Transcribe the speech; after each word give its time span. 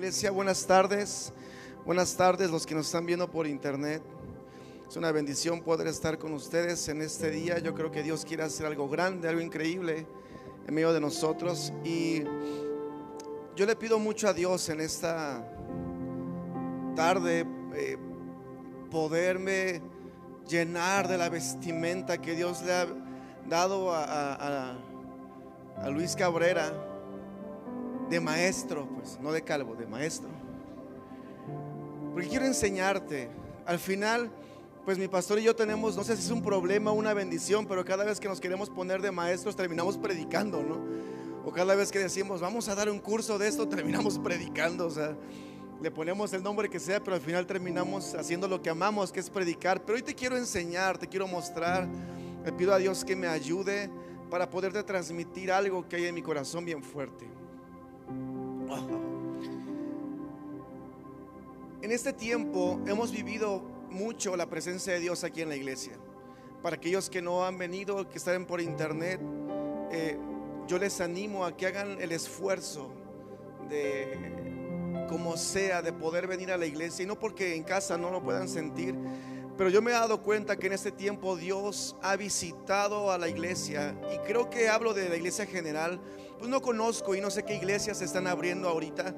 Iglesia, 0.00 0.30
buenas 0.30 0.66
tardes. 0.66 1.30
Buenas 1.84 2.16
tardes 2.16 2.50
los 2.50 2.64
que 2.64 2.74
nos 2.74 2.86
están 2.86 3.04
viendo 3.04 3.30
por 3.30 3.46
internet. 3.46 4.02
Es 4.88 4.96
una 4.96 5.12
bendición 5.12 5.60
poder 5.60 5.88
estar 5.88 6.16
con 6.16 6.32
ustedes 6.32 6.88
en 6.88 7.02
este 7.02 7.30
día. 7.30 7.58
Yo 7.58 7.74
creo 7.74 7.90
que 7.90 8.02
Dios 8.02 8.24
quiere 8.24 8.42
hacer 8.42 8.64
algo 8.64 8.88
grande, 8.88 9.28
algo 9.28 9.42
increíble 9.42 10.06
en 10.66 10.74
medio 10.74 10.94
de 10.94 11.02
nosotros. 11.02 11.70
Y 11.84 12.22
yo 13.54 13.66
le 13.66 13.76
pido 13.76 13.98
mucho 13.98 14.26
a 14.26 14.32
Dios 14.32 14.70
en 14.70 14.80
esta 14.80 15.46
tarde 16.96 17.44
eh, 17.74 17.98
poderme 18.90 19.82
llenar 20.48 21.08
de 21.08 21.18
la 21.18 21.28
vestimenta 21.28 22.16
que 22.16 22.34
Dios 22.34 22.62
le 22.62 22.72
ha 22.72 22.86
dado 23.50 23.92
a, 23.92 24.78
a 25.76 25.90
Luis 25.90 26.16
Cabrera 26.16 26.89
de 28.10 28.20
maestro, 28.20 28.86
pues 28.88 29.18
no 29.20 29.30
de 29.32 29.42
calvo, 29.42 29.76
de 29.76 29.86
maestro. 29.86 30.28
Porque 32.12 32.28
quiero 32.28 32.44
enseñarte. 32.44 33.30
Al 33.64 33.78
final, 33.78 34.30
pues 34.84 34.98
mi 34.98 35.06
pastor 35.06 35.38
y 35.38 35.44
yo 35.44 35.54
tenemos, 35.54 35.96
no 35.96 36.02
sé 36.02 36.16
si 36.16 36.24
es 36.24 36.30
un 36.30 36.42
problema 36.42 36.90
o 36.90 36.94
una 36.94 37.14
bendición, 37.14 37.66
pero 37.66 37.84
cada 37.84 38.04
vez 38.04 38.18
que 38.18 38.28
nos 38.28 38.40
queremos 38.40 38.68
poner 38.68 39.00
de 39.00 39.12
maestros 39.12 39.54
terminamos 39.54 39.96
predicando, 39.96 40.62
¿no? 40.62 40.80
O 41.44 41.52
cada 41.52 41.74
vez 41.74 41.92
que 41.92 42.00
decimos, 42.00 42.40
vamos 42.40 42.68
a 42.68 42.74
dar 42.74 42.90
un 42.90 42.98
curso 42.98 43.38
de 43.38 43.46
esto, 43.46 43.68
terminamos 43.68 44.18
predicando, 44.18 44.86
o 44.86 44.90
sea, 44.90 45.16
le 45.80 45.90
ponemos 45.90 46.32
el 46.32 46.42
nombre 46.42 46.68
que 46.68 46.80
sea, 46.80 47.02
pero 47.02 47.14
al 47.14 47.22
final 47.22 47.46
terminamos 47.46 48.14
haciendo 48.14 48.48
lo 48.48 48.60
que 48.60 48.70
amamos, 48.70 49.12
que 49.12 49.20
es 49.20 49.30
predicar. 49.30 49.82
Pero 49.82 49.96
hoy 49.96 50.02
te 50.02 50.14
quiero 50.14 50.36
enseñar, 50.36 50.98
te 50.98 51.06
quiero 51.06 51.26
mostrar, 51.28 51.88
le 52.44 52.52
pido 52.52 52.74
a 52.74 52.78
Dios 52.78 53.04
que 53.04 53.14
me 53.14 53.28
ayude 53.28 53.88
para 54.30 54.50
poderte 54.50 54.82
transmitir 54.82 55.50
algo 55.50 55.88
que 55.88 55.96
hay 55.96 56.06
en 56.06 56.14
mi 56.14 56.22
corazón 56.22 56.64
bien 56.64 56.82
fuerte. 56.82 57.39
En 61.82 61.92
este 61.92 62.12
tiempo 62.12 62.78
hemos 62.86 63.10
vivido 63.10 63.62
mucho 63.90 64.36
la 64.36 64.46
presencia 64.46 64.92
de 64.92 65.00
Dios 65.00 65.24
aquí 65.24 65.42
en 65.42 65.48
la 65.48 65.56
iglesia. 65.56 65.94
Para 66.62 66.76
aquellos 66.76 67.10
que 67.10 67.22
no 67.22 67.44
han 67.44 67.58
venido, 67.58 68.08
que 68.08 68.18
están 68.18 68.44
por 68.44 68.60
internet, 68.60 69.20
eh, 69.90 70.18
yo 70.68 70.78
les 70.78 71.00
animo 71.00 71.44
a 71.44 71.56
que 71.56 71.66
hagan 71.66 72.00
el 72.00 72.12
esfuerzo 72.12 72.92
de, 73.68 75.06
como 75.08 75.36
sea, 75.36 75.82
de 75.82 75.92
poder 75.92 76.26
venir 76.26 76.52
a 76.52 76.56
la 76.56 76.66
iglesia. 76.66 77.02
Y 77.02 77.06
no 77.06 77.18
porque 77.18 77.56
en 77.56 77.64
casa 77.64 77.96
no 77.96 78.10
lo 78.10 78.22
puedan 78.22 78.48
sentir, 78.48 78.94
pero 79.60 79.68
yo 79.68 79.82
me 79.82 79.90
he 79.90 79.92
dado 79.92 80.22
cuenta 80.22 80.56
que 80.56 80.68
en 80.68 80.72
este 80.72 80.90
tiempo 80.90 81.36
Dios 81.36 81.94
ha 82.00 82.16
visitado 82.16 83.12
a 83.12 83.18
la 83.18 83.28
iglesia. 83.28 83.94
Y 84.10 84.16
creo 84.26 84.48
que 84.48 84.70
hablo 84.70 84.94
de 84.94 85.06
la 85.10 85.16
iglesia 85.16 85.44
general. 85.44 86.00
Pues 86.38 86.48
no 86.48 86.62
conozco 86.62 87.14
y 87.14 87.20
no 87.20 87.30
sé 87.30 87.42
qué 87.42 87.56
iglesias 87.56 87.98
se 87.98 88.06
están 88.06 88.26
abriendo 88.26 88.70
ahorita 88.70 89.14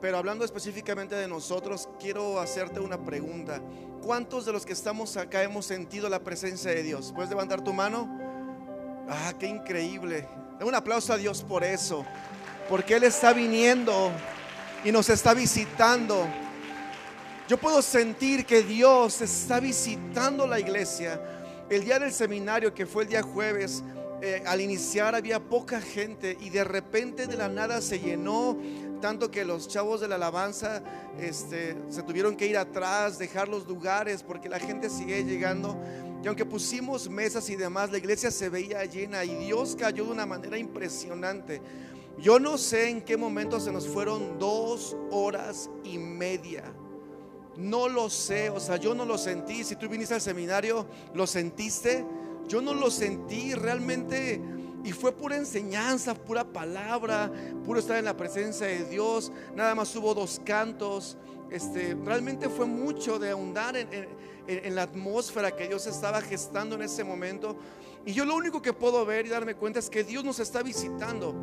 pero 0.00 0.18
hablando 0.18 0.44
específicamente 0.44 1.14
de 1.14 1.28
nosotros, 1.28 1.88
quiero 1.98 2.40
hacerte 2.40 2.80
una 2.80 3.02
pregunta. 3.02 3.62
¿Cuántos 4.02 4.44
de 4.44 4.52
los 4.52 4.66
que 4.66 4.72
estamos 4.72 5.16
acá 5.16 5.42
hemos 5.44 5.64
sentido 5.64 6.08
la 6.10 6.18
presencia 6.18 6.72
de 6.72 6.82
Dios? 6.82 7.12
¿Puedes 7.14 7.30
levantar 7.30 7.62
tu 7.62 7.72
mano? 7.72 8.06
Ah, 9.08 9.32
qué 9.38 9.46
increíble. 9.46 10.28
Un 10.60 10.74
aplauso 10.74 11.12
a 11.12 11.16
Dios 11.16 11.42
por 11.42 11.62
eso. 11.62 12.04
Porque 12.68 12.96
Él 12.96 13.04
está 13.04 13.32
viniendo 13.32 14.10
y 14.84 14.92
nos 14.92 15.08
está 15.08 15.32
visitando. 15.32 16.26
Yo 17.46 17.58
puedo 17.58 17.82
sentir 17.82 18.46
que 18.46 18.62
Dios 18.62 19.20
está 19.20 19.60
visitando 19.60 20.46
la 20.46 20.58
iglesia. 20.58 21.20
El 21.68 21.84
día 21.84 21.98
del 21.98 22.10
seminario, 22.10 22.72
que 22.72 22.86
fue 22.86 23.02
el 23.02 23.10
día 23.10 23.22
jueves, 23.22 23.84
eh, 24.22 24.42
al 24.46 24.62
iniciar 24.62 25.14
había 25.14 25.38
poca 25.40 25.78
gente 25.78 26.38
y 26.40 26.48
de 26.48 26.64
repente 26.64 27.26
de 27.26 27.36
la 27.36 27.48
nada 27.48 27.82
se 27.82 28.00
llenó 28.00 28.56
tanto 29.02 29.30
que 29.30 29.44
los 29.44 29.68
chavos 29.68 30.00
de 30.00 30.08
la 30.08 30.14
alabanza 30.14 30.82
este, 31.20 31.76
se 31.90 32.02
tuvieron 32.02 32.34
que 32.34 32.46
ir 32.46 32.56
atrás, 32.56 33.18
dejar 33.18 33.48
los 33.48 33.66
lugares 33.66 34.22
porque 34.22 34.48
la 34.48 34.58
gente 34.58 34.88
sigue 34.88 35.22
llegando. 35.24 35.78
Y 36.22 36.26
aunque 36.26 36.46
pusimos 36.46 37.10
mesas 37.10 37.50
y 37.50 37.56
demás, 37.56 37.90
la 37.90 37.98
iglesia 37.98 38.30
se 38.30 38.48
veía 38.48 38.86
llena 38.86 39.22
y 39.22 39.34
Dios 39.34 39.76
cayó 39.78 40.06
de 40.06 40.12
una 40.12 40.24
manera 40.24 40.56
impresionante. 40.56 41.60
Yo 42.16 42.38
no 42.38 42.56
sé 42.56 42.88
en 42.88 43.02
qué 43.02 43.18
momento 43.18 43.60
se 43.60 43.70
nos 43.70 43.86
fueron 43.86 44.38
dos 44.38 44.96
horas 45.10 45.68
y 45.84 45.98
media. 45.98 46.73
No 47.56 47.88
lo 47.88 48.10
sé, 48.10 48.50
o 48.50 48.58
sea, 48.60 48.76
yo 48.76 48.94
no 48.94 49.04
lo 49.04 49.16
sentí. 49.16 49.64
Si 49.64 49.76
tú 49.76 49.88
viniste 49.88 50.14
al 50.14 50.20
seminario, 50.20 50.86
¿lo 51.14 51.26
sentiste? 51.26 52.04
Yo 52.48 52.60
no 52.60 52.74
lo 52.74 52.90
sentí 52.90 53.54
realmente 53.54 54.40
y 54.84 54.92
fue 54.92 55.12
pura 55.12 55.36
enseñanza, 55.36 56.14
pura 56.14 56.44
palabra, 56.44 57.32
puro 57.64 57.80
estar 57.80 57.96
en 57.96 58.04
la 58.04 58.16
presencia 58.16 58.66
de 58.66 58.84
Dios. 58.84 59.32
Nada 59.54 59.74
más 59.74 59.94
hubo 59.96 60.14
dos 60.14 60.40
cantos. 60.44 61.16
Este, 61.50 61.96
realmente 62.04 62.48
fue 62.48 62.66
mucho 62.66 63.18
de 63.18 63.30
ahondar 63.30 63.76
en, 63.76 63.88
en 64.46 64.74
la 64.74 64.82
atmósfera 64.82 65.52
que 65.52 65.68
Dios 65.68 65.86
estaba 65.86 66.20
gestando 66.20 66.74
en 66.74 66.82
ese 66.82 67.02
momento. 67.02 67.56
Y 68.04 68.12
yo 68.12 68.26
lo 68.26 68.34
único 68.34 68.60
que 68.60 68.74
puedo 68.74 69.06
ver 69.06 69.24
y 69.24 69.30
darme 69.30 69.54
cuenta 69.54 69.78
es 69.78 69.88
que 69.88 70.04
Dios 70.04 70.22
nos 70.22 70.38
está 70.38 70.62
visitando. 70.62 71.34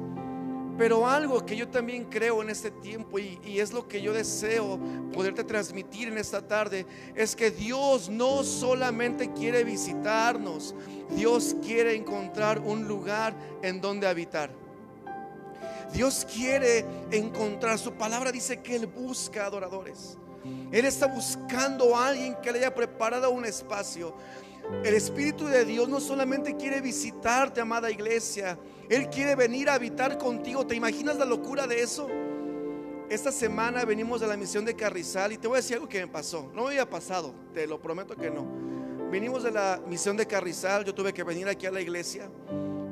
Pero 0.81 1.07
algo 1.07 1.45
que 1.45 1.55
yo 1.55 1.67
también 1.67 2.05
creo 2.05 2.41
en 2.41 2.49
este 2.49 2.71
tiempo 2.71 3.19
y, 3.19 3.59
es 3.59 3.71
lo 3.71 3.87
que 3.87 4.01
yo 4.01 4.13
deseo 4.13 4.79
poderte 5.13 5.43
transmitir 5.43 6.07
en 6.07 6.17
esta 6.17 6.47
tarde, 6.47 6.87
es 7.13 7.35
que 7.35 7.51
Dios 7.51 8.09
no 8.09 8.43
solamente 8.43 9.31
quiere 9.31 9.63
visitarnos, 9.63 10.73
Dios 11.11 11.55
quiere 11.63 11.95
encontrar 11.95 12.57
un 12.57 12.87
lugar 12.87 13.35
en 13.61 13.79
donde 13.79 14.07
habitar. 14.07 14.49
Dios 15.93 16.25
quiere 16.33 16.83
encontrar, 17.11 17.77
su 17.77 17.93
palabra 17.93 18.31
dice 18.31 18.59
que 18.63 18.75
Él 18.75 18.87
busca 18.87 19.45
adoradores. 19.45 20.17
Él 20.71 20.85
está 20.85 21.05
buscando 21.05 21.95
a 21.95 22.07
alguien 22.07 22.35
que 22.41 22.51
le 22.51 22.57
haya 22.57 22.73
preparado 22.73 23.29
un 23.29 23.45
espacio. 23.45 24.15
El 24.83 24.95
Espíritu 24.95 25.45
de 25.45 25.63
Dios 25.66 25.88
no 25.89 25.99
solamente 25.99 26.55
quiere 26.55 26.81
visitarte, 26.81 27.61
amada 27.61 27.91
iglesia, 27.91 28.57
Él 28.89 29.09
quiere 29.09 29.35
venir 29.35 29.69
a 29.69 29.75
habitar 29.75 30.17
contigo. 30.17 30.66
¿Te 30.66 30.75
imaginas 30.75 31.17
la 31.17 31.25
locura 31.25 31.67
de 31.67 31.81
eso? 31.81 32.07
Esta 33.09 33.31
semana 33.31 33.83
venimos 33.83 34.22
de 34.22 34.27
la 34.27 34.38
misión 34.38 34.63
de 34.63 34.73
Carrizal 34.73 35.33
y 35.33 35.38
te 35.38 35.47
voy 35.47 35.57
a 35.57 35.61
decir 35.61 35.75
algo 35.75 35.89
que 35.89 35.99
me 35.99 36.07
pasó. 36.07 36.49
No 36.53 36.63
me 36.63 36.69
había 36.69 36.89
pasado, 36.89 37.35
te 37.53 37.67
lo 37.67 37.79
prometo 37.81 38.16
que 38.16 38.31
no. 38.31 38.47
Venimos 39.11 39.44
de 39.44 39.51
la 39.51 39.81
misión 39.85 40.16
de 40.16 40.25
Carrizal, 40.25 40.85
yo 40.85 40.95
tuve 40.95 41.13
que 41.13 41.23
venir 41.23 41.47
aquí 41.49 41.66
a 41.66 41.72
la 41.72 41.81
iglesia. 41.81 42.31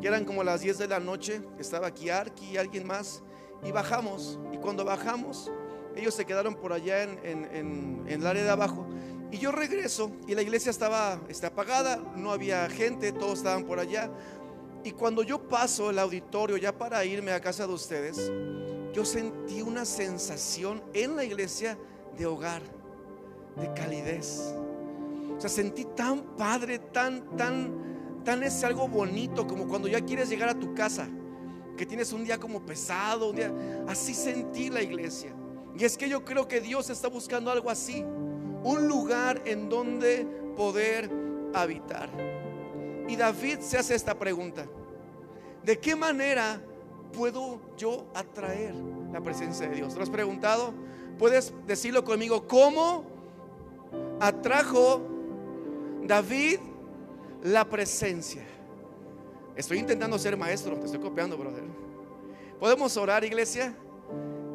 Y 0.02 0.06
eran 0.06 0.26
como 0.26 0.44
las 0.44 0.62
10 0.62 0.78
de 0.78 0.88
la 0.90 1.00
noche, 1.00 1.42
estaba 1.58 1.88
aquí 1.88 2.10
Arki 2.10 2.52
y 2.52 2.58
alguien 2.58 2.86
más. 2.86 3.24
Y 3.64 3.72
bajamos. 3.72 4.38
Y 4.54 4.58
cuando 4.58 4.84
bajamos, 4.84 5.50
ellos 5.96 6.14
se 6.14 6.26
quedaron 6.26 6.56
por 6.56 6.74
allá 6.74 7.04
en, 7.04 7.20
en 7.24 8.04
el 8.08 8.28
área 8.28 8.44
de 8.44 8.50
abajo. 8.50 8.86
Y 9.32 9.38
yo 9.38 9.52
regreso 9.52 10.12
y 10.28 10.34
la 10.34 10.42
iglesia 10.42 10.72
estaba 10.72 11.20
está 11.30 11.48
apagada, 11.48 11.98
no 12.16 12.32
había 12.32 12.68
gente, 12.70 13.12
todos 13.12 13.40
estaban 13.40 13.64
por 13.64 13.80
allá. 13.80 14.10
Y 14.84 14.92
cuando 14.92 15.24
yo 15.24 15.48
paso 15.48 15.90
el 15.90 16.00
auditorio 16.00 16.58
ya 16.58 16.76
para 16.76 17.04
irme 17.06 17.32
a 17.32 17.40
casa 17.40 17.68
de 17.68 17.74
ustedes, 17.74 18.32
yo 18.94 19.06
sentí 19.06 19.62
una 19.62 19.86
sensación 19.86 20.82
en 20.94 21.16
la 21.16 21.24
iglesia 21.24 21.78
de 22.18 22.26
hogar, 22.26 22.62
de 23.56 23.72
calidez. 23.74 24.54
O 25.38 25.40
sea, 25.40 25.50
sentí 25.50 25.86
tan 25.86 26.36
padre, 26.36 26.80
tan, 26.80 27.36
tan, 27.38 28.24
tan 28.24 28.42
es 28.42 28.64
algo 28.64 28.88
bonito 28.88 29.46
como 29.46 29.68
cuando 29.68 29.88
ya 29.88 30.02
quieres 30.02 30.30
llegar 30.30 30.50
a 30.50 30.58
tu 30.58 30.74
casa, 30.74 31.08
que 31.78 31.86
tienes 31.86 32.12
un 32.14 32.24
día 32.24 32.40
como 32.40 32.66
pesado, 32.66 33.30
un 33.30 33.36
día, 33.36 33.54
así 33.88 34.14
sentí 34.16 34.70
la 34.70 34.82
iglesia. 34.82 35.36
Y 35.78 35.84
es 35.86 35.98
que 35.98 36.10
yo 36.10 36.26
creo 36.26 36.48
que 36.48 36.60
Dios 36.62 36.90
está 36.90 37.10
buscando 37.10 37.52
algo 37.52 37.70
así 37.70 38.04
un 38.64 38.88
lugar 38.88 39.42
en 39.46 39.70
donde 39.70 40.26
poder 40.56 41.10
habitar. 41.54 42.10
Y 43.08 43.16
David 43.16 43.60
se 43.60 43.78
hace 43.78 43.96
esta 43.96 44.18
pregunta. 44.18 44.66
¿De 45.64 45.80
qué 45.80 45.96
manera 45.96 46.62
puedo 47.14 47.60
yo 47.78 48.06
atraer 48.14 48.76
la 49.12 49.22
presencia 49.22 49.68
de 49.68 49.76
Dios? 49.76 49.94
¿Te 49.94 49.98
lo 49.98 50.04
has 50.04 50.10
preguntado? 50.10 50.74
Puedes 51.18 51.54
decirlo 51.66 52.04
conmigo. 52.04 52.48
¿Cómo 52.48 53.04
atrajo 54.20 55.02
David 56.04 56.60
la 57.44 57.66
presencia? 57.66 58.44
Estoy 59.56 59.80
intentando 59.80 60.18
ser 60.18 60.38
maestro, 60.38 60.78
te 60.78 60.86
estoy 60.86 61.02
copiando, 61.02 61.38
brother. 61.38 61.64
¿Podemos 62.60 62.96
orar, 62.96 63.24
iglesia? 63.24 63.76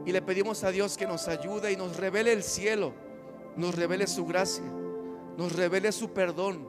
Y 0.07 0.13
le 0.13 0.23
pedimos 0.23 0.63
a 0.65 0.71
Dios 0.71 0.97
que 0.97 1.07
nos 1.07 1.29
ayude 1.29 1.73
y 1.73 1.77
nos 1.77 1.97
revele 1.97 2.33
el 2.33 2.43
cielo 2.43 3.04
nos 3.57 3.75
revele 3.75 4.07
su 4.07 4.27
gracia, 4.27 4.65
nos 5.37 5.55
revele 5.55 5.93
su 5.93 6.11
perdón, 6.11 6.69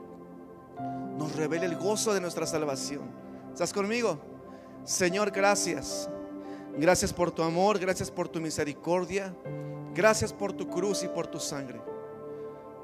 nos 1.16 1.34
revele 1.36 1.66
el 1.66 1.76
gozo 1.76 2.12
de 2.14 2.20
nuestra 2.20 2.46
salvación. 2.46 3.02
¿Estás 3.52 3.72
conmigo? 3.72 4.18
Señor, 4.84 5.30
gracias. 5.30 6.08
Gracias 6.78 7.12
por 7.12 7.30
tu 7.30 7.42
amor, 7.42 7.78
gracias 7.78 8.10
por 8.10 8.28
tu 8.28 8.40
misericordia, 8.40 9.34
gracias 9.94 10.32
por 10.32 10.52
tu 10.52 10.68
cruz 10.68 11.02
y 11.02 11.08
por 11.08 11.26
tu 11.26 11.40
sangre. 11.40 11.80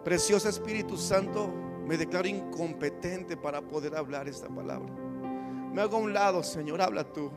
Precioso 0.02 0.48
Espíritu 0.48 0.96
Santo, 0.96 1.52
me 1.86 1.98
declaro 1.98 2.26
incompetente 2.26 3.36
para 3.36 3.60
poder 3.60 3.94
hablar 3.94 4.28
esta 4.28 4.48
palabra. 4.48 4.90
Me 5.72 5.82
hago 5.82 5.96
a 5.96 6.00
un 6.00 6.12
lado, 6.12 6.42
Señor, 6.42 6.80
habla 6.80 7.04
tú. 7.04 7.30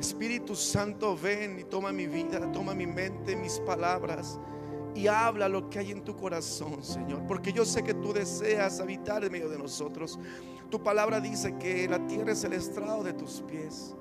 Espíritu 0.00 0.56
Santo, 0.56 1.16
ven 1.16 1.58
y 1.58 1.64
toma 1.64 1.92
mi 1.92 2.06
vida, 2.06 2.50
toma 2.52 2.74
mi 2.74 2.86
mente, 2.86 3.36
mis 3.36 3.60
palabras 3.60 4.40
y 4.94 5.06
habla 5.06 5.48
lo 5.48 5.68
que 5.70 5.78
hay 5.78 5.92
en 5.92 6.02
tu 6.02 6.16
corazón, 6.16 6.82
Señor. 6.82 7.26
Porque 7.26 7.52
yo 7.52 7.64
sé 7.64 7.82
que 7.82 7.94
tú 7.94 8.12
deseas 8.12 8.80
habitar 8.80 9.24
en 9.24 9.32
medio 9.32 9.48
de 9.48 9.58
nosotros. 9.58 10.18
Tu 10.70 10.82
palabra 10.82 11.20
dice 11.20 11.56
que 11.58 11.88
la 11.88 12.06
tierra 12.06 12.32
es 12.32 12.44
el 12.44 12.54
estrado 12.54 13.02
de 13.02 13.12
tus 13.12 13.42
pies. 13.42 13.94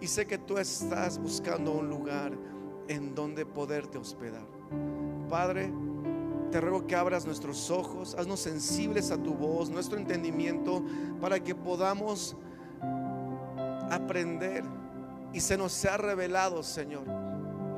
Y 0.00 0.06
sé 0.06 0.26
que 0.26 0.38
tú 0.38 0.56
estás 0.56 1.18
buscando 1.18 1.72
un 1.72 1.90
lugar 1.90 2.32
en 2.88 3.14
donde 3.14 3.44
poderte 3.44 3.98
hospedar. 3.98 4.46
Padre, 5.28 5.72
te 6.50 6.60
ruego 6.60 6.86
que 6.86 6.96
abras 6.96 7.26
nuestros 7.26 7.70
ojos, 7.70 8.14
haznos 8.18 8.40
sensibles 8.40 9.10
a 9.10 9.22
tu 9.22 9.34
voz, 9.34 9.68
nuestro 9.68 9.98
entendimiento, 9.98 10.82
para 11.20 11.38
que 11.38 11.54
podamos 11.54 12.36
aprender 13.90 14.64
y 15.32 15.40
se 15.40 15.56
nos 15.56 15.72
sea 15.72 15.96
revelado, 15.96 16.62
Señor, 16.62 17.04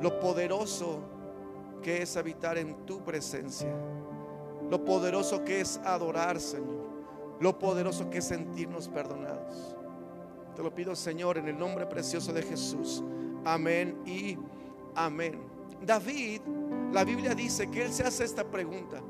lo 0.01 0.19
poderoso 0.19 0.99
que 1.81 2.01
es 2.01 2.17
habitar 2.17 2.57
en 2.57 2.85
tu 2.85 3.03
presencia, 3.03 3.73
lo 4.69 4.83
poderoso 4.83 5.43
que 5.43 5.61
es 5.61 5.77
adorar, 5.83 6.39
Señor, 6.39 6.83
lo 7.39 7.59
poderoso 7.59 8.09
que 8.09 8.19
es 8.19 8.25
sentirnos 8.25 8.87
perdonados. 8.87 9.75
Te 10.55 10.63
lo 10.63 10.73
pido, 10.73 10.95
Señor, 10.95 11.37
en 11.37 11.47
el 11.47 11.57
nombre 11.57 11.85
precioso 11.85 12.31
de 12.31 12.43
Jesús. 12.43 13.03
Amén 13.43 14.01
y 14.05 14.37
amén. 14.95 15.41
David, 15.81 16.41
la 16.91 17.03
Biblia 17.03 17.33
dice 17.33 17.69
que 17.69 17.83
él 17.83 17.91
se 17.91 18.03
hace 18.03 18.23
esta 18.23 18.43
pregunta. 18.43 19.01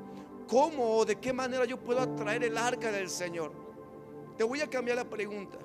¿Cómo 0.48 0.98
o 0.98 1.06
de 1.06 1.18
qué 1.18 1.34
manera 1.34 1.66
yo 1.66 1.78
puedo 1.80 2.00
atraer 2.00 2.44
el 2.44 2.58
arca 2.58 2.92
del 2.92 3.10
Señor? 3.10 3.52
Te 4.38 4.44
voy 4.44 4.62
a 4.62 4.70
cambiar 4.70 4.98
la 4.98 5.06
pregunta. 5.06 5.58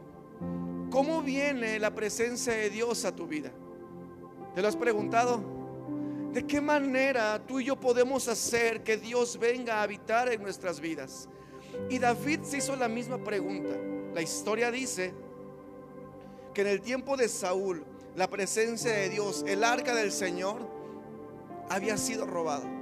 ¿Cómo 0.91 1.23
viene 1.23 1.79
la 1.79 1.95
presencia 1.95 2.55
de 2.55 2.71
Dios 2.71 3.05
a 3.05 3.15
tu 3.15 3.27
vida? 3.27 3.51
¿Te 4.55 4.63
lo 4.63 4.69
has 4.69 4.77
preguntado? 4.77 5.43
¿De 6.33 6.47
qué 6.47 6.61
manera 6.61 7.43
tú 7.47 7.61
y 7.61 7.65
yo 7.65 7.77
podemos 7.77 8.29
hacer 8.29 8.83
que 8.83 8.97
Dios 8.97 9.39
venga 9.39 9.77
a 9.77 9.83
habitar 9.83 10.33
en 10.33 10.43
nuestras 10.43 10.81
vidas? 10.81 11.29
Y 11.91 11.99
David 11.99 12.41
se 12.43 12.59
hizo 12.59 12.75
la 12.77 12.89
misma 12.89 13.23
pregunta. 13.23 13.77
La 14.15 14.23
historia 14.23 14.71
dice 14.71 15.13
que 16.55 16.63
en 16.63 16.69
el 16.69 16.81
tiempo 16.81 17.17
de 17.17 17.29
Saúl, 17.29 17.85
la 18.17 18.29
presencia 18.29 18.91
de 18.91 19.11
Dios, 19.11 19.45
el 19.47 19.65
arca 19.65 19.95
del 19.95 20.11
Señor, 20.11 20.67
había 21.69 21.99
sido 21.99 22.27
robada. 22.27 22.78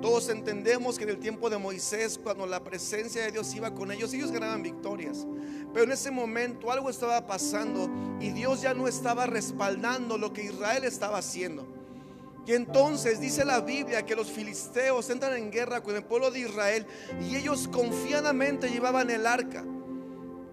Todos 0.00 0.30
entendemos 0.30 0.96
que 0.96 1.04
en 1.04 1.10
el 1.10 1.18
tiempo 1.18 1.50
de 1.50 1.58
Moisés, 1.58 2.18
cuando 2.22 2.46
la 2.46 2.64
presencia 2.64 3.22
de 3.22 3.32
Dios 3.32 3.54
iba 3.54 3.74
con 3.74 3.92
ellos, 3.92 4.14
ellos 4.14 4.32
ganaban 4.32 4.62
victorias. 4.62 5.26
Pero 5.72 5.84
en 5.84 5.92
ese 5.92 6.10
momento 6.10 6.72
algo 6.72 6.88
estaba 6.88 7.26
pasando 7.26 7.90
y 8.18 8.30
Dios 8.30 8.62
ya 8.62 8.72
no 8.72 8.88
estaba 8.88 9.26
respaldando 9.26 10.16
lo 10.16 10.32
que 10.32 10.44
Israel 10.44 10.84
estaba 10.84 11.18
haciendo. 11.18 11.66
Y 12.46 12.52
entonces 12.52 13.20
dice 13.20 13.44
la 13.44 13.60
Biblia 13.60 14.04
que 14.06 14.16
los 14.16 14.30
filisteos 14.30 15.10
entran 15.10 15.36
en 15.36 15.50
guerra 15.50 15.82
con 15.82 15.94
el 15.94 16.02
pueblo 16.02 16.30
de 16.30 16.40
Israel 16.40 16.86
y 17.20 17.36
ellos 17.36 17.68
confiadamente 17.68 18.70
llevaban 18.70 19.10
el 19.10 19.26
arca. 19.26 19.64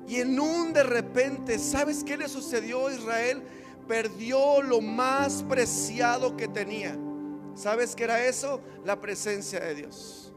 Y 0.08 0.18
en 0.18 0.40
un 0.40 0.74
de 0.74 0.84
repente, 0.84 1.58
¿sabes 1.58 2.04
qué 2.04 2.18
le 2.18 2.28
sucedió 2.28 2.88
a 2.88 2.94
Israel? 2.94 3.42
Perdió 3.88 4.62
lo 4.62 4.82
más 4.82 5.44
preciado 5.44 6.36
que 6.36 6.48
tenía. 6.50 6.98
¿Sabes 7.58 7.96
qué 7.96 8.04
era 8.04 8.24
eso? 8.24 8.62
La 8.86 9.02
presencia 9.02 9.60
de 9.60 9.74
Dios. 9.74 10.32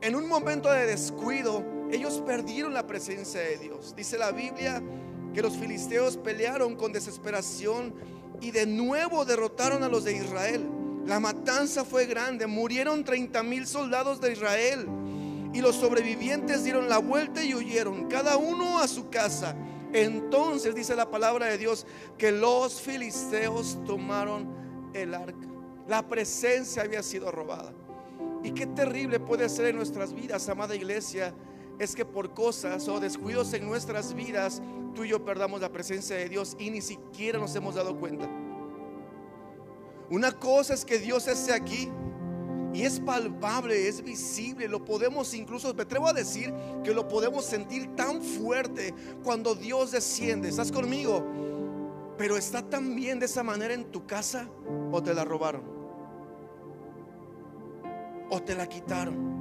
En 0.00 0.16
un 0.16 0.26
momento 0.26 0.72
de 0.72 0.86
descuido, 0.86 1.62
ellos 1.92 2.22
perdieron 2.24 2.72
la 2.72 2.86
presencia 2.86 3.40
de 3.40 3.58
Dios. 3.58 3.94
Dice 3.94 4.16
la 4.16 4.32
Biblia 4.32 4.82
que 5.34 5.42
los 5.42 5.54
filisteos 5.54 6.16
pelearon 6.16 6.76
con 6.76 6.92
desesperación 6.92 7.94
y 8.40 8.52
de 8.52 8.64
nuevo 8.64 9.26
derrotaron 9.26 9.82
a 9.82 9.88
los 9.88 10.04
de 10.04 10.16
Israel. 10.16 10.66
La 11.04 11.20
matanza 11.20 11.84
fue 11.84 12.06
grande, 12.06 12.46
murieron 12.46 13.04
30 13.04 13.42
mil 13.42 13.66
soldados 13.66 14.18
de 14.18 14.32
Israel 14.32 14.88
y 15.52 15.60
los 15.60 15.76
sobrevivientes 15.76 16.64
dieron 16.64 16.88
la 16.88 16.98
vuelta 16.98 17.44
y 17.44 17.54
huyeron, 17.54 18.08
cada 18.08 18.38
uno 18.38 18.78
a 18.78 18.88
su 18.88 19.10
casa. 19.10 19.54
Entonces 19.92 20.74
dice 20.74 20.96
la 20.96 21.10
palabra 21.10 21.46
de 21.46 21.58
Dios 21.58 21.86
que 22.16 22.32
los 22.32 22.80
filisteos 22.80 23.78
tomaron 23.84 24.48
el 24.94 25.14
arca. 25.14 25.55
La 25.88 26.06
presencia 26.06 26.82
había 26.82 27.02
sido 27.02 27.30
robada. 27.30 27.72
Y 28.42 28.52
qué 28.52 28.66
terrible 28.66 29.20
puede 29.20 29.48
ser 29.48 29.66
en 29.66 29.76
nuestras 29.76 30.12
vidas, 30.12 30.48
amada 30.48 30.74
iglesia, 30.74 31.32
es 31.78 31.94
que 31.94 32.04
por 32.04 32.32
cosas 32.32 32.88
o 32.88 33.00
descuidos 33.00 33.52
en 33.52 33.66
nuestras 33.66 34.14
vidas, 34.14 34.62
tú 34.94 35.04
y 35.04 35.08
yo 35.08 35.24
perdamos 35.24 35.60
la 35.60 35.70
presencia 35.70 36.16
de 36.16 36.28
Dios 36.28 36.56
y 36.58 36.70
ni 36.70 36.80
siquiera 36.80 37.38
nos 37.38 37.54
hemos 37.54 37.74
dado 37.74 37.98
cuenta. 37.98 38.28
Una 40.10 40.32
cosa 40.32 40.74
es 40.74 40.84
que 40.84 40.98
Dios 40.98 41.26
esté 41.28 41.52
aquí 41.52 41.90
y 42.72 42.82
es 42.82 43.00
palpable, 43.00 43.88
es 43.88 44.02
visible, 44.02 44.68
lo 44.68 44.84
podemos 44.84 45.34
incluso, 45.34 45.72
me 45.74 45.82
atrevo 45.82 46.08
a 46.08 46.12
decir 46.12 46.52
que 46.84 46.94
lo 46.94 47.08
podemos 47.08 47.44
sentir 47.44 47.94
tan 47.94 48.22
fuerte 48.22 48.94
cuando 49.22 49.54
Dios 49.54 49.92
desciende. 49.92 50.48
¿Estás 50.48 50.72
conmigo? 50.72 51.24
Pero 52.16 52.36
está 52.36 52.62
tan 52.62 52.94
bien 52.94 53.18
de 53.18 53.26
esa 53.26 53.42
manera 53.42 53.74
en 53.74 53.90
tu 53.90 54.06
casa 54.06 54.48
o 54.92 55.02
te 55.02 55.14
la 55.14 55.24
robaron 55.24 55.75
o 58.30 58.42
te 58.42 58.54
la 58.54 58.68
quitaron? 58.68 59.36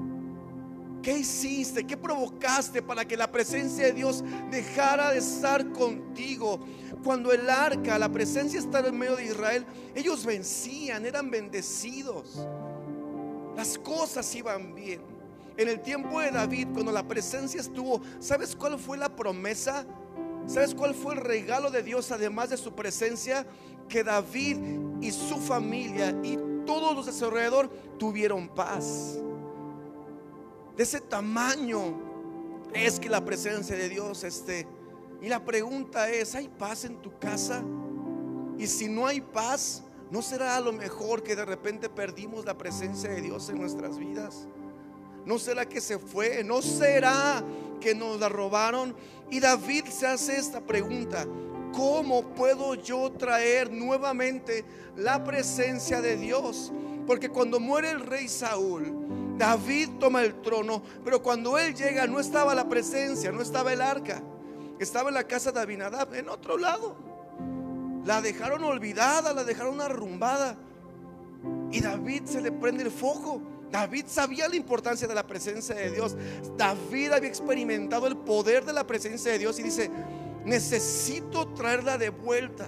¿Qué 1.06 1.20
hiciste? 1.20 1.86
¿Qué 1.86 1.96
provocaste 1.96 2.82
para 2.82 3.06
que 3.06 3.16
la 3.16 3.32
presencia 3.32 3.86
de 3.86 3.92
Dios 3.92 4.24
dejara 4.50 5.12
de 5.12 5.20
estar 5.20 5.72
contigo? 5.72 6.60
Cuando 7.04 7.32
el 7.32 7.48
arca, 7.48 8.00
la 8.00 8.10
presencia 8.10 8.60
estaba 8.60 8.88
en 8.88 8.98
medio 8.98 9.16
de 9.16 9.26
Israel, 9.26 9.68
ellos 9.94 10.26
vencían, 10.26 11.06
eran 11.06 11.30
bendecidos. 11.30 12.48
Las 13.56 13.78
cosas 13.78 14.34
iban 14.34 14.74
bien. 14.74 15.00
En 15.58 15.70
el 15.70 15.80
tiempo 15.80 16.20
de 16.20 16.32
David, 16.32 16.70
cuando 16.74 16.92
la 16.92 17.08
presencia 17.08 17.62
estuvo, 17.62 18.02
¿sabes 18.20 18.56
cuál 18.56 18.80
fue 18.80 18.98
la 18.98 19.16
promesa? 19.16 19.86
¿Sabes 20.48 20.74
cuál 20.74 20.96
fue 20.96 21.14
el 21.14 21.22
regalo 21.22 21.70
de 21.70 21.84
Dios 21.84 22.12
además 22.12 22.50
de 22.50 22.58
su 22.58 22.74
presencia? 22.74 23.46
Que 23.88 24.04
David 24.04 24.58
y 25.02 25.12
su 25.12 25.38
familia 25.38 26.18
y 26.24 26.38
todos 26.65 26.95
los 26.95 27.06
de 27.06 27.13
su 27.13 27.25
alrededor 27.25 27.69
tuvieron 27.97 28.50
paz. 28.50 29.17
De 30.75 30.83
ese 30.83 31.00
tamaño 31.00 31.95
es 32.73 33.00
que 33.00 33.09
la 33.09 33.23
presencia 33.23 33.75
de 33.75 33.88
Dios 33.88 34.23
esté. 34.23 34.67
Y 35.22 35.29
la 35.29 35.43
pregunta 35.43 36.10
es, 36.10 36.36
¿hay 36.36 36.48
paz 36.48 36.86
en 36.86 37.01
tu 37.01 37.17
casa? 37.17 37.63
Y 38.57 38.67
si 38.67 38.89
no 38.89 39.07
hay 39.07 39.22
paz, 39.22 39.84
¿no 40.12 40.22
será 40.22 40.57
a 40.57 40.62
lo 40.62 40.74
mejor 40.74 41.24
que 41.24 41.36
de 41.36 41.45
repente 41.45 41.89
perdimos 41.89 42.45
la 42.45 42.57
presencia 42.57 43.10
de 43.10 43.22
Dios 43.22 43.50
en 43.50 43.60
nuestras 43.60 43.98
vidas? 43.98 44.48
¿No 45.25 45.39
será 45.39 45.67
que 45.67 45.81
se 45.81 45.98
fue? 45.98 46.43
¿No 46.43 46.62
será 46.62 47.43
que 47.79 47.95
nos 47.95 48.19
la 48.19 48.29
robaron? 48.29 48.95
Y 49.31 49.39
David 49.39 49.86
se 49.86 50.05
hace 50.05 50.38
esta 50.38 50.62
pregunta. 50.62 51.25
¿Cómo 51.75 52.24
puedo 52.36 52.75
yo 52.75 53.12
traer 53.12 53.70
nuevamente 53.70 54.63
la 54.96 55.24
presencia 55.24 56.01
de 56.01 56.15
Dios? 56.15 56.72
Porque 57.05 57.29
cuando 57.29 57.60
muere 57.60 57.91
el 57.91 58.00
rey 58.00 58.29
Saúl, 58.29 59.36
David 59.38 59.89
toma 60.00 60.24
el 60.24 60.41
trono, 60.41 60.82
pero 61.03 61.22
cuando 61.22 61.58
él 61.58 61.75
llega 61.75 62.08
no 62.08 62.22
estaba 62.22 62.55
la 62.55 62.70
presencia, 62.70 63.32
no 63.34 63.41
estaba 63.41 63.74
el 63.74 63.82
arca, 63.82 64.24
estaba 64.79 65.10
en 65.10 65.15
la 65.15 65.25
casa 65.25 65.51
de 65.51 65.60
Abinadab, 65.60 66.13
en 66.15 66.29
otro 66.29 66.58
lado. 66.58 66.96
La 68.05 68.22
dejaron 68.22 68.63
olvidada, 68.63 69.34
la 69.34 69.44
dejaron 69.44 69.82
arrumbada. 69.82 70.55
Y 71.72 71.82
David 71.82 72.24
se 72.25 72.39
le 72.39 72.53
prende 72.53 72.84
el 72.84 72.91
foco. 72.91 73.41
David 73.70 74.05
sabía 74.08 74.48
la 74.48 74.55
importancia 74.55 75.08
de 75.08 75.15
la 75.15 75.27
presencia 75.27 75.75
de 75.75 75.91
Dios. 75.91 76.15
David 76.55 77.12
había 77.12 77.27
experimentado 77.27 78.08
el 78.08 78.15
poder 78.15 78.63
de 78.63 78.72
la 78.72 78.88
presencia 78.88 79.32
de 79.32 79.39
Dios 79.39 79.60
y 79.60 79.63
dice, 79.63 79.91
necesito 80.46 81.48
traerla 81.50 81.98
de 81.98 82.10
vuelta. 82.10 82.68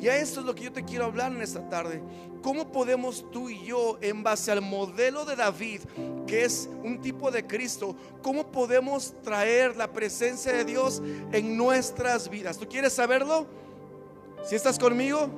Y 0.00 0.08
a 0.08 0.16
esto 0.16 0.40
es 0.40 0.46
lo 0.46 0.54
que 0.54 0.64
yo 0.64 0.72
te 0.72 0.84
quiero 0.84 1.06
hablar 1.06 1.32
en 1.32 1.40
esta 1.40 1.66
tarde. 1.68 2.02
¿Cómo 2.42 2.70
podemos 2.70 3.24
tú 3.30 3.48
y 3.48 3.64
yo, 3.64 3.98
en 4.00 4.22
base 4.22 4.52
al 4.52 4.60
modelo 4.60 5.24
de 5.24 5.36
David, 5.36 5.80
que 6.26 6.44
es 6.44 6.68
un 6.84 7.00
tipo 7.00 7.30
de 7.30 7.46
Cristo, 7.46 7.96
cómo 8.22 8.50
podemos 8.50 9.14
traer 9.22 9.76
la 9.76 9.92
presencia 9.92 10.52
de 10.52 10.64
Dios 10.64 11.02
en 11.32 11.56
nuestras 11.56 12.28
vidas? 12.28 12.58
¿Tú 12.58 12.68
quieres 12.68 12.92
saberlo? 12.92 13.46
¿Si 14.44 14.54
estás 14.54 14.78
conmigo? 14.78 15.28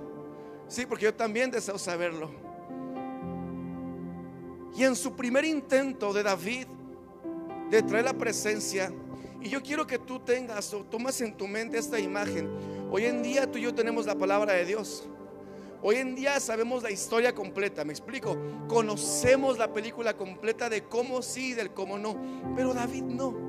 Sí, 0.67 0.87
porque 0.87 1.05
yo 1.05 1.15
también 1.15 1.51
deseo 1.51 1.79
saberlo. 1.79 2.31
Y 4.77 4.85
en 4.85 4.95
su 4.95 5.15
primer 5.15 5.45
intento 5.45 6.13
de 6.13 6.23
David 6.23 6.67
de 7.71 7.83
traer 7.83 8.05
la 8.05 8.15
presencia, 8.15 8.93
y 9.41 9.49
yo 9.49 9.63
quiero 9.63 9.87
que 9.87 9.99
tú 9.99 10.21
tengas 10.21 10.73
o 10.75 10.85
tomes 10.85 11.21
en 11.21 11.37
tu 11.37 11.47
mente 11.47 11.79
esta 11.79 11.99
imagen. 11.99 12.49
Hoy 12.91 13.05
en 13.05 13.23
día 13.23 13.51
tú 13.51 13.59
y 13.59 13.63
yo 13.63 13.75
tenemos 13.75 14.07
la 14.07 14.17
palabra 14.17 14.55
de 14.55 14.65
Dios. 14.65 15.05
Hoy 15.81 15.97
en 15.97 16.17
día 16.17 16.41
sabemos 16.41 16.83
la 16.83 16.91
historia 16.91 17.35
completa, 17.35 17.85
me 17.85 17.93
explico. 17.93 18.37
Conocemos 18.67 19.59
la 19.59 19.73
película 19.73 20.17
completa 20.17 20.69
de 20.69 20.83
cómo 20.85 21.23
sí, 21.23 21.55
del 21.55 21.71
cómo 21.71 21.99
no. 21.99 22.17
Pero 22.57 22.75
David 22.75 23.05
no. 23.05 23.49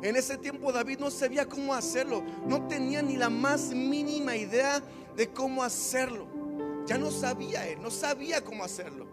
En 0.00 0.14
ese 0.14 0.38
tiempo 0.38 0.70
David 0.70 1.00
no 1.00 1.10
sabía 1.10 1.46
cómo 1.46 1.74
hacerlo, 1.74 2.22
no 2.46 2.68
tenía 2.68 3.02
ni 3.02 3.16
la 3.16 3.30
más 3.30 3.70
mínima 3.70 4.36
idea 4.36 4.80
de 5.16 5.28
cómo 5.28 5.64
hacerlo. 5.64 6.28
Ya 6.86 6.98
no 6.98 7.10
sabía 7.10 7.66
él, 7.66 7.82
no 7.82 7.90
sabía 7.90 8.44
cómo 8.44 8.62
hacerlo. 8.62 9.07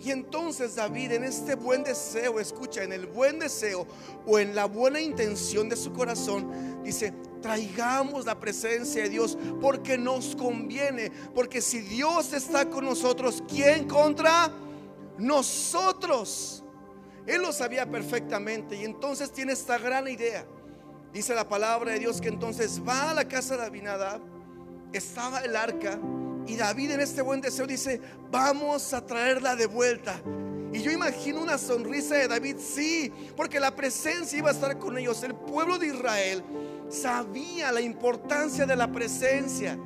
Y 0.00 0.10
entonces 0.10 0.74
David 0.74 1.12
en 1.12 1.24
este 1.24 1.54
buen 1.54 1.82
deseo, 1.82 2.38
escucha, 2.38 2.82
en 2.82 2.92
el 2.92 3.06
buen 3.06 3.38
deseo 3.38 3.86
o 4.26 4.38
en 4.38 4.54
la 4.54 4.66
buena 4.66 5.00
intención 5.00 5.68
de 5.68 5.76
su 5.76 5.92
corazón, 5.92 6.82
dice, 6.84 7.14
traigamos 7.40 8.26
la 8.26 8.38
presencia 8.38 9.02
de 9.02 9.08
Dios 9.08 9.38
porque 9.60 9.96
nos 9.96 10.36
conviene, 10.36 11.10
porque 11.34 11.60
si 11.60 11.80
Dios 11.80 12.32
está 12.32 12.68
con 12.68 12.84
nosotros, 12.84 13.42
¿quién 13.48 13.88
contra 13.88 14.52
nosotros? 15.18 16.62
Él 17.26 17.42
lo 17.42 17.52
sabía 17.52 17.90
perfectamente 17.90 18.76
y 18.76 18.84
entonces 18.84 19.32
tiene 19.32 19.52
esta 19.52 19.78
gran 19.78 20.06
idea. 20.08 20.46
Dice 21.12 21.34
la 21.34 21.48
palabra 21.48 21.92
de 21.92 21.98
Dios 21.98 22.20
que 22.20 22.28
entonces 22.28 22.82
va 22.86 23.10
a 23.10 23.14
la 23.14 23.26
casa 23.26 23.56
de 23.56 23.64
Abinadab, 23.64 24.20
estaba 24.92 25.40
el 25.40 25.56
arca 25.56 25.98
y 26.46 26.56
David 26.56 26.92
en 26.92 27.00
este 27.00 27.22
buen 27.22 27.40
deseo 27.40 27.66
dice, 27.66 28.00
vamos 28.30 28.92
a 28.92 29.04
traerla 29.04 29.56
de 29.56 29.66
vuelta. 29.66 30.20
Y 30.72 30.80
yo 30.80 30.92
imagino 30.92 31.42
una 31.42 31.58
sonrisa 31.58 32.16
de 32.16 32.28
David, 32.28 32.56
sí, 32.58 33.12
porque 33.36 33.58
la 33.58 33.74
presencia 33.74 34.38
iba 34.38 34.50
a 34.50 34.52
estar 34.52 34.78
con 34.78 34.96
ellos. 34.96 35.22
El 35.22 35.34
pueblo 35.34 35.78
de 35.78 35.88
Israel 35.88 36.44
sabía 36.88 37.72
la 37.72 37.80
importancia 37.80 38.64
de 38.64 38.76
la 38.76 38.90
presencia. 38.92 39.78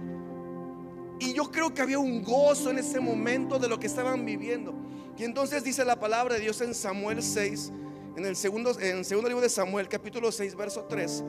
Y 1.19 1.33
yo 1.33 1.51
creo 1.51 1.73
que 1.73 1.81
había 1.81 1.99
un 1.99 2.23
gozo 2.23 2.71
en 2.71 2.79
ese 2.79 3.01
momento 3.01 3.59
de 3.59 3.69
lo 3.69 3.79
que 3.79 3.87
estaban 3.87 4.25
viviendo. 4.25 4.75
Y 5.17 5.25
entonces 5.25 5.65
dice 5.65 5.85
la 5.85 5.99
palabra 5.99 6.35
de 6.35 6.41
Dios 6.41 6.61
en 6.61 6.75
Samuel 6.75 7.23
6, 7.23 7.73
en 8.17 8.25
el 8.27 8.37
segundo, 8.37 8.79
en 8.81 8.99
el 8.99 9.05
segundo 9.05 9.29
libro 9.29 9.43
de 9.43 9.51
Samuel, 9.51 9.89
capítulo 9.89 10.33
6, 10.33 10.57
verso 10.57 10.85
3. 10.85 11.25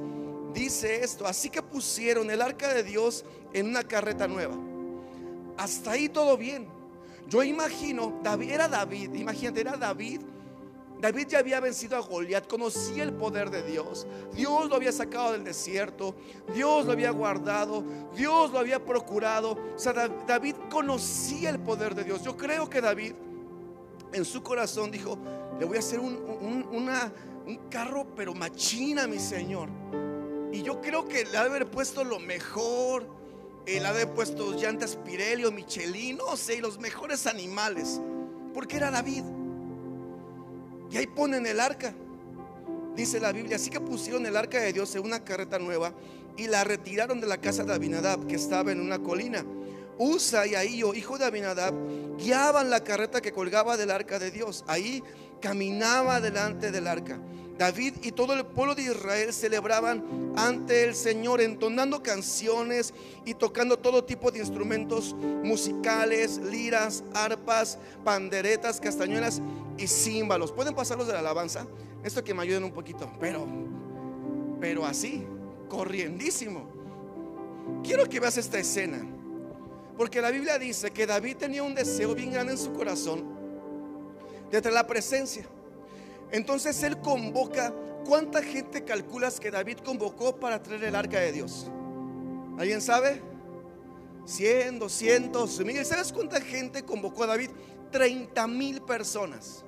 Dice 0.53 1.03
esto, 1.03 1.25
así 1.25 1.49
que 1.49 1.61
pusieron 1.61 2.29
el 2.31 2.41
arca 2.41 2.73
de 2.73 2.83
Dios 2.83 3.23
en 3.53 3.67
una 3.67 3.83
carreta 3.83 4.27
nueva 4.27 4.70
hasta 5.57 5.91
ahí 5.91 6.09
todo 6.09 6.37
bien. 6.37 6.67
Yo 7.27 7.43
imagino, 7.43 8.19
David 8.23 8.51
era 8.51 8.67
David, 8.67 9.13
imagínate, 9.13 9.61
era 9.61 9.77
David. 9.77 10.21
David 10.99 11.27
ya 11.29 11.39
había 11.39 11.59
vencido 11.59 11.97
a 11.97 11.99
Goliat, 11.99 12.47
conocía 12.47 13.03
el 13.03 13.13
poder 13.13 13.49
de 13.49 13.63
Dios. 13.63 14.05
Dios 14.33 14.69
lo 14.69 14.75
había 14.75 14.91
sacado 14.91 15.31
del 15.31 15.43
desierto, 15.43 16.15
Dios 16.53 16.85
lo 16.85 16.91
había 16.91 17.09
guardado, 17.09 17.83
Dios 18.15 18.51
lo 18.51 18.59
había 18.59 18.83
procurado. 18.85 19.57
O 19.75 19.79
sea, 19.79 19.93
David 19.93 20.55
conocía 20.69 21.49
el 21.49 21.59
poder 21.59 21.95
de 21.95 22.03
Dios. 22.03 22.21
Yo 22.21 22.37
creo 22.37 22.69
que 22.69 22.81
David 22.81 23.13
en 24.13 24.25
su 24.25 24.43
corazón 24.43 24.91
dijo, 24.91 25.17
le 25.59 25.65
voy 25.65 25.77
a 25.77 25.79
hacer 25.79 25.99
un, 25.99 26.15
un 27.45 27.59
carro, 27.69 28.05
pero 28.15 28.35
machina, 28.35 29.07
mi 29.07 29.19
Señor. 29.19 29.69
Y 30.51 30.61
yo 30.61 30.81
creo 30.81 31.07
que 31.07 31.25
le 31.25 31.37
ha 31.37 31.41
haber 31.41 31.71
puesto 31.71 32.03
lo 32.03 32.19
mejor 32.19 33.20
él 33.65 33.85
ha 33.85 33.93
puesto 34.13 34.53
llantas 34.53 34.95
Pirelli 34.95 35.45
o 35.45 35.51
Michelin, 35.51 36.17
no 36.17 36.35
sé, 36.35 36.59
los 36.59 36.79
mejores 36.79 37.27
animales, 37.27 38.01
porque 38.53 38.77
era 38.77 38.91
David. 38.91 39.23
Y 40.89 40.97
ahí 40.97 41.07
ponen 41.07 41.45
el 41.45 41.59
arca, 41.59 41.93
dice 42.95 43.19
la 43.19 43.31
Biblia. 43.31 43.55
Así 43.55 43.69
que 43.69 43.79
pusieron 43.79 44.25
el 44.25 44.35
arca 44.35 44.59
de 44.59 44.73
Dios 44.73 44.93
en 44.95 45.03
una 45.03 45.23
carreta 45.23 45.57
nueva 45.59 45.93
y 46.37 46.47
la 46.47 46.63
retiraron 46.63 47.21
de 47.21 47.27
la 47.27 47.39
casa 47.39 47.63
de 47.63 47.73
Abinadab, 47.73 48.27
que 48.27 48.35
estaba 48.35 48.71
en 48.71 48.81
una 48.81 48.99
colina. 48.99 49.45
Usa 49.97 50.47
y 50.47 50.55
Ahío, 50.55 50.93
hijo 50.93 51.17
de 51.17 51.25
Abinadab, 51.25 51.73
guiaban 52.17 52.69
la 52.69 52.83
carreta 52.83 53.21
que 53.21 53.31
colgaba 53.31 53.77
del 53.77 53.91
arca 53.91 54.19
de 54.19 54.31
Dios. 54.31 54.63
Ahí 54.67 55.03
caminaba 55.39 56.19
delante 56.19 56.71
del 56.71 56.87
arca. 56.87 57.19
David 57.57 57.95
y 58.01 58.11
todo 58.11 58.33
el 58.33 58.45
pueblo 58.45 58.75
de 58.75 58.83
Israel 58.83 59.31
celebraban 59.33 60.33
ante 60.35 60.83
el 60.83 60.95
Señor 60.95 61.41
entonando 61.41 62.01
canciones 62.01 62.93
y 63.25 63.33
tocando 63.33 63.77
todo 63.77 64.03
tipo 64.03 64.31
de 64.31 64.39
instrumentos 64.39 65.13
musicales, 65.43 66.37
liras, 66.37 67.03
arpas, 67.13 67.77
panderetas, 68.03 68.79
castañuelas 68.79 69.41
y 69.77 69.87
címbalos. 69.87 70.51
¿Pueden 70.51 70.73
pasarlos 70.73 71.07
de 71.07 71.13
la 71.13 71.19
alabanza? 71.19 71.67
Esto 72.03 72.23
que 72.23 72.33
me 72.33 72.41
ayuden 72.41 72.63
un 72.63 72.71
poquito, 72.71 73.11
pero 73.19 73.45
pero 74.61 74.85
así, 74.85 75.25
corriendísimo. 75.67 76.69
Quiero 77.83 78.07
que 78.07 78.19
veas 78.19 78.37
esta 78.37 78.59
escena. 78.59 79.01
Porque 79.97 80.21
la 80.21 80.29
Biblia 80.29 80.57
dice 80.57 80.91
que 80.91 81.05
David 81.05 81.37
tenía 81.37 81.63
un 81.63 81.75
deseo 81.75 82.13
bien 82.13 82.31
grande 82.31 82.53
en 82.53 82.59
su 82.59 82.71
corazón 82.71 83.23
de 84.51 84.71
la 84.71 84.85
presencia. 84.85 85.45
Entonces 86.31 86.81
él 86.83 86.99
convoca, 86.99 87.73
¿cuánta 88.05 88.41
gente 88.41 88.83
calculas 88.83 89.39
que 89.39 89.51
David 89.51 89.79
convocó 89.83 90.35
para 90.37 90.61
traer 90.63 90.85
el 90.85 90.95
arca 90.95 91.19
de 91.19 91.31
Dios? 91.31 91.69
¿Alguien 92.57 92.81
sabe? 92.81 93.21
100, 94.25 94.79
200, 94.79 95.65
mil. 95.65 95.85
¿Sabes 95.85 96.13
cuánta 96.13 96.39
gente 96.39 96.83
convocó 96.83 97.23
a 97.23 97.27
David? 97.27 97.49
30 97.91 98.47
mil 98.47 98.81
personas. 98.81 99.65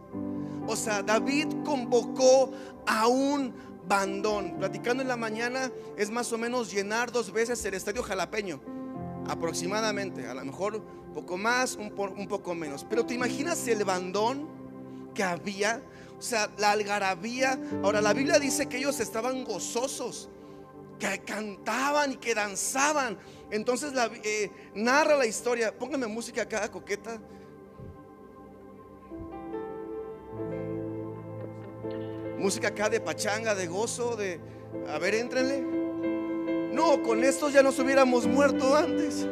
O 0.68 0.76
sea, 0.76 1.04
David 1.04 1.48
convocó 1.66 2.52
a 2.86 3.08
un 3.08 3.54
bandón. 3.88 4.56
Platicando 4.58 5.02
en 5.02 5.10
la 5.10 5.18
mañana 5.18 5.72
es 5.98 6.10
más 6.10 6.32
o 6.32 6.38
menos 6.38 6.72
llenar 6.72 7.12
dos 7.12 7.32
veces 7.32 7.64
el 7.66 7.74
estadio 7.74 8.04
jalapeño. 8.04 8.62
Aproximadamente. 9.28 10.28
A 10.28 10.34
lo 10.34 10.46
mejor 10.46 10.76
un 10.76 11.14
poco 11.14 11.38
más, 11.38 11.76
un, 11.76 11.94
un 11.98 12.28
poco 12.28 12.56
menos. 12.56 12.86
Pero 12.90 13.06
te 13.06 13.14
imaginas 13.14 13.68
el 13.68 13.84
bandón 13.84 14.48
que 15.14 15.24
había 15.24 15.82
o 16.18 16.22
sea, 16.22 16.50
la 16.58 16.72
algarabía. 16.72 17.60
Ahora, 17.84 18.02
la 18.02 18.14
Biblia 18.14 18.40
dice 18.40 18.68
que 18.68 18.78
ellos 18.78 19.00
estaban 19.00 19.44
gozosos, 19.44 20.30
que 21.00 21.20
cantaban 21.20 22.14
y 22.14 22.16
que 22.18 22.34
danzaban. 22.34 23.18
Entonces, 23.52 23.94
eh, 24.24 24.52
narra 24.76 25.16
la 25.16 25.26
historia. 25.26 25.78
Póngame 25.78 26.08
música 26.08 26.44
acá, 26.44 26.70
coqueta. 26.72 27.20
Música 32.38 32.70
acá 32.70 32.90
de 32.90 33.00
pachanga, 33.00 33.56
de 33.56 33.68
gozo, 33.68 34.16
de... 34.16 34.40
A 34.90 34.98
ver, 34.98 35.16
éntrenle. 35.16 35.62
No, 36.74 37.04
con 37.04 37.24
estos 37.24 37.54
ya 37.54 37.62
nos 37.62 37.78
hubiéramos 37.80 38.26
muerto 38.26 38.76
antes. 38.76 39.28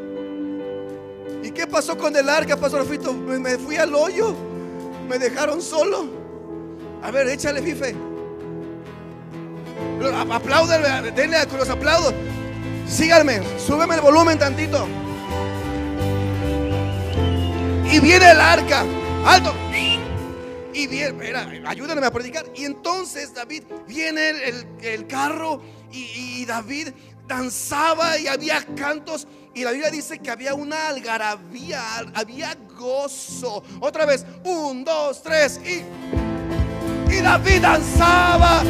¿Y 1.44 1.52
qué 1.52 1.66
pasó 1.66 1.98
con 1.98 2.16
el 2.16 2.30
arca, 2.30 2.56
Pastor 2.56 2.86
Fito? 2.86 3.14
Me 3.14 3.58
fui 3.58 3.78
al 3.78 3.96
hoyo. 3.96 4.36
Me 5.10 5.18
dejaron 5.18 5.62
solo. 5.62 6.21
A 7.04 7.12
ver, 7.12 7.28
échale, 7.28 7.62
Fife. 7.62 7.96
Apláudele, 10.32 11.12
denle 11.12 11.48
con 11.48 11.60
los 11.60 11.70
aplaudos. 11.70 12.14
Síganme, 12.88 13.42
súbeme 13.58 13.96
el 13.96 14.02
volumen 14.02 14.38
tantito. 14.38 14.88
Y 17.92 18.00
viene 18.00 18.32
el 18.32 18.40
arca, 18.40 18.86
alto. 19.26 19.54
Y 20.74 20.88
viene, 20.88 21.34
ayúdenme 21.66 22.06
a 22.06 22.12
predicar. 22.12 22.46
Y 22.56 22.66
entonces 22.66 23.34
David, 23.34 23.64
viene 23.88 24.30
el, 24.82 25.08
carro 25.08 25.62
y, 25.92 26.42
y 26.42 26.46
David 26.46 26.90
danzaba 27.28 28.18
y 28.18 28.28
había 28.28 28.64
cantos. 28.76 29.28
Y 29.54 29.64
la 29.64 29.72
Biblia 29.72 29.92
dice 29.92 30.20
que 30.20 30.32
había 30.32 30.54
una 30.54 30.88
algarabía, 30.88 31.82
había 32.14 32.56
gozo. 32.78 33.64
Otra 33.82 34.06
vez, 34.06 34.26
un, 34.46 34.84
dos, 34.84 35.22
tres 35.22 35.60
y... 35.66 36.31
David 37.22 37.62
danzaba. 37.62 38.64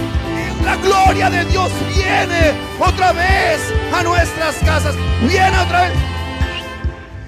La 0.63 0.77
gloria 0.77 1.29
de 1.29 1.45
Dios 1.45 1.71
viene 1.95 2.53
otra 2.79 3.11
vez 3.13 3.59
a 3.93 4.03
nuestras 4.03 4.55
casas. 4.57 4.95
Viene 5.27 5.57
otra 5.57 5.83
vez. 5.83 5.93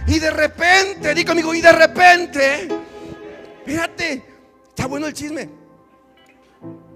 Y 0.07 0.19
de 0.19 0.31
repente, 0.31 1.13
di 1.13 1.23
conmigo, 1.23 1.55
y 1.55 1.61
de 1.61 1.71
repente, 1.71 2.67
fíjate, 3.65 4.23
está 4.69 4.85
bueno 4.85 5.07
el 5.07 5.13
chisme. 5.13 5.49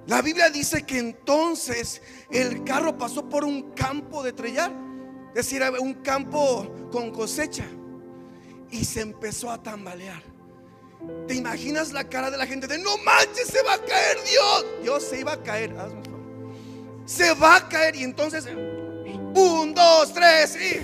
La 0.07 0.21
Biblia 0.21 0.49
dice 0.49 0.83
que 0.83 0.99
entonces 0.99 2.01
el 2.29 2.63
carro 2.63 2.97
pasó 2.97 3.27
por 3.27 3.43
un 3.43 3.71
campo 3.71 4.23
de 4.23 4.33
trellar, 4.33 4.71
es 5.29 5.35
decir, 5.35 5.61
un 5.79 5.95
campo 5.95 6.89
con 6.91 7.11
cosecha, 7.11 7.65
y 8.71 8.85
se 8.85 9.01
empezó 9.01 9.51
a 9.51 9.61
tambalear. 9.61 10.36
¿Te 11.27 11.35
imaginas 11.35 11.91
la 11.91 12.05
cara 12.05 12.31
de 12.31 12.37
la 12.37 12.47
gente 12.47 12.67
de 12.67 12.77
no 12.77 12.97
manches, 12.99 13.47
se 13.47 13.61
va 13.63 13.73
a 13.73 13.77
caer 13.79 14.17
Dios? 14.29 14.65
Dios 14.81 15.03
se 15.03 15.19
iba 15.19 15.33
a 15.33 15.43
caer. 15.43 15.75
Se 17.05 17.33
va 17.33 17.57
a 17.57 17.69
caer 17.69 17.95
y 17.95 18.03
entonces, 18.03 18.45
un, 18.45 19.73
dos, 19.73 20.13
tres 20.13 20.55
y, 20.55 20.81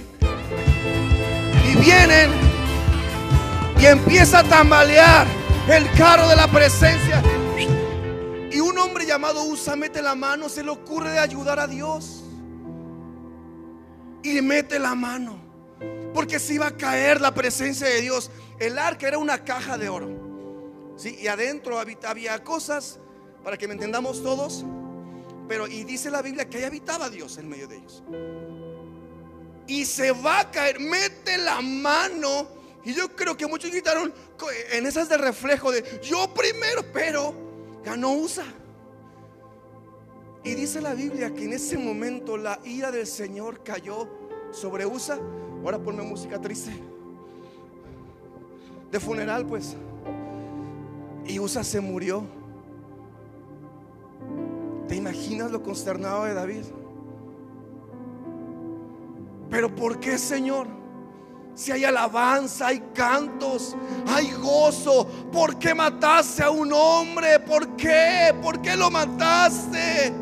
y 1.69 1.75
vienen 1.75 2.29
y 3.79 3.85
empieza 3.85 4.39
a 4.39 4.43
tambalear 4.43 5.27
el 5.67 5.89
carro 5.97 6.27
de 6.27 6.35
la 6.35 6.47
presencia. 6.47 7.21
Y 8.51 8.59
un 8.59 8.77
hombre 8.77 9.05
llamado 9.05 9.43
Usa 9.43 9.75
mete 9.75 10.01
la 10.01 10.15
mano, 10.15 10.47
se 10.47 10.63
le 10.63 10.69
ocurre 10.69 11.11
de 11.11 11.19
ayudar 11.19 11.59
a 11.59 11.67
Dios. 11.67 12.23
Y 14.23 14.41
mete 14.41 14.79
la 14.79 14.95
mano. 14.95 15.41
Porque 16.13 16.39
se 16.39 16.53
iba 16.53 16.67
a 16.67 16.77
caer 16.77 17.19
la 17.19 17.33
presencia 17.33 17.87
de 17.87 18.01
Dios. 18.01 18.29
El 18.59 18.77
arca 18.77 19.07
era 19.07 19.17
una 19.17 19.43
caja 19.43 19.77
de 19.77 19.89
oro. 19.89 20.93
¿sí? 20.95 21.17
Y 21.19 21.27
adentro 21.27 21.79
había 21.79 22.43
cosas, 22.43 22.99
para 23.43 23.57
que 23.57 23.67
me 23.67 23.73
entendamos 23.73 24.23
todos. 24.23 24.65
pero 25.47 25.67
y 25.67 25.83
dice 25.83 26.09
la 26.09 26.21
Biblia 26.21 26.49
que 26.49 26.57
ahí 26.57 26.63
habitaba 26.63 27.09
Dios 27.09 27.37
en 27.37 27.49
medio 27.49 27.67
de 27.67 27.77
ellos. 27.77 28.03
Y 29.67 29.85
se 29.85 30.11
va 30.11 30.41
a 30.41 30.51
caer, 30.51 30.79
mete 30.79 31.37
la 31.37 31.61
mano. 31.61 32.47
Y 32.83 32.93
yo 32.93 33.15
creo 33.15 33.37
que 33.37 33.47
muchos 33.47 33.71
gritaron 33.71 34.13
en 34.71 34.85
esas 34.85 35.07
de 35.07 35.17
reflejo 35.17 35.71
de 35.71 36.01
yo 36.01 36.33
primero, 36.33 36.83
pero 36.91 37.33
ganó 37.83 38.11
USA. 38.11 38.45
Y 40.43 40.55
dice 40.55 40.81
la 40.81 40.93
Biblia 40.93 41.33
que 41.33 41.45
en 41.45 41.53
ese 41.53 41.77
momento 41.77 42.35
la 42.35 42.59
ira 42.65 42.91
del 42.91 43.07
Señor 43.07 43.63
cayó 43.63 44.09
sobre 44.51 44.85
USA. 44.85 45.17
Ahora 45.63 45.79
ponme 45.79 46.03
música 46.03 46.39
triste. 46.41 46.73
De 48.93 48.99
funeral, 48.99 49.43
pues. 49.47 49.75
Y 51.25 51.39
USA 51.39 51.63
se 51.63 51.81
murió. 51.81 52.25
¿Te 54.87 54.95
imaginas 54.95 55.49
lo 55.49 55.63
consternado 55.63 56.25
de 56.25 56.35
David? 56.35 56.63
Pero 59.49 59.73
¿por 59.73 59.99
qué, 59.99 60.19
Señor? 60.19 60.67
Si 61.55 61.71
hay 61.71 61.85
alabanza, 61.85 62.67
hay 62.67 62.83
cantos, 62.93 63.75
hay 64.05 64.31
gozo, 64.33 65.07
¿por 65.31 65.57
qué 65.57 65.73
mataste 65.73 66.43
a 66.43 66.51
un 66.51 66.71
hombre? 66.71 67.39
¿Por 67.39 67.75
qué? 67.75 68.31
¿Por 68.43 68.61
qué 68.61 68.75
lo 68.77 68.91
mataste? 68.91 70.13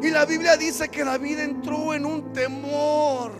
Y 0.00 0.10
la 0.10 0.26
Biblia 0.26 0.56
dice 0.56 0.88
que 0.88 1.02
David 1.02 1.40
entró 1.40 1.92
en 1.92 2.06
un 2.06 2.32
temor. 2.32 3.32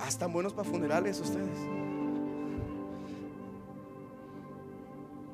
Ah, 0.00 0.08
están 0.08 0.32
buenos 0.32 0.52
para 0.52 0.68
funerales 0.68 1.20
ustedes. 1.20 1.78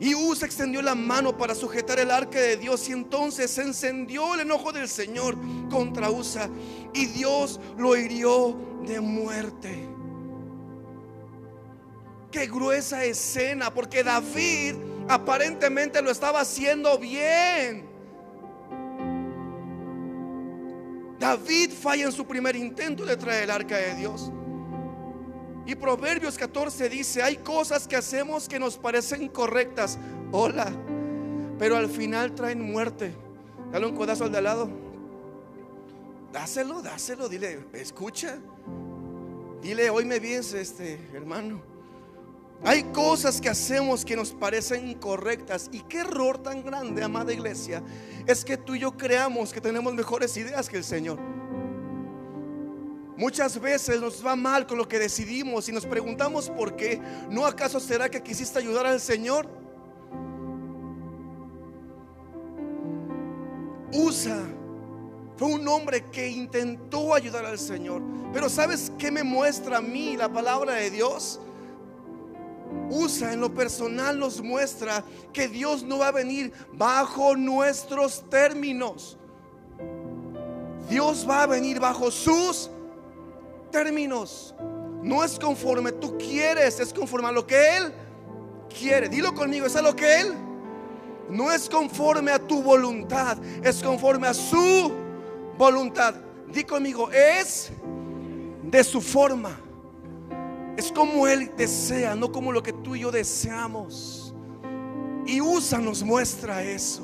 Y 0.00 0.14
Usa 0.14 0.46
extendió 0.46 0.82
la 0.82 0.94
mano 0.94 1.36
para 1.36 1.54
sujetar 1.54 2.00
el 2.00 2.10
arca 2.10 2.40
de 2.40 2.56
Dios 2.56 2.88
y 2.88 2.92
entonces 2.92 3.50
se 3.50 3.62
encendió 3.62 4.34
el 4.34 4.40
enojo 4.40 4.72
del 4.72 4.88
Señor 4.88 5.36
contra 5.70 6.10
Usa 6.10 6.50
y 6.92 7.06
Dios 7.06 7.60
lo 7.78 7.96
hirió 7.96 8.56
de 8.84 9.00
muerte. 9.00 9.88
Qué 12.32 12.46
gruesa 12.46 13.04
escena, 13.04 13.72
porque 13.72 14.02
David 14.02 14.74
aparentemente 15.08 16.02
lo 16.02 16.10
estaba 16.10 16.40
haciendo 16.40 16.98
bien. 16.98 17.88
David 21.20 21.70
falla 21.70 22.06
en 22.06 22.12
su 22.12 22.26
primer 22.26 22.56
intento 22.56 23.04
de 23.04 23.16
traer 23.16 23.44
el 23.44 23.50
arca 23.52 23.76
de 23.76 23.94
Dios. 23.94 24.32
Y 25.66 25.74
Proverbios 25.74 26.36
14 26.36 26.88
dice, 26.88 27.22
hay 27.22 27.36
cosas 27.36 27.88
que 27.88 27.96
hacemos 27.96 28.48
que 28.48 28.58
nos 28.58 28.76
parecen 28.76 29.28
correctas. 29.28 29.98
Hola, 30.30 30.70
pero 31.58 31.76
al 31.76 31.88
final 31.88 32.34
traen 32.34 32.60
muerte. 32.60 33.14
Dale 33.72 33.86
un 33.86 33.96
codazo 33.96 34.24
al 34.24 34.32
de 34.32 34.38
al 34.38 34.44
lado. 34.44 34.68
Dáselo, 36.32 36.82
dáselo, 36.82 37.28
dile, 37.28 37.60
escucha. 37.72 38.38
Dile, 39.62 39.88
hoy 39.88 40.04
me 40.04 40.18
vienes, 40.18 40.52
este 40.52 40.98
hermano. 41.14 41.62
Hay 42.62 42.82
cosas 42.84 43.40
que 43.40 43.48
hacemos 43.48 44.04
que 44.04 44.16
nos 44.16 44.32
parecen 44.32 44.88
incorrectas. 44.88 45.68
Y 45.72 45.80
qué 45.82 46.00
error 46.00 46.38
tan 46.38 46.62
grande, 46.62 47.02
amada 47.02 47.32
iglesia, 47.32 47.82
es 48.26 48.44
que 48.44 48.56
tú 48.56 48.74
y 48.74 48.80
yo 48.80 48.96
creamos 48.96 49.52
que 49.52 49.60
tenemos 49.60 49.94
mejores 49.94 50.36
ideas 50.36 50.68
que 50.68 50.76
el 50.76 50.84
Señor. 50.84 51.18
Muchas 53.16 53.60
veces 53.60 54.00
nos 54.00 54.24
va 54.24 54.34
mal 54.34 54.66
con 54.66 54.76
lo 54.76 54.88
que 54.88 54.98
decidimos 54.98 55.68
y 55.68 55.72
nos 55.72 55.86
preguntamos 55.86 56.50
por 56.50 56.74
qué. 56.74 57.00
¿No 57.30 57.46
acaso 57.46 57.78
será 57.78 58.08
que 58.08 58.22
quisiste 58.22 58.58
ayudar 58.58 58.86
al 58.86 59.00
Señor? 59.00 59.48
Usa 63.92 64.42
fue 65.36 65.48
un 65.48 65.66
hombre 65.66 66.10
que 66.10 66.28
intentó 66.28 67.14
ayudar 67.14 67.44
al 67.44 67.58
Señor. 67.58 68.02
Pero 68.32 68.48
¿sabes 68.48 68.92
qué 68.98 69.10
me 69.10 69.22
muestra 69.22 69.78
a 69.78 69.80
mí 69.80 70.16
la 70.16 70.32
palabra 70.32 70.74
de 70.74 70.90
Dios? 70.90 71.40
Usa 72.90 73.32
en 73.32 73.40
lo 73.40 73.52
personal 73.52 74.18
nos 74.18 74.42
muestra 74.42 75.04
que 75.32 75.48
Dios 75.48 75.82
no 75.82 75.98
va 75.98 76.08
a 76.08 76.12
venir 76.12 76.52
bajo 76.72 77.36
nuestros 77.36 78.28
términos. 78.28 79.16
Dios 80.88 81.26
va 81.28 81.42
a 81.42 81.46
venir 81.46 81.80
bajo 81.80 82.10
sus 82.10 82.70
términos. 83.74 84.54
No 85.02 85.24
es 85.24 85.36
conforme 85.36 85.90
tú 85.90 86.16
quieres, 86.16 86.78
es 86.78 86.94
conforme 86.94 87.28
a 87.28 87.32
lo 87.32 87.44
que 87.44 87.76
Él 87.76 87.92
quiere. 88.78 89.08
Dilo 89.08 89.34
conmigo, 89.34 89.66
es 89.66 89.74
a 89.74 89.82
lo 89.82 89.96
que 89.96 90.20
Él. 90.20 90.32
No 91.28 91.50
es 91.50 91.68
conforme 91.68 92.30
a 92.30 92.38
tu 92.38 92.62
voluntad, 92.62 93.36
es 93.64 93.82
conforme 93.82 94.28
a 94.28 94.34
su 94.34 94.92
voluntad. 95.58 96.14
Di 96.46 96.62
conmigo, 96.62 97.10
es 97.10 97.72
de 98.62 98.84
su 98.84 99.00
forma. 99.00 99.58
Es 100.76 100.92
como 100.92 101.26
Él 101.26 101.50
desea, 101.56 102.14
no 102.14 102.30
como 102.30 102.52
lo 102.52 102.62
que 102.62 102.72
tú 102.72 102.94
y 102.94 103.00
yo 103.00 103.10
deseamos. 103.10 104.34
Y 105.26 105.40
usa 105.40 105.78
nos 105.78 106.04
muestra 106.04 106.62
eso. 106.62 107.02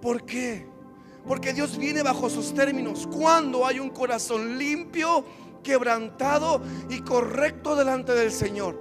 ¿Por 0.00 0.24
qué? 0.24 0.71
Porque 1.26 1.52
Dios 1.52 1.78
viene 1.78 2.02
bajo 2.02 2.28
sus 2.28 2.52
términos. 2.52 3.08
Cuando 3.10 3.66
hay 3.66 3.78
un 3.78 3.90
corazón 3.90 4.58
limpio, 4.58 5.24
quebrantado 5.62 6.60
y 6.88 7.00
correcto 7.00 7.76
delante 7.76 8.12
del 8.12 8.32
Señor. 8.32 8.78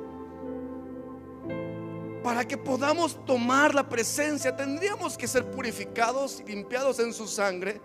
Para 2.23 2.47
que 2.47 2.57
podamos 2.57 3.23
tomar 3.25 3.73
la 3.73 3.87
presencia, 3.89 4.55
tendríamos 4.55 5.17
que 5.17 5.27
ser 5.27 5.49
purificados 5.49 6.39
y 6.39 6.43
limpiados 6.49 6.99
en 6.99 7.13
su 7.13 7.27
sangre 7.27 7.81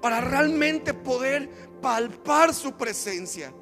para 0.00 0.20
realmente 0.20 0.92
poder 0.94 1.48
palpar 1.80 2.52
su 2.54 2.72
presencia. 2.72 3.52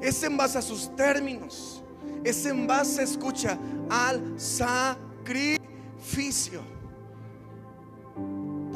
Es 0.00 0.22
en 0.22 0.36
base 0.36 0.58
a 0.58 0.62
sus 0.62 0.94
términos. 0.94 1.82
Es 2.22 2.46
en 2.46 2.66
base, 2.66 3.02
escucha, 3.02 3.58
al 3.88 4.38
sacrificio. 4.38 5.56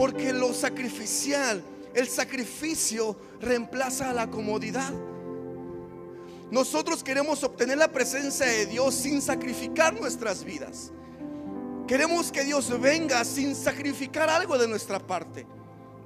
Porque 0.00 0.32
lo 0.32 0.54
sacrificial, 0.54 1.62
el 1.92 2.08
sacrificio 2.08 3.14
reemplaza 3.38 4.08
a 4.08 4.14
la 4.14 4.30
comodidad. 4.30 4.90
Nosotros 6.50 7.04
queremos 7.04 7.44
obtener 7.44 7.76
la 7.76 7.92
presencia 7.92 8.46
de 8.46 8.64
Dios 8.64 8.94
sin 8.94 9.20
sacrificar 9.20 9.92
nuestras 9.92 10.42
vidas. 10.42 10.90
Queremos 11.86 12.32
que 12.32 12.44
Dios 12.44 12.80
venga 12.80 13.22
sin 13.26 13.54
sacrificar 13.54 14.30
algo 14.30 14.56
de 14.56 14.68
nuestra 14.68 14.98
parte. 14.98 15.46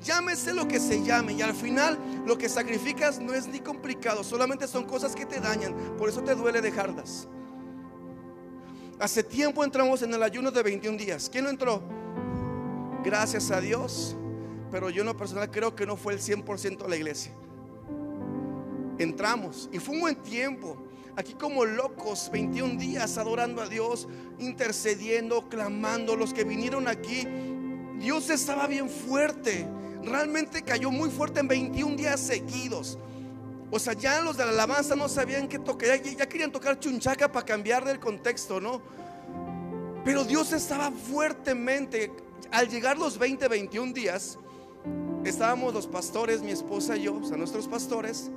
Llámese 0.03 0.53
lo 0.53 0.67
que 0.67 0.81
se 0.81 1.05
llame 1.05 1.35
y 1.35 1.43
al 1.43 1.55
final 1.55 1.97
lo 2.27 2.37
que 2.37 2.49
sacrificas 2.49 3.21
no 3.21 3.33
es 3.33 3.47
ni 3.47 3.61
complicado, 3.61 4.25
solamente 4.25 4.67
son 4.67 4.87
cosas 4.87 5.15
que 5.15 5.25
te 5.25 5.39
dañan, 5.39 5.73
por 5.97 6.09
eso 6.09 6.21
te 6.21 6.35
duele 6.35 6.61
dejarlas. 6.61 7.29
Hace 8.99 9.23
tiempo 9.23 9.63
entramos 9.63 10.03
en 10.03 10.13
el 10.13 10.23
ayuno 10.25 10.51
de 10.51 10.65
21 10.65 10.99
días. 10.99 11.31
¿Quién 11.31 11.45
no 11.45 11.51
entró? 11.51 12.04
Gracias 13.05 13.51
a 13.51 13.61
Dios. 13.61 14.17
Pero 14.71 14.91
yo 14.91 15.03
en 15.03 15.07
lo 15.07 15.17
personal 15.17 15.51
creo 15.51 15.77
que 15.77 15.87
no 15.87 15.97
fue 15.97 16.15
el 16.15 16.21
100% 16.21 16.79
de 16.79 16.89
la 16.89 16.97
iglesia. 16.97 17.33
Entramos 18.99 19.69
y 19.73 19.79
fue 19.79 19.95
un 19.95 20.01
buen 20.01 20.17
tiempo. 20.17 20.77
Aquí 21.17 21.35
como 21.35 21.65
locos, 21.65 22.29
21 22.33 22.77
días 22.77 23.19
adorando 23.19 23.63
a 23.63 23.69
Dios, 23.69 24.09
intercediendo, 24.41 25.49
clamando. 25.49 26.17
Los 26.17 26.35
que 26.35 26.43
vinieron 26.43 26.89
aquí, 26.89 27.25
Dios 28.01 28.31
estaba 28.31 28.67
bien 28.67 28.91
fuerte. 28.91 29.69
Realmente 30.03 30.63
cayó 30.63 30.91
muy 30.91 31.09
fuerte 31.09 31.39
en 31.39 31.47
21 31.47 31.95
días 31.95 32.19
seguidos. 32.19 32.99
O 33.71 33.79
sea, 33.79 33.93
ya 33.93 34.21
los 34.23 34.37
de 34.37 34.45
la 34.45 34.51
alabanza 34.51 34.97
no 34.97 35.09
sabían 35.09 35.47
qué 35.47 35.59
tocar, 35.59 36.03
ya, 36.03 36.11
ya 36.11 36.29
querían 36.29 36.51
tocar 36.51 36.81
chunchaca 36.81 37.31
para 37.31 37.47
cambiar 37.47 37.85
del 37.85 38.01
contexto, 38.01 38.61
¿no? 38.61 38.83
Pero 40.05 40.25
Dios 40.25 40.53
estaba 40.53 40.91
fuertemente 40.91 42.11
al 42.51 42.69
llegar 42.69 42.99
los 42.99 43.19
20, 43.19 43.49
21 43.49 43.93
días, 43.93 44.39
estábamos 45.25 45.73
los 45.75 45.87
pastores, 45.87 46.43
mi 46.43 46.51
esposa 46.51 46.97
y 46.97 47.03
yo, 47.03 47.17
o 47.17 47.25
sea, 47.25 47.37
nuestros 47.37 47.69
pastores, 47.69 48.31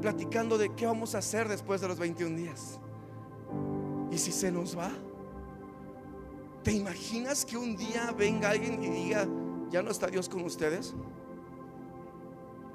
platicando 0.00 0.58
de 0.58 0.74
qué 0.74 0.86
vamos 0.86 1.14
a 1.14 1.18
hacer 1.18 1.48
después 1.48 1.80
de 1.80 1.88
los 1.88 1.98
21 1.98 2.36
días. 2.36 2.78
¿Y 4.10 4.18
si 4.18 4.32
se 4.32 4.50
nos 4.50 4.76
va? 4.76 4.90
¿Te 6.62 6.72
imaginas 6.72 7.44
que 7.44 7.56
un 7.56 7.76
día 7.76 8.12
venga 8.16 8.50
alguien 8.50 8.82
y 8.82 8.88
diga, 8.88 9.26
ya 9.70 9.82
no 9.82 9.90
está 9.90 10.08
Dios 10.08 10.28
con 10.28 10.44
ustedes? 10.44 10.94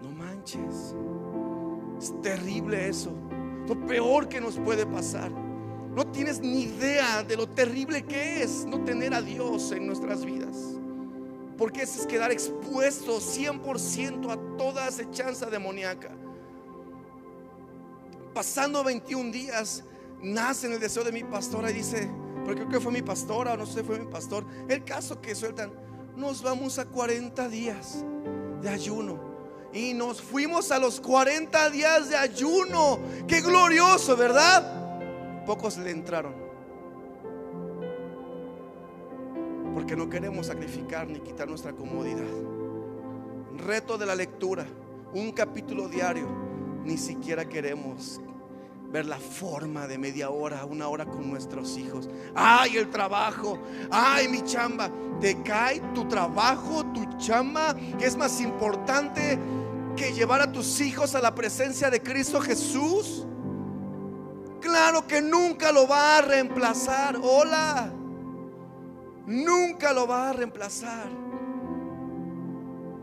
No 0.02 0.10
manches. 0.12 0.96
Es 2.00 2.22
terrible 2.22 2.88
eso. 2.88 3.12
Lo 3.68 3.86
peor 3.86 4.28
que 4.28 4.42
nos 4.42 4.58
puede 4.58 4.86
pasar. 4.86 5.32
No 5.96 6.08
tienes 6.08 6.40
ni 6.40 6.64
idea 6.64 7.24
de 7.24 7.36
lo 7.36 7.50
terrible 7.50 8.04
que 8.04 8.44
es 8.44 8.66
no 8.66 8.84
tener 8.84 9.14
a 9.14 9.22
Dios 9.22 9.72
en 9.72 9.88
nuestras 9.88 10.24
vidas. 10.24 10.56
Porque 11.58 11.82
es 11.82 12.08
quedar 12.08 12.32
expuesto 12.32 13.20
100% 13.20 14.32
a 14.32 14.58
toda 14.58 14.88
acechanza 14.88 15.48
demoníaca. 15.48 16.12
Pasando 18.34 18.84
21 18.84 19.32
días, 19.32 19.84
nace 20.24 20.68
en 20.68 20.74
el 20.74 20.80
deseo 20.80 21.04
de 21.04 21.12
mi 21.12 21.26
pastora 21.26 21.70
y 21.70 21.74
dice, 21.74 22.10
porque 22.46 22.62
creo 22.62 22.70
que 22.70 22.80
fue 22.80 22.94
mi 22.94 23.02
pastora, 23.02 23.54
o 23.54 23.58
no 23.58 23.66
sé 23.66 23.84
fue 23.84 24.00
mi 24.00 24.10
pastor, 24.10 24.46
el 24.70 24.86
caso 24.86 25.20
que 25.20 25.36
sueltan, 25.36 25.74
nos 26.16 26.42
vamos 26.42 26.80
a 26.80 26.86
40 26.86 27.50
días 27.50 28.06
de 28.62 28.70
ayuno. 28.70 29.20
Y 29.74 29.94
nos 29.94 30.22
fuimos 30.22 30.72
a 30.72 30.80
los 30.80 31.02
40 31.02 31.70
días 31.70 32.10
de 32.10 32.16
ayuno. 32.16 33.00
Qué 33.28 33.42
glorioso, 33.42 34.16
¿verdad? 34.16 34.81
Pocos 35.46 35.78
le 35.78 35.92
entraron. 35.92 36.34
Porque 39.74 39.96
no 39.96 40.10
queremos 40.10 40.48
sacrificar 40.48 41.08
ni 41.08 41.20
quitar 41.20 41.48
nuestra 41.48 41.74
comodidad. 41.74 42.28
Reto 43.58 43.98
de 43.98 44.06
la 44.06 44.16
lectura, 44.16 44.66
un 45.14 45.32
capítulo 45.32 45.88
diario. 45.88 46.28
Ni 46.84 46.98
siquiera 46.98 47.48
queremos 47.48 48.20
ver 48.92 49.06
la 49.06 49.18
forma 49.18 49.88
de 49.88 49.98
media 49.98 50.30
hora, 50.30 50.66
una 50.66 50.88
hora 50.90 51.06
con 51.06 51.30
nuestros 51.30 51.78
hijos. 51.78 52.10
Ay, 52.36 52.78
el 52.78 52.90
trabajo, 52.90 53.58
ay, 53.90 54.28
mi 54.28 54.42
chamba. 54.44 54.92
Te 55.20 55.42
cae 55.42 55.80
tu 55.94 56.08
trabajo, 56.08 56.86
tu 56.88 57.06
chamba, 57.18 57.76
que 57.98 58.06
es 58.06 58.18
más 58.18 58.42
importante 58.42 59.40
que 59.96 60.12
llevar 60.14 60.42
a 60.42 60.52
tus 60.52 60.82
hijos 60.82 61.16
a 61.16 61.22
la 61.22 61.34
presencia 61.34 61.90
de 61.90 62.02
Cristo 62.02 62.42
Jesús. 62.42 63.26
Claro 64.72 65.06
que 65.06 65.22
nunca 65.22 65.70
lo 65.74 65.86
va 65.86 66.18
a 66.18 66.22
reemplazar. 66.22 67.18
Hola. 67.22 67.92
Nunca 69.26 69.92
lo 69.92 70.08
va 70.08 70.30
a 70.30 70.34
reemplazar. 70.34 71.10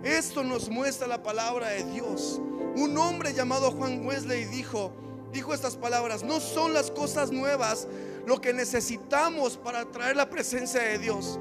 Esto 0.02 0.42
nos 0.42 0.70
muestra 0.70 1.06
la 1.06 1.22
palabra 1.22 1.68
de 1.68 1.84
Dios. 1.84 2.40
Un 2.74 2.96
hombre 2.96 3.34
llamado 3.34 3.70
Juan 3.72 4.06
Wesley 4.06 4.46
dijo, 4.46 4.92
dijo 5.30 5.52
estas 5.52 5.76
palabras, 5.76 6.22
no 6.22 6.40
son 6.40 6.72
las 6.72 6.90
cosas 6.90 7.30
nuevas 7.32 7.86
lo 8.24 8.40
que 8.40 8.54
necesitamos 8.54 9.58
para 9.58 9.84
traer 9.84 10.16
la 10.16 10.30
presencia 10.30 10.80
de 10.80 10.96
Dios. 10.96 11.38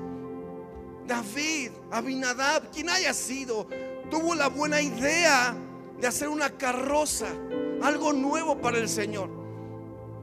David, 1.08 1.72
Abinadab, 1.90 2.70
quien 2.72 2.90
haya 2.90 3.14
sido, 3.14 3.66
tuvo 4.12 4.36
la 4.36 4.50
buena 4.50 4.82
idea 4.82 5.56
de 5.98 6.06
hacer 6.06 6.28
una 6.28 6.50
carroza, 6.50 7.28
algo 7.82 8.12
nuevo 8.12 8.58
para 8.60 8.78
el 8.78 8.90
Señor. 8.90 9.37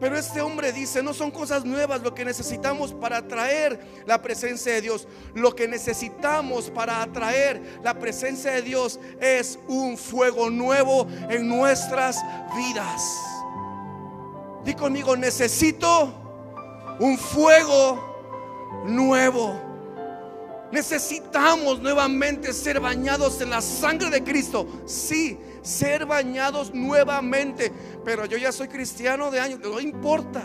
Pero 0.00 0.18
este 0.18 0.40
hombre 0.40 0.72
dice, 0.72 1.02
no 1.02 1.14
son 1.14 1.30
cosas 1.30 1.64
nuevas 1.64 2.02
lo 2.02 2.14
que 2.14 2.24
necesitamos 2.24 2.92
para 2.92 3.18
atraer 3.18 3.78
la 4.06 4.20
presencia 4.20 4.74
de 4.74 4.80
Dios. 4.80 5.06
Lo 5.34 5.54
que 5.54 5.68
necesitamos 5.68 6.70
para 6.70 7.02
atraer 7.02 7.80
la 7.82 7.98
presencia 7.98 8.52
de 8.52 8.62
Dios 8.62 8.98
es 9.20 9.58
un 9.68 9.96
fuego 9.96 10.50
nuevo 10.50 11.06
en 11.30 11.48
nuestras 11.48 12.22
vidas. 12.56 13.02
Di 14.64 14.74
conmigo, 14.74 15.16
necesito 15.16 16.12
un 16.98 17.18
fuego 17.18 18.82
nuevo. 18.86 19.60
Necesitamos 20.72 21.80
nuevamente 21.80 22.52
ser 22.52 22.80
bañados 22.80 23.40
en 23.40 23.50
la 23.50 23.60
sangre 23.60 24.10
de 24.10 24.24
Cristo. 24.24 24.66
Sí, 24.86 25.38
ser 25.64 26.06
bañados 26.06 26.72
nuevamente. 26.72 27.72
Pero 28.04 28.26
yo 28.26 28.36
ya 28.36 28.52
soy 28.52 28.68
cristiano 28.68 29.32
de 29.32 29.40
años, 29.40 29.58
no 29.60 29.80
importa. 29.80 30.44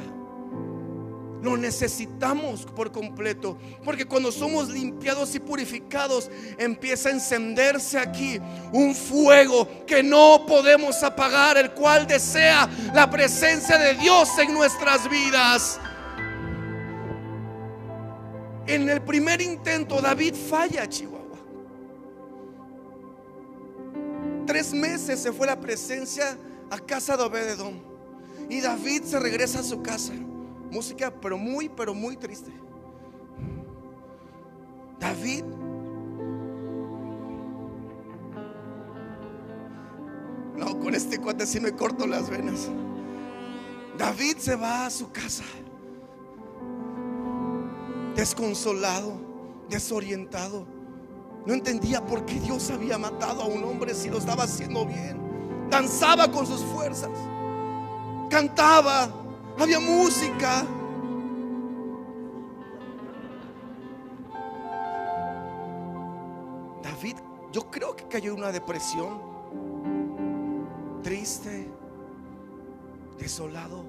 Lo 1.41 1.55
necesitamos 1.55 2.65
por 2.65 2.91
completo. 2.91 3.57
Porque 3.83 4.05
cuando 4.05 4.31
somos 4.31 4.69
limpiados 4.69 5.35
y 5.35 5.39
purificados, 5.39 6.29
empieza 6.57 7.09
a 7.09 7.11
encenderse 7.13 7.97
aquí 7.97 8.39
un 8.73 8.95
fuego 8.95 9.67
que 9.85 10.03
no 10.03 10.45
podemos 10.47 11.01
apagar, 11.03 11.57
el 11.57 11.71
cual 11.71 12.07
desea 12.07 12.69
la 12.93 13.09
presencia 13.09 13.77
de 13.77 13.93
Dios 13.95 14.29
en 14.39 14.53
nuestras 14.53 15.09
vidas. 15.09 15.79
En 18.67 18.89
el 18.89 19.01
primer 19.01 19.41
intento, 19.41 20.01
David 20.01 20.35
falla, 20.35 20.87
Chihuahua. 20.87 21.18
Tres 24.49 24.73
meses 24.73 25.19
se 25.19 25.31
fue 25.31 25.45
la 25.45 25.59
presencia 25.59 26.35
a 26.71 26.79
casa 26.79 27.15
de 27.15 27.21
Obededón. 27.21 27.83
Y 28.49 28.61
David 28.61 29.03
se 29.03 29.19
regresa 29.19 29.59
a 29.59 29.63
su 29.63 29.83
casa. 29.83 30.11
Música, 30.71 31.13
pero 31.21 31.37
muy, 31.37 31.69
pero 31.69 31.93
muy 31.93 32.17
triste. 32.17 32.51
David 34.99 35.43
No, 40.57 40.79
con 40.79 40.95
este 40.95 41.19
cuate 41.19 41.45
sí 41.45 41.59
me 41.59 41.73
corto 41.73 42.07
las 42.07 42.27
venas. 42.27 42.69
David 43.99 44.37
se 44.37 44.55
va 44.55 44.87
a 44.87 44.89
su 44.89 45.11
casa. 45.11 45.43
Desconsolado, 48.15 49.13
desorientado. 49.69 50.78
No 51.45 51.53
entendía 51.53 52.05
por 52.05 52.25
qué 52.25 52.39
Dios 52.39 52.69
había 52.69 52.97
matado 52.97 53.41
a 53.41 53.45
un 53.45 53.63
hombre 53.63 53.93
si 53.93 54.09
lo 54.09 54.17
estaba 54.17 54.43
haciendo 54.43 54.85
bien. 54.85 55.67
Danzaba 55.69 56.31
con 56.31 56.45
sus 56.45 56.61
fuerzas. 56.61 57.11
Cantaba, 58.29 59.09
había 59.57 59.79
música. 59.79 60.65
David, 66.83 67.17
yo 67.51 67.69
creo 67.69 67.95
que 67.95 68.07
cayó 68.07 68.33
en 68.33 68.39
una 68.39 68.51
depresión, 68.51 69.19
triste, 71.01 71.69
desolado. 73.17 73.83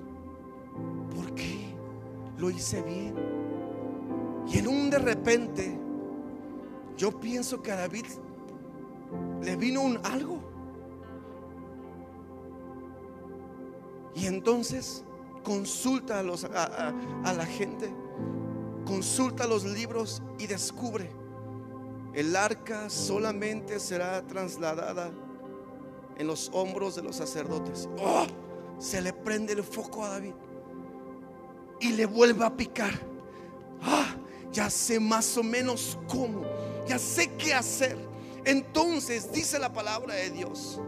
¿Por 1.14 1.34
qué? 1.34 1.74
Lo 2.38 2.50
hice 2.50 2.82
bien. 2.82 3.14
Y 4.46 4.58
en 4.58 4.68
un 4.68 4.90
de 4.90 4.98
repente, 4.98 5.78
yo 7.00 7.18
pienso 7.18 7.62
que 7.62 7.72
a 7.72 7.76
David 7.76 8.04
le 9.40 9.56
vino 9.56 9.80
un 9.80 9.98
algo. 10.04 10.38
Y 14.14 14.26
entonces 14.26 15.02
consulta 15.42 16.18
a, 16.18 16.22
los, 16.22 16.44
a, 16.44 16.92
la 17.24 17.46
gente, 17.46 17.90
consulta 18.84 19.46
los 19.46 19.64
libros 19.64 20.22
y 20.38 20.46
descubre, 20.46 21.10
el 22.12 22.36
arca 22.36 22.90
solamente 22.90 23.80
será 23.80 24.20
trasladada 24.26 25.10
en 26.18 26.26
los 26.26 26.50
hombros 26.52 26.96
de 26.96 27.02
los 27.02 27.16
sacerdotes. 27.16 27.88
¡Oh! 27.98 28.26
Se 28.78 29.00
le 29.00 29.14
prende 29.14 29.54
el 29.54 29.62
foco 29.62 30.04
a 30.04 30.10
David 30.10 30.34
y 31.80 31.92
le 31.92 32.04
vuelve 32.04 32.44
a 32.44 32.54
picar. 32.54 32.92
¡Ah! 33.80 34.14
Ya 34.52 34.68
sé 34.68 35.00
más 35.00 35.36
o 35.38 35.42
menos 35.42 35.98
cómo, 36.06 36.42
ya 36.90 36.98
sé 36.98 37.30
qué 37.38 37.54
hacer. 37.54 37.96
Entonces 38.44 39.32
dice 39.32 39.58
la 39.58 39.72
palabra 39.72 40.14
de 40.14 40.30
Dios 40.30 40.80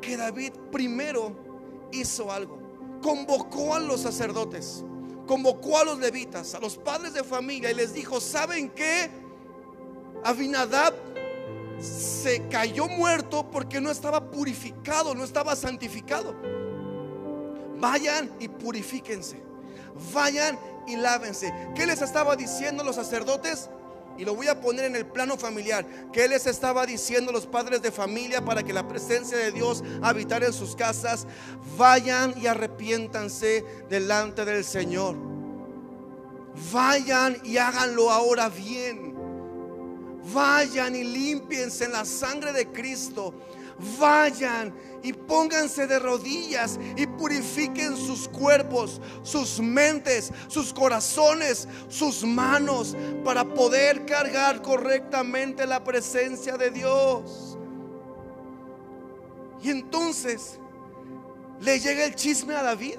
que 0.00 0.16
David 0.16 0.52
primero 0.70 1.32
hizo 1.92 2.30
algo 2.30 2.64
convocó 3.04 3.74
a 3.74 3.80
los 3.80 4.00
sacerdotes, 4.00 4.82
convocó 5.26 5.78
a 5.78 5.84
los 5.84 5.98
levitas, 5.98 6.54
a 6.54 6.58
los 6.58 6.78
padres 6.78 7.12
de 7.12 7.22
familia 7.22 7.70
y 7.70 7.74
les 7.74 7.92
dijo, 7.92 8.18
¿saben 8.18 8.70
qué? 8.70 9.10
Abinadab 10.24 10.94
se 11.78 12.48
cayó 12.48 12.88
muerto 12.88 13.50
porque 13.50 13.78
no 13.78 13.90
estaba 13.90 14.30
purificado, 14.30 15.14
no 15.14 15.22
estaba 15.22 15.54
santificado. 15.54 16.34
Vayan 17.78 18.34
y 18.40 18.48
purifíquense. 18.48 19.42
Vayan 20.14 20.58
y 20.86 20.96
lávense. 20.96 21.52
¿Qué 21.74 21.84
les 21.84 22.00
estaba 22.00 22.36
diciendo 22.36 22.82
los 22.84 22.96
sacerdotes? 22.96 23.68
Y 24.16 24.24
lo 24.24 24.34
voy 24.34 24.48
a 24.48 24.60
poner 24.60 24.84
en 24.84 24.96
el 24.96 25.06
plano 25.06 25.36
familiar. 25.36 25.86
¿Qué 26.12 26.28
les 26.28 26.46
estaba 26.46 26.86
diciendo 26.86 27.32
los 27.32 27.46
padres 27.46 27.82
de 27.82 27.90
familia 27.90 28.44
para 28.44 28.62
que 28.62 28.72
la 28.72 28.86
presencia 28.86 29.36
de 29.36 29.52
Dios 29.52 29.82
habitara 30.02 30.46
en 30.46 30.52
sus 30.52 30.76
casas? 30.76 31.26
Vayan 31.76 32.34
y 32.40 32.46
arrepiéntanse 32.46 33.64
delante 33.88 34.44
del 34.44 34.64
Señor. 34.64 35.16
Vayan 36.72 37.38
y 37.44 37.56
háganlo 37.56 38.10
ahora 38.10 38.48
bien. 38.48 39.14
Vayan 40.32 40.94
y 40.94 41.04
limpiense 41.04 41.84
en 41.84 41.92
la 41.92 42.04
sangre 42.04 42.52
de 42.52 42.68
Cristo. 42.68 43.34
Vayan 43.98 44.74
y 45.02 45.12
pónganse 45.12 45.86
de 45.86 45.98
rodillas 45.98 46.78
y 46.96 47.06
purifiquen 47.06 47.96
sus 47.96 48.28
cuerpos, 48.28 49.00
sus 49.22 49.60
mentes, 49.60 50.32
sus 50.48 50.72
corazones, 50.72 51.68
sus 51.88 52.24
manos 52.24 52.96
para 53.24 53.44
poder 53.44 54.06
cargar 54.06 54.62
correctamente 54.62 55.66
la 55.66 55.82
presencia 55.82 56.56
de 56.56 56.70
Dios. 56.70 57.58
Y 59.62 59.70
entonces 59.70 60.58
le 61.60 61.80
llega 61.80 62.04
el 62.04 62.14
chisme 62.14 62.54
a 62.54 62.62
David. 62.62 62.98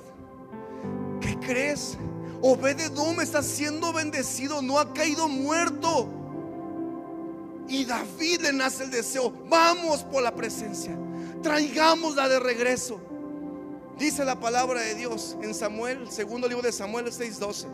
¿Qué 1.21 1.37
crees? 1.39 1.97
Obededom 2.41 3.21
está 3.21 3.41
siendo 3.41 3.93
bendecido, 3.93 4.61
no 4.61 4.79
ha 4.79 4.93
caído 4.93 5.27
muerto. 5.27 6.09
Y 7.67 7.85
David 7.85 8.41
le 8.41 8.53
nace 8.53 8.83
el 8.83 8.91
deseo, 8.91 9.33
vamos 9.49 10.03
por 10.03 10.21
la 10.21 10.33
presencia 10.33 10.97
traigámosla 11.45 12.27
de 12.27 12.39
regreso. 12.39 12.99
Dice 13.99 14.25
la 14.25 14.39
palabra 14.39 14.81
de 14.81 14.95
Dios 14.95 15.37
en 15.43 15.53
Samuel, 15.53 16.09
segundo 16.09 16.47
libro 16.47 16.63
de 16.63 16.71
Samuel 16.71 17.05
6:12. 17.11 17.67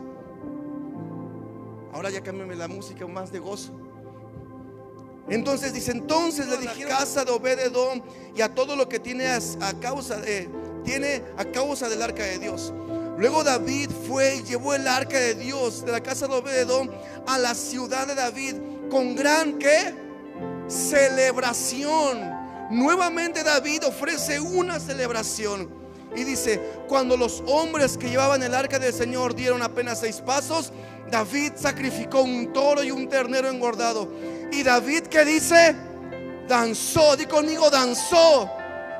Ahora 1.90 2.10
ya 2.10 2.22
cámbiame 2.22 2.54
la 2.54 2.68
música 2.68 3.06
más 3.06 3.32
de 3.32 3.38
gozo. 3.38 3.72
Entonces 5.30 5.72
dice, 5.72 5.92
entonces 5.92 6.48
le 6.48 6.58
dije 6.58 6.84
casa 6.84 7.24
de 7.24 7.30
Obededón 7.30 8.02
y 8.36 8.42
a 8.42 8.54
todo 8.54 8.76
lo 8.76 8.90
que 8.90 8.98
tiene 8.98 9.26
a, 9.26 9.40
causa 9.80 10.16
de 10.16 10.50
tiene 10.84 11.22
a 11.38 11.44
causa 11.46 11.88
del 11.88 12.02
arca 12.02 12.24
de 12.24 12.38
Dios. 12.38 12.74
Luego 13.16 13.42
David 13.42 13.88
fue 14.06 14.36
y 14.36 14.42
llevó 14.42 14.74
el 14.74 14.86
arca 14.86 15.18
de 15.18 15.34
Dios 15.34 15.82
de 15.86 15.92
la 15.92 16.02
casa 16.02 16.26
de 16.26 16.34
Obededón 16.34 16.90
a 17.26 17.38
la 17.38 17.54
ciudad 17.54 18.06
de 18.06 18.14
David 18.14 18.56
con 18.92 19.16
gran 19.16 19.58
¿qué? 19.58 19.94
celebración. 20.68 22.30
Nuevamente 22.70 23.42
David 23.42 23.86
ofrece 23.86 24.38
una 24.38 24.78
celebración 24.78 25.66
y 26.14 26.24
dice, 26.24 26.60
cuando 26.88 27.16
los 27.16 27.42
hombres 27.46 27.96
que 27.96 28.10
llevaban 28.10 28.42
el 28.42 28.54
arca 28.54 28.78
del 28.78 28.92
Señor 28.92 29.34
dieron 29.34 29.62
apenas 29.62 30.00
seis 30.00 30.16
pasos, 30.20 30.74
David 31.10 31.52
sacrificó 31.56 32.20
un 32.20 32.52
toro 32.52 32.82
y 32.82 32.90
un 32.90 33.08
ternero 33.08 33.48
engordado. 33.48 34.12
Y 34.52 34.62
David 34.62 35.04
que 35.04 35.24
dice, 35.24 35.74
danzó, 36.46 37.16
di 37.16 37.24
conmigo, 37.24 37.70
danzó 37.70 38.50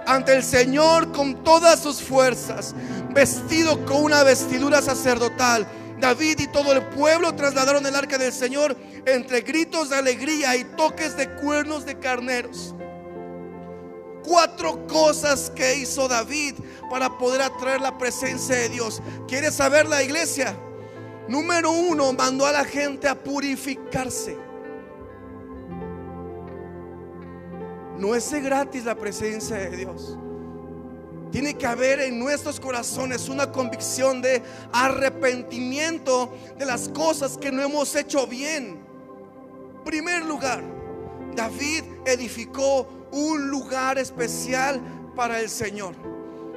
ante 0.06 0.34
el 0.34 0.42
Señor 0.42 1.12
con 1.12 1.44
todas 1.44 1.80
sus 1.80 2.00
fuerzas, 2.00 2.74
vestido 3.10 3.84
con 3.84 4.04
una 4.04 4.22
vestidura 4.22 4.80
sacerdotal. 4.80 5.66
David 6.02 6.40
y 6.40 6.48
todo 6.48 6.72
el 6.72 6.82
pueblo 6.88 7.32
trasladaron 7.36 7.86
el 7.86 7.94
arca 7.94 8.18
del 8.18 8.32
Señor 8.32 8.76
entre 9.06 9.42
gritos 9.42 9.88
de 9.88 9.96
alegría 9.96 10.56
y 10.56 10.64
toques 10.64 11.16
de 11.16 11.30
cuernos 11.36 11.86
de 11.86 11.96
carneros. 11.96 12.74
Cuatro 14.24 14.84
cosas 14.88 15.50
que 15.54 15.76
hizo 15.76 16.08
David 16.08 16.56
para 16.90 17.16
poder 17.18 17.42
atraer 17.42 17.80
la 17.80 17.96
presencia 17.98 18.56
de 18.56 18.68
Dios. 18.68 19.00
¿Quieres 19.28 19.54
saber 19.54 19.86
la 19.88 20.02
iglesia? 20.02 20.56
Número 21.28 21.70
uno, 21.70 22.12
mandó 22.12 22.46
a 22.46 22.52
la 22.52 22.64
gente 22.64 23.06
a 23.06 23.14
purificarse. 23.14 24.36
No 27.96 28.16
es 28.16 28.32
gratis 28.32 28.84
la 28.84 28.96
presencia 28.96 29.56
de 29.56 29.76
Dios. 29.76 30.18
Tiene 31.32 31.54
que 31.54 31.66
haber 31.66 32.00
en 32.00 32.18
nuestros 32.18 32.60
corazones 32.60 33.30
una 33.30 33.50
convicción 33.50 34.20
de 34.20 34.42
arrepentimiento 34.70 36.30
de 36.58 36.66
las 36.66 36.90
cosas 36.90 37.38
que 37.38 37.50
no 37.50 37.62
hemos 37.62 37.96
hecho 37.96 38.26
bien. 38.26 38.78
Primer 39.82 40.26
lugar, 40.26 40.62
David 41.34 41.84
edificó 42.04 42.86
un 43.10 43.48
lugar 43.48 43.98
especial 43.98 44.80
para 45.16 45.40
el 45.40 45.48
Señor. 45.48 45.94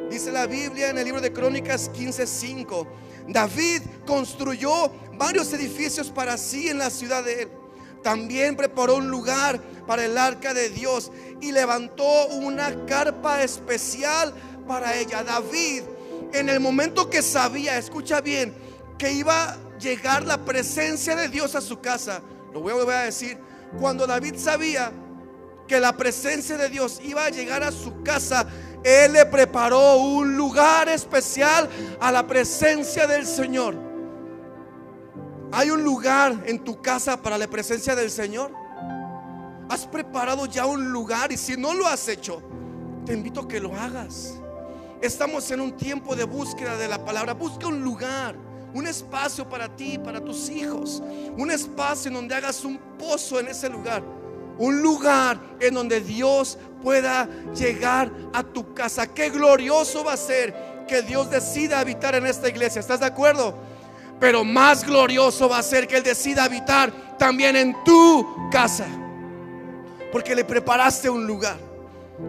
Dice 0.09 0.31
la 0.31 0.45
Biblia 0.45 0.89
en 0.89 0.97
el 0.97 1.05
libro 1.05 1.21
de 1.21 1.31
Crónicas 1.31 1.89
15:5 1.91 2.85
David 3.27 3.81
construyó 4.05 4.91
varios 5.17 5.51
edificios 5.53 6.09
para 6.09 6.37
sí 6.37 6.69
en 6.69 6.79
la 6.79 6.89
ciudad 6.89 7.23
de 7.23 7.43
él. 7.43 7.49
También 8.03 8.55
preparó 8.55 8.97
un 8.97 9.09
lugar 9.09 9.59
para 9.87 10.05
el 10.05 10.17
arca 10.17 10.53
de 10.53 10.69
Dios 10.69 11.11
y 11.41 11.51
levantó 11.51 12.27
una 12.27 12.85
carpa 12.85 13.41
especial 13.41 14.33
para 14.67 14.95
ella. 14.95 15.23
David, 15.23 15.83
en 16.33 16.49
el 16.49 16.59
momento 16.59 17.09
que 17.09 17.21
sabía, 17.21 17.77
escucha 17.77 18.21
bien, 18.21 18.53
que 18.97 19.11
iba 19.11 19.51
a 19.51 19.57
llegar 19.79 20.25
la 20.25 20.43
presencia 20.43 21.15
de 21.15 21.29
Dios 21.29 21.55
a 21.55 21.61
su 21.61 21.79
casa, 21.79 22.21
lo 22.53 22.61
voy 22.61 22.73
a 22.73 22.99
a 22.99 23.03
decir, 23.03 23.37
cuando 23.79 24.07
David 24.07 24.35
sabía 24.37 24.91
que 25.67 25.79
la 25.79 25.97
presencia 25.97 26.57
de 26.57 26.69
Dios 26.69 27.01
iba 27.03 27.25
a 27.25 27.29
llegar 27.29 27.63
a 27.63 27.71
su 27.71 28.03
casa, 28.03 28.47
él 28.83 29.13
le 29.13 29.25
preparó 29.25 29.97
un 29.97 30.37
lugar 30.37 30.89
especial 30.89 31.67
a 31.99 32.11
la 32.11 32.25
presencia 32.27 33.07
del 33.07 33.25
Señor. 33.25 33.75
¿Hay 35.51 35.71
un 35.71 35.83
lugar 35.83 36.43
en 36.45 36.63
tu 36.63 36.81
casa 36.81 37.21
para 37.21 37.37
la 37.37 37.47
presencia 37.47 37.95
del 37.95 38.11
Señor? 38.11 38.51
¿Has 39.69 39.87
preparado 39.87 40.45
ya 40.45 40.65
un 40.65 40.91
lugar? 40.91 41.31
Y 41.31 41.37
si 41.37 41.57
no 41.57 41.73
lo 41.73 41.87
has 41.87 42.07
hecho, 42.07 42.41
te 43.05 43.13
invito 43.13 43.41
a 43.41 43.47
que 43.47 43.59
lo 43.59 43.75
hagas. 43.75 44.35
Estamos 45.05 45.51
en 45.51 45.61
un 45.61 45.77
tiempo 45.77 46.15
de 46.15 46.23
búsqueda 46.23 46.77
de 46.77 46.87
la 46.87 47.05
palabra. 47.05 47.35
Busca 47.35 47.67
un 47.67 47.81
lugar, 47.81 48.35
un 48.73 48.87
espacio 48.87 49.47
para 49.47 49.73
ti, 49.75 49.99
para 49.99 50.19
tus 50.19 50.49
hijos. 50.49 51.03
Un 51.37 51.51
espacio 51.51 52.07
en 52.09 52.15
donde 52.15 52.33
hagas 52.33 52.65
un 52.65 52.79
pozo 52.97 53.39
en 53.39 53.47
ese 53.47 53.69
lugar 53.69 54.03
un 54.57 54.81
lugar 54.81 55.37
en 55.59 55.73
donde 55.73 55.99
Dios 55.99 56.57
pueda 56.81 57.27
llegar 57.53 58.11
a 58.33 58.43
tu 58.43 58.73
casa. 58.73 59.05
Qué 59.13 59.29
glorioso 59.29 60.03
va 60.03 60.13
a 60.13 60.17
ser 60.17 60.85
que 60.87 61.01
Dios 61.01 61.29
decida 61.29 61.79
habitar 61.79 62.15
en 62.15 62.25
esta 62.25 62.47
iglesia. 62.47 62.79
¿Estás 62.79 63.01
de 63.01 63.05
acuerdo? 63.05 63.55
Pero 64.19 64.43
más 64.43 64.85
glorioso 64.85 65.49
va 65.49 65.59
a 65.59 65.63
ser 65.63 65.87
que 65.87 65.97
Él 65.97 66.03
decida 66.03 66.45
habitar 66.45 67.17
también 67.17 67.55
en 67.55 67.75
tu 67.83 68.49
casa. 68.49 68.87
Porque 70.11 70.35
le 70.35 70.45
preparaste 70.45 71.09
un 71.09 71.27
lugar. 71.27 71.57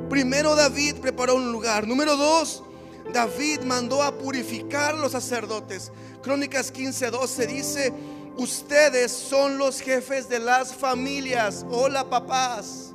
Primero 0.09 0.57
David 0.57 0.97
preparó 0.97 1.37
un 1.37 1.53
lugar. 1.53 1.87
Número 1.87 2.17
dos, 2.17 2.65
David 3.13 3.61
mandó 3.61 4.03
a 4.03 4.17
purificar 4.17 4.95
los 4.95 5.13
sacerdotes. 5.13 5.93
Crónicas 6.23 6.71
15, 6.71 7.11
12 7.11 7.47
dice 7.47 7.93
Ustedes 8.37 9.13
son 9.13 9.57
los 9.57 9.81
jefes 9.81 10.29
de 10.29 10.39
las 10.39 10.75
familias. 10.75 11.65
Hola 11.71 12.09
papás. 12.09 12.93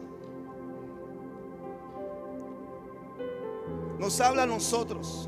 Nos 3.98 4.22
habla 4.22 4.44
a 4.44 4.46
nosotros. 4.46 5.28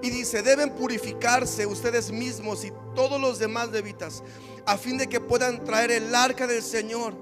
Y 0.00 0.10
dice, 0.10 0.42
deben 0.42 0.70
purificarse 0.70 1.66
ustedes 1.66 2.10
mismos 2.10 2.64
y 2.64 2.72
todos 2.94 3.20
los 3.20 3.38
demás 3.38 3.70
levitas, 3.70 4.22
a 4.66 4.76
fin 4.76 4.98
de 4.98 5.06
que 5.06 5.18
puedan 5.18 5.64
traer 5.64 5.90
el 5.90 6.14
arca 6.14 6.46
del 6.46 6.62
Señor, 6.62 7.14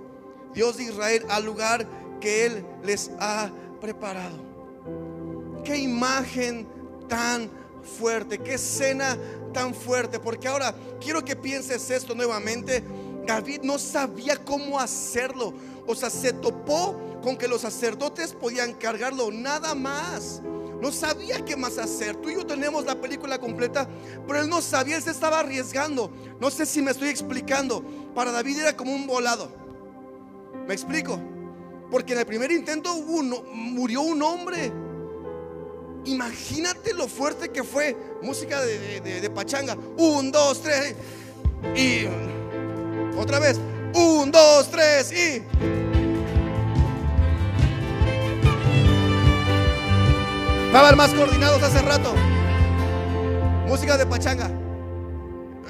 Dios 0.52 0.78
de 0.78 0.84
Israel, 0.84 1.24
al 1.28 1.44
lugar 1.44 1.86
que 2.20 2.46
Él 2.46 2.66
les 2.82 3.10
ha 3.20 3.52
preparado. 3.80 4.51
Qué 5.64 5.76
imagen 5.76 6.66
tan 7.08 7.50
fuerte, 7.82 8.38
qué 8.38 8.54
escena 8.54 9.16
tan 9.52 9.74
fuerte, 9.74 10.18
porque 10.18 10.48
ahora 10.48 10.74
quiero 11.00 11.24
que 11.24 11.36
pienses 11.36 11.90
esto 11.90 12.14
nuevamente. 12.14 12.82
David 13.26 13.60
no 13.62 13.78
sabía 13.78 14.36
cómo 14.36 14.80
hacerlo. 14.80 15.54
O 15.86 15.94
sea, 15.94 16.10
se 16.10 16.32
topó 16.32 17.20
con 17.22 17.36
que 17.36 17.48
los 17.48 17.60
sacerdotes 17.60 18.32
podían 18.32 18.74
cargarlo, 18.74 19.30
nada 19.30 19.74
más. 19.74 20.42
No 20.80 20.90
sabía 20.90 21.44
qué 21.44 21.54
más 21.54 21.78
hacer. 21.78 22.16
Tú 22.16 22.30
y 22.30 22.34
yo 22.34 22.44
tenemos 22.44 22.84
la 22.84 23.00
película 23.00 23.38
completa, 23.38 23.88
pero 24.26 24.40
él 24.40 24.48
no 24.48 24.60
sabía, 24.60 24.96
él 24.96 25.02
se 25.02 25.12
estaba 25.12 25.38
arriesgando. 25.38 26.10
No 26.40 26.50
sé 26.50 26.66
si 26.66 26.82
me 26.82 26.90
estoy 26.90 27.08
explicando. 27.08 27.84
Para 28.14 28.32
David 28.32 28.58
era 28.58 28.76
como 28.76 28.92
un 28.92 29.06
volado. 29.06 29.48
¿Me 30.66 30.74
explico? 30.74 31.20
Porque 31.90 32.14
en 32.14 32.18
el 32.18 32.26
primer 32.26 32.50
intento 32.50 32.94
murió 32.96 34.02
un 34.02 34.22
hombre. 34.22 34.72
Imagínate 36.04 36.94
lo 36.94 37.06
fuerte 37.06 37.50
que 37.50 37.62
fue 37.62 37.96
música 38.22 38.60
de, 38.60 39.30
pachanga. 39.30 39.76
Un, 39.98 40.32
dos, 40.32 40.60
tres. 40.62 40.96
Y 41.76 42.06
otra 43.16 43.38
vez. 43.38 43.58
Un, 43.94 44.32
dos, 44.32 44.68
tres. 44.70 45.12
Y. 45.12 45.42
Estaban 50.66 50.96
más 50.96 51.10
coordinados 51.14 51.62
hace 51.62 51.82
rato. 51.82 52.14
Música 53.68 53.96
de 53.96 54.06
pachanga. 54.06 54.50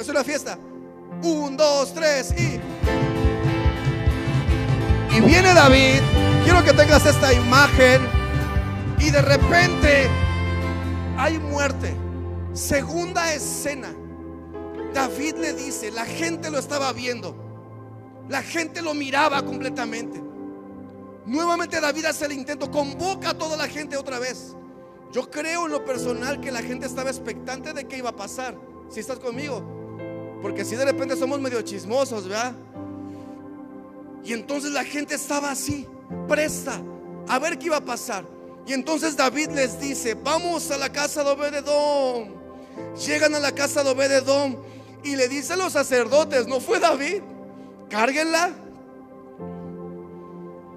Es 0.00 0.08
una 0.08 0.24
fiesta. 0.24 0.58
Un, 1.22 1.56
dos, 1.58 1.92
tres 1.92 2.32
y. 2.38 2.58
Y 5.14 5.20
viene 5.20 5.52
David. 5.52 6.00
Quiero 6.44 6.64
que 6.64 6.72
tengas 6.72 7.04
esta 7.04 7.34
imagen. 7.34 8.21
Y 9.02 9.10
de 9.10 9.20
repente 9.20 10.08
hay 11.18 11.38
muerte. 11.38 11.92
Segunda 12.52 13.34
escena. 13.34 13.92
David 14.94 15.36
le 15.36 15.54
dice, 15.54 15.90
la 15.90 16.04
gente 16.04 16.50
lo 16.50 16.58
estaba 16.58 16.92
viendo. 16.92 17.34
La 18.28 18.42
gente 18.42 18.80
lo 18.80 18.94
miraba 18.94 19.44
completamente. 19.44 20.22
Nuevamente 21.26 21.80
David 21.80 22.04
hace 22.04 22.26
el 22.26 22.32
intento, 22.32 22.70
convoca 22.70 23.30
a 23.30 23.38
toda 23.38 23.56
la 23.56 23.66
gente 23.66 23.96
otra 23.96 24.18
vez. 24.18 24.54
Yo 25.12 25.30
creo 25.30 25.66
en 25.66 25.72
lo 25.72 25.84
personal 25.84 26.40
que 26.40 26.52
la 26.52 26.62
gente 26.62 26.86
estaba 26.86 27.10
expectante 27.10 27.72
de 27.72 27.86
qué 27.88 27.98
iba 27.98 28.10
a 28.10 28.16
pasar. 28.16 28.56
Si 28.88 29.00
estás 29.00 29.18
conmigo. 29.18 29.62
Porque 30.40 30.64
si 30.64 30.76
de 30.76 30.84
repente 30.84 31.16
somos 31.16 31.40
medio 31.40 31.60
chismosos, 31.62 32.28
¿verdad? 32.28 32.54
Y 34.24 34.32
entonces 34.32 34.70
la 34.70 34.84
gente 34.84 35.16
estaba 35.16 35.50
así, 35.50 35.88
presta 36.28 36.80
a 37.28 37.38
ver 37.40 37.58
qué 37.58 37.66
iba 37.66 37.78
a 37.78 37.84
pasar. 37.84 38.24
Y 38.66 38.72
entonces 38.72 39.16
David 39.16 39.50
les 39.50 39.80
dice, 39.80 40.14
vamos 40.14 40.70
a 40.70 40.78
la 40.78 40.90
casa 40.90 41.24
de 41.24 41.30
Obededón. 41.30 42.34
Llegan 43.04 43.34
a 43.34 43.40
la 43.40 43.52
casa 43.52 43.82
de 43.82 43.90
Obededón 43.90 44.58
y 45.02 45.16
le 45.16 45.28
dice 45.28 45.54
a 45.54 45.56
los 45.56 45.72
sacerdotes, 45.72 46.46
no 46.46 46.60
fue 46.60 46.78
David, 46.78 47.22
cárguenla. 47.90 48.52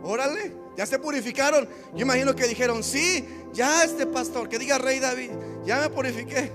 Órale, 0.04 0.54
ya 0.76 0.86
se 0.86 1.00
purificaron. 1.00 1.67
Yo 1.93 2.02
imagino 2.02 2.36
que 2.36 2.48
dijeron, 2.48 2.84
sí, 2.84 3.26
ya 3.54 3.84
este 3.84 4.06
pastor, 4.06 4.50
que 4.50 4.60
diga 4.60 4.78
rey 4.78 5.00
David, 5.00 5.32
ya 5.63 5.80
me 5.80 5.89
purifiqué. 5.89 6.52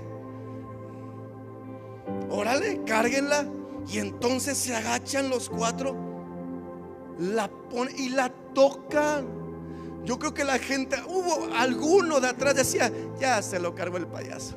Órale, 2.29 2.81
cárguenla. 2.85 3.45
Y 3.87 3.97
entonces 3.97 4.57
se 4.57 4.75
agachan 4.75 5.29
los 5.29 5.49
cuatro, 5.49 5.95
la 7.17 7.49
ponen 7.49 7.97
y 7.97 8.09
la 8.09 8.29
tocan. 8.53 9.40
Yo 10.03 10.17
creo 10.17 10.33
que 10.33 10.43
la 10.43 10.57
gente, 10.57 10.97
hubo 11.07 11.53
alguno 11.55 12.19
de 12.19 12.29
atrás 12.29 12.55
decía, 12.55 12.91
ya 13.19 13.41
se 13.41 13.59
lo 13.59 13.75
cargó 13.75 13.97
el 13.97 14.07
payaso. 14.07 14.55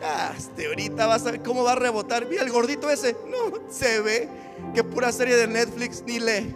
Ya, 0.00 0.34
este, 0.36 0.66
ahorita 0.66 1.06
vas 1.06 1.26
a 1.26 1.30
ver 1.30 1.42
cómo 1.42 1.64
va 1.64 1.72
a 1.72 1.76
rebotar. 1.76 2.26
Mira 2.26 2.42
el 2.42 2.50
gordito 2.50 2.90
ese. 2.90 3.16
No, 3.26 3.58
se 3.70 4.00
ve 4.00 4.28
que 4.74 4.84
pura 4.84 5.10
serie 5.12 5.36
de 5.36 5.46
Netflix 5.46 6.02
ni 6.06 6.18
lee. 6.18 6.54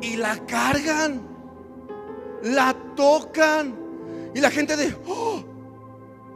Y 0.00 0.16
la 0.16 0.44
cargan, 0.46 1.22
la 2.42 2.74
tocan. 2.96 3.74
Y 4.34 4.40
la 4.40 4.50
gente 4.50 4.76
de, 4.76 4.96
oh, 5.06 5.42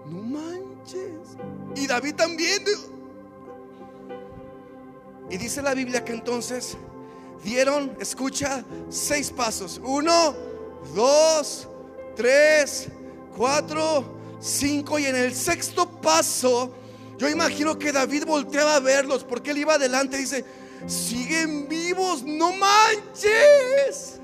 no 0.06 0.22
manches. 0.22 1.37
Y 1.74 1.87
David 1.87 2.14
también. 2.14 2.62
Y 5.30 5.37
dice 5.37 5.61
la 5.61 5.74
Biblia 5.74 6.04
que 6.04 6.12
entonces 6.12 6.76
dieron, 7.42 7.96
escucha, 8.01 8.64
seis 8.88 9.31
pasos. 9.31 9.81
Uno, 9.83 10.35
dos, 10.94 11.68
tres, 12.16 12.88
cuatro, 13.37 14.05
cinco. 14.40 14.98
Y 14.98 15.07
en 15.07 15.16
el 15.16 15.35
sexto 15.35 15.88
paso, 16.01 16.74
yo 17.18 17.29
imagino 17.29 17.79
que 17.79 17.92
David 17.92 18.24
volteaba 18.27 18.77
a 18.77 18.81
verlos 18.81 19.24
porque 19.24 19.51
él 19.51 19.59
iba 19.59 19.74
adelante 19.74 20.16
y 20.16 20.20
dice, 20.20 20.44
siguen 20.87 21.68
vivos, 21.68 22.22
no 22.22 22.53
manches. 22.53 24.20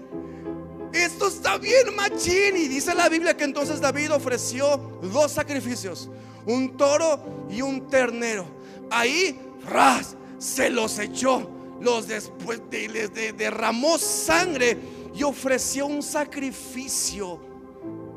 Esto 0.93 1.27
está 1.27 1.59
bien, 1.59 1.95
machín. 1.97 2.57
Y 2.57 2.69
dice 2.69 2.95
la 2.95 3.09
Biblia 3.09 3.37
que 3.37 3.45
entonces 3.45 3.81
David 3.81 4.13
ofreció 4.13 4.77
dos 5.03 5.33
sacrificios, 5.33 6.09
un 6.47 6.77
toro 6.77 7.47
y 7.51 7.63
un 7.63 7.89
ternero. 7.89 8.47
Ahí, 8.91 9.41
ras, 9.67 10.17
se 10.39 10.71
los 10.71 10.99
echó, 11.01 11.51
los 11.85 12.09
después 12.09 12.63
de, 12.71 12.89
les 12.89 13.13
derramó 13.13 13.99
sangre 13.99 14.77
y 15.15 15.23
ofreció 15.23 15.87
un 15.87 16.03
sacrificio 16.03 17.39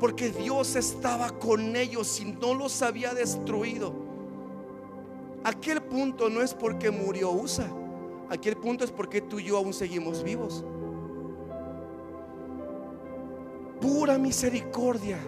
porque 0.00 0.30
Dios 0.30 0.76
estaba 0.76 1.30
con 1.30 1.76
ellos 1.76 2.20
y 2.20 2.24
no 2.24 2.54
los 2.54 2.82
había 2.82 3.14
destruido. 3.14 3.92
Aquel 5.44 5.82
punto 5.82 6.28
no 6.28 6.42
es 6.42 6.54
porque 6.54 6.90
murió 6.90 7.30
Usa, 7.30 7.68
aquel 8.28 8.56
punto 8.56 8.84
es 8.84 8.90
porque 8.90 9.20
tú 9.20 9.38
y 9.38 9.44
yo 9.44 9.56
aún 9.56 9.72
seguimos 9.72 10.22
vivos. 10.22 10.64
Pura 13.80 14.18
misericordia 14.18 15.18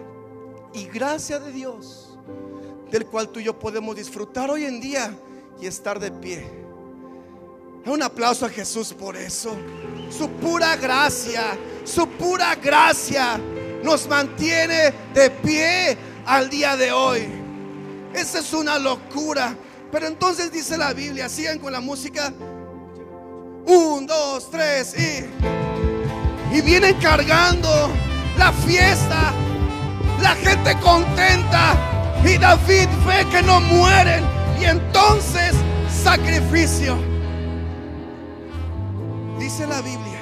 y 0.73 0.85
gracia 0.85 1.39
de 1.39 1.51
Dios, 1.51 2.17
del 2.89 3.05
cual 3.05 3.29
tú 3.29 3.39
y 3.39 3.45
yo 3.45 3.57
podemos 3.57 3.95
disfrutar 3.95 4.49
hoy 4.49 4.65
en 4.65 4.81
día 4.81 5.17
y 5.61 5.67
estar 5.67 5.99
de 5.99 6.11
pie. 6.11 6.70
Un 7.85 8.03
aplauso 8.03 8.45
a 8.45 8.49
Jesús 8.49 8.93
por 8.93 9.15
eso. 9.17 9.55
Su 10.15 10.29
pura 10.29 10.75
gracia, 10.75 11.57
su 11.83 12.07
pura 12.07 12.55
gracia 12.55 13.39
nos 13.83 14.07
mantiene 14.07 14.93
de 15.13 15.29
pie 15.29 15.97
al 16.25 16.49
día 16.49 16.77
de 16.77 16.91
hoy. 16.91 17.27
Esa 18.13 18.39
es 18.39 18.53
una 18.53 18.77
locura. 18.77 19.55
Pero 19.91 20.07
entonces 20.07 20.51
dice 20.51 20.77
la 20.77 20.93
Biblia, 20.93 21.27
sigan 21.27 21.59
con 21.59 21.73
la 21.73 21.81
música. 21.81 22.31
Un, 23.65 24.05
dos, 24.05 24.49
tres 24.51 24.95
y, 24.97 26.55
y 26.55 26.61
vienen 26.61 26.95
cargando 26.99 27.89
la 28.37 28.51
fiesta, 28.51 29.33
la 30.21 30.35
gente 30.35 30.75
contenta 30.79 31.75
y 32.23 32.37
David 32.37 32.87
ve 33.05 33.27
que 33.31 33.41
no 33.43 33.59
mueren 33.59 34.23
y 34.59 34.65
entonces 34.65 35.53
sacrificio. 36.03 37.10
Dice 39.41 39.65
la 39.65 39.81
Biblia 39.81 40.19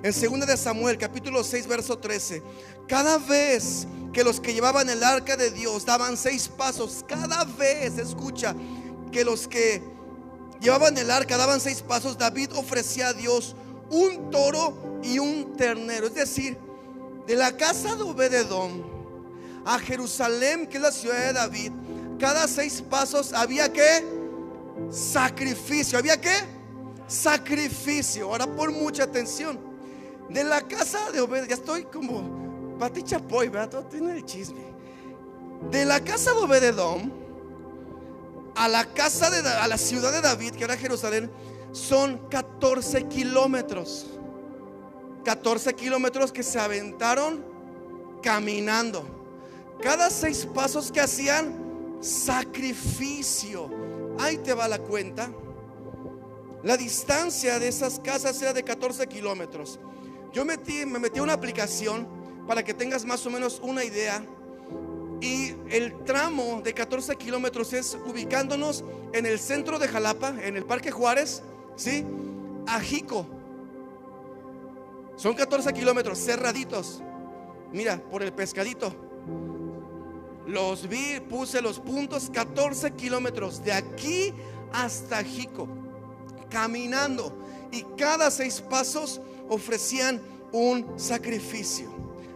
en 0.00 0.12
2 0.12 0.46
de 0.46 0.56
Samuel 0.56 0.96
capítulo 0.96 1.42
6 1.42 1.66
verso 1.66 1.98
13, 1.98 2.40
cada 2.86 3.18
vez 3.18 3.88
que 4.12 4.22
los 4.22 4.38
que 4.38 4.54
llevaban 4.54 4.88
el 4.88 5.02
arca 5.02 5.36
de 5.36 5.50
Dios 5.50 5.84
daban 5.84 6.16
seis 6.16 6.46
pasos, 6.46 7.04
cada 7.08 7.42
vez, 7.44 7.98
escucha, 7.98 8.54
que 9.10 9.24
los 9.24 9.48
que 9.48 9.82
llevaban 10.60 10.96
el 10.96 11.10
arca 11.10 11.36
daban 11.36 11.58
seis 11.58 11.82
pasos, 11.82 12.16
David 12.16 12.52
ofrecía 12.54 13.08
a 13.08 13.12
Dios 13.12 13.56
un 13.90 14.30
toro 14.30 15.00
y 15.02 15.18
un 15.18 15.56
ternero, 15.56 16.06
es 16.06 16.14
decir, 16.14 16.56
de 17.26 17.34
la 17.34 17.56
casa 17.56 17.96
de 17.96 18.04
Obededón 18.04 18.86
a 19.64 19.80
Jerusalén, 19.80 20.68
que 20.68 20.76
es 20.76 20.82
la 20.84 20.92
ciudad 20.92 21.26
de 21.26 21.32
David, 21.32 21.72
cada 22.20 22.46
seis 22.46 22.80
pasos 22.88 23.32
había 23.32 23.72
que 23.72 24.06
sacrificio, 24.92 25.98
había 25.98 26.20
que 26.20 26.55
sacrificio. 27.06 28.26
Ahora 28.26 28.46
por 28.46 28.72
mucha 28.72 29.04
atención. 29.04 29.58
De 30.28 30.42
la 30.42 30.60
casa 30.62 31.10
de 31.12 31.20
Obed, 31.20 31.46
ya 31.48 31.54
estoy 31.54 31.84
como 31.84 32.76
Pati 32.78 33.02
Chapoy, 33.02 33.48
¿verdad? 33.48 33.84
Tiene 33.88 34.16
el 34.16 34.24
chisme. 34.24 34.60
De 35.70 35.84
la 35.84 36.00
casa 36.00 36.32
de 36.32 36.38
Obededón 36.38 37.12
a 38.56 38.68
la 38.68 38.86
casa 38.86 39.30
de 39.30 39.48
a 39.48 39.68
la 39.68 39.78
ciudad 39.78 40.12
de 40.12 40.22
David, 40.22 40.52
que 40.52 40.64
era 40.64 40.76
Jerusalén, 40.76 41.30
son 41.72 42.18
14 42.30 43.04
kilómetros. 43.04 44.06
14 45.24 45.74
kilómetros 45.74 46.32
que 46.32 46.42
se 46.42 46.58
aventaron 46.58 47.44
caminando. 48.22 49.04
Cada 49.82 50.08
seis 50.08 50.46
pasos 50.46 50.90
que 50.90 51.00
hacían, 51.00 51.98
sacrificio. 52.00 53.70
Ahí 54.18 54.38
te 54.38 54.54
va 54.54 54.68
la 54.68 54.78
cuenta. 54.78 55.30
La 56.62 56.76
distancia 56.76 57.58
de 57.58 57.68
esas 57.68 58.00
casas 58.00 58.40
era 58.40 58.52
de 58.52 58.62
14 58.62 59.06
kilómetros. 59.06 59.78
Yo 60.32 60.44
metí, 60.44 60.84
me 60.86 60.98
metí 60.98 61.18
a 61.18 61.22
una 61.22 61.34
aplicación 61.34 62.08
para 62.46 62.62
que 62.64 62.74
tengas 62.74 63.04
más 63.04 63.24
o 63.26 63.30
menos 63.30 63.60
una 63.62 63.84
idea. 63.84 64.24
Y 65.20 65.54
el 65.70 66.04
tramo 66.04 66.60
de 66.62 66.74
14 66.74 67.16
kilómetros 67.16 67.72
es 67.72 67.96
ubicándonos 68.06 68.84
en 69.12 69.26
el 69.26 69.38
centro 69.38 69.78
de 69.78 69.88
Jalapa, 69.88 70.34
en 70.42 70.56
el 70.56 70.64
Parque 70.64 70.90
Juárez, 70.90 71.42
¿sí? 71.76 72.04
A 72.66 72.80
Jico. 72.80 73.26
Son 75.16 75.34
14 75.34 75.72
kilómetros 75.72 76.18
cerraditos. 76.18 77.02
Mira, 77.72 78.02
por 78.10 78.22
el 78.22 78.32
pescadito. 78.32 78.94
Los 80.46 80.88
vi, 80.88 81.20
puse 81.20 81.60
los 81.60 81.80
puntos, 81.80 82.30
14 82.32 82.92
kilómetros 82.92 83.64
de 83.64 83.72
aquí 83.72 84.32
hasta 84.72 85.22
Jico 85.24 85.85
caminando 86.50 87.32
y 87.70 87.82
cada 87.96 88.30
seis 88.30 88.60
pasos 88.60 89.20
ofrecían 89.48 90.20
un 90.52 90.98
sacrificio. 90.98 91.88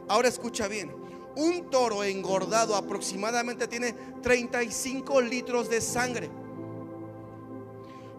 Ahora 0.09 0.29
escucha 0.29 0.69
bien, 0.69 0.93
un 1.37 1.71
toro 1.71 2.03
engordado 2.03 2.75
aproximadamente 2.75 3.69
tiene 3.69 3.95
35 4.23 5.21
litros 5.21 5.71
de 5.71 5.81
sangre. 5.81 6.31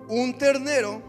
Un 0.07 0.37
ternero 0.37 1.01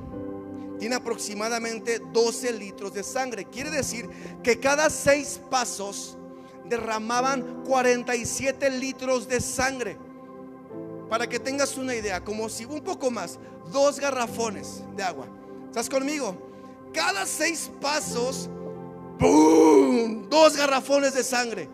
tiene 0.79 0.97
aproximadamente 0.97 2.01
12 2.13 2.53
litros 2.55 2.93
de 2.93 3.03
sangre. 3.03 3.45
Quiere 3.45 3.71
decir 3.71 4.09
que 4.43 4.59
cada 4.59 4.91
seis 4.91 5.41
pasos 5.51 6.17
derramaban 6.69 7.63
47 7.65 8.71
litros 8.71 9.29
de 9.29 9.41
sangre. 9.41 9.97
Para 11.13 11.29
que 11.29 11.39
tengas 11.39 11.77
una 11.77 11.95
idea, 11.95 12.25
como 12.25 12.49
si 12.49 12.65
un 12.65 12.81
poco 12.81 13.11
más, 13.11 13.39
dos 13.71 14.01
garrafones 14.01 14.83
de 14.97 15.03
agua. 15.03 15.27
¿Estás 15.67 15.91
conmigo? 15.91 16.35
Cada 16.95 17.27
seis 17.27 17.71
pasos, 17.83 18.49
¡boom! 19.19 20.31
Dos 20.31 20.57
garrafones 20.57 21.13
de 21.13 21.23
sangre. 21.23 21.69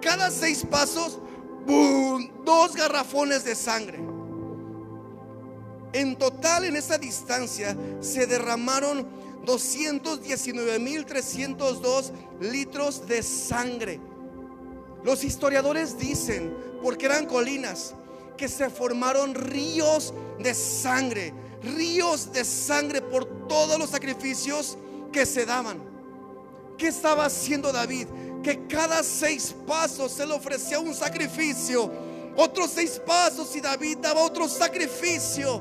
Cada 0.00 0.30
seis 0.30 0.64
pasos, 0.64 1.18
¡boom! 1.66 2.30
Dos 2.44 2.76
garrafones 2.76 3.42
de 3.42 3.56
sangre. 3.56 3.98
En 5.92 6.16
total, 6.16 6.64
en 6.64 6.76
esa 6.76 6.96
distancia, 6.96 7.76
se 7.98 8.28
derramaron 8.28 9.04
219.302 9.46 12.12
litros 12.38 13.08
de 13.08 13.24
sangre. 13.24 13.98
Los 15.02 15.24
historiadores 15.24 15.98
dicen, 15.98 16.56
porque 16.80 17.06
eran 17.06 17.26
colinas, 17.26 17.96
que 18.40 18.48
se 18.48 18.70
formaron 18.70 19.34
ríos 19.34 20.14
de 20.38 20.54
sangre, 20.54 21.34
ríos 21.62 22.32
de 22.32 22.42
sangre 22.42 23.02
por 23.02 23.46
todos 23.46 23.78
los 23.78 23.90
sacrificios 23.90 24.78
que 25.12 25.26
se 25.26 25.44
daban. 25.44 25.78
¿Qué 26.78 26.88
estaba 26.88 27.26
haciendo 27.26 27.70
David? 27.70 28.06
Que 28.42 28.66
cada 28.66 29.02
seis 29.02 29.54
pasos 29.66 30.12
se 30.12 30.26
le 30.26 30.32
ofrecía 30.32 30.80
un 30.80 30.94
sacrificio, 30.94 31.92
otros 32.34 32.70
seis 32.70 32.98
pasos 33.06 33.54
y 33.56 33.60
David 33.60 33.98
daba 33.98 34.22
otro 34.22 34.48
sacrificio. 34.48 35.60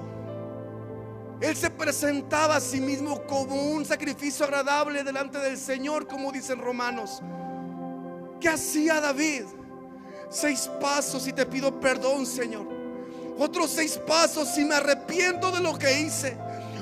Él 1.42 1.58
se 1.58 1.70
presentaba 1.70 2.56
a 2.56 2.62
sí 2.62 2.80
mismo 2.80 3.24
como 3.24 3.62
un 3.74 3.84
sacrificio 3.84 4.46
agradable 4.46 5.04
delante 5.04 5.38
del 5.38 5.58
Señor, 5.58 6.08
como 6.08 6.32
dicen 6.32 6.60
Romanos. 6.60 7.22
¿Qué 8.40 8.48
hacía 8.48 9.02
David? 9.02 9.44
Seis 10.30 10.70
pasos 10.80 11.28
y 11.28 11.34
te 11.34 11.46
pido 11.46 11.80
perdón, 11.80 12.26
Señor. 12.26 12.66
Otros 13.38 13.72
seis 13.72 14.00
pasos 14.06 14.58
y 14.58 14.66
me 14.66 14.76
arrepiento 14.76 15.52
de 15.52 15.62
lo 15.62 15.78
que 15.78 16.02
hice. 16.02 16.38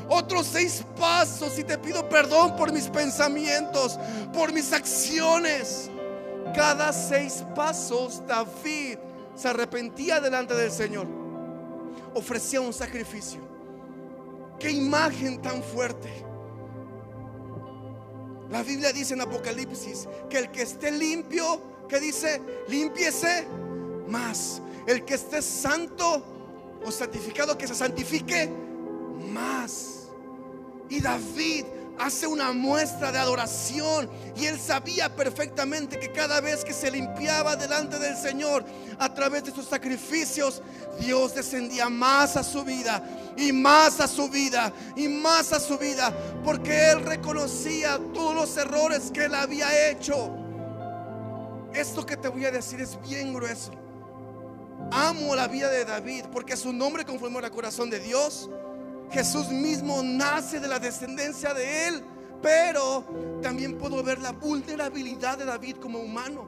Otros 0.09 0.47
seis 0.47 0.83
pasos 0.97 1.59
y 1.59 1.63
te 1.63 1.77
pido 1.77 2.07
perdón 2.07 2.55
por 2.55 2.71
mis 2.71 2.87
pensamientos, 2.87 3.99
por 4.33 4.53
mis 4.53 4.71
acciones. 4.73 5.89
Cada 6.55 6.93
seis 6.93 7.43
pasos 7.55 8.23
David 8.25 8.97
se 9.35 9.47
arrepentía 9.47 10.19
delante 10.19 10.55
del 10.55 10.71
Señor. 10.71 11.07
Ofrecía 12.13 12.61
un 12.61 12.73
sacrificio. 12.73 13.41
Qué 14.59 14.71
imagen 14.71 15.41
tan 15.41 15.61
fuerte. 15.61 16.09
La 18.49 18.63
Biblia 18.63 18.93
dice 18.93 19.13
en 19.13 19.21
Apocalipsis 19.21 20.07
que 20.29 20.39
el 20.39 20.51
que 20.51 20.63
esté 20.63 20.89
limpio, 20.89 21.61
que 21.87 21.99
dice, 21.99 22.41
limpiese 22.67 23.47
más. 24.07 24.61
El 24.85 25.03
que 25.03 25.15
esté 25.15 25.41
santo 25.41 26.23
o 26.85 26.91
santificado, 26.91 27.57
que 27.57 27.67
se 27.67 27.75
santifique 27.75 28.49
más. 29.31 30.07
Y 30.89 31.01
David 31.01 31.65
hace 31.99 32.27
una 32.27 32.51
muestra 32.53 33.11
de 33.11 33.17
adoración 33.17 34.09
y 34.35 34.45
él 34.45 34.59
sabía 34.59 35.15
perfectamente 35.15 35.99
que 35.99 36.11
cada 36.11 36.41
vez 36.41 36.63
que 36.63 36.73
se 36.73 36.91
limpiaba 36.91 37.55
delante 37.55 37.97
del 37.97 38.15
Señor 38.15 38.63
a 38.99 39.13
través 39.13 39.43
de 39.45 39.51
sus 39.51 39.65
sacrificios, 39.65 40.61
Dios 40.99 41.33
descendía 41.33 41.89
más 41.89 42.37
a 42.37 42.43
su 42.43 42.63
vida 42.63 43.03
y 43.35 43.51
más 43.51 43.99
a 43.99 44.07
su 44.07 44.29
vida 44.29 44.71
y 44.95 45.07
más 45.07 45.53
a 45.53 45.59
su 45.59 45.77
vida, 45.77 46.13
porque 46.43 46.91
él 46.91 47.03
reconocía 47.03 47.99
todos 48.13 48.35
los 48.35 48.57
errores 48.57 49.11
que 49.11 49.25
él 49.25 49.35
había 49.35 49.89
hecho. 49.89 50.46
Esto 51.77 52.05
que 52.05 52.17
te 52.17 52.27
voy 52.27 52.45
a 52.45 52.51
decir 52.51 52.81
es 52.81 52.99
bien 53.01 53.33
grueso. 53.33 53.71
Amo 54.91 55.35
la 55.35 55.47
vida 55.47 55.69
de 55.69 55.85
David 55.85 56.25
porque 56.31 56.55
su 56.55 56.73
nombre 56.73 57.05
conformó 57.05 57.39
el 57.39 57.51
corazón 57.51 57.89
de 57.89 57.99
Dios 57.99 58.49
Jesús 59.11 59.49
mismo 59.49 60.03
nace 60.03 60.59
de 60.59 60.67
la 60.67 60.79
descendencia 60.79 61.53
de 61.53 61.87
él, 61.87 62.03
pero 62.41 63.05
también 63.41 63.77
puedo 63.77 64.03
ver 64.03 64.19
la 64.19 64.31
vulnerabilidad 64.31 65.37
de 65.37 65.45
David 65.45 65.77
como 65.77 65.99
humano, 65.99 66.45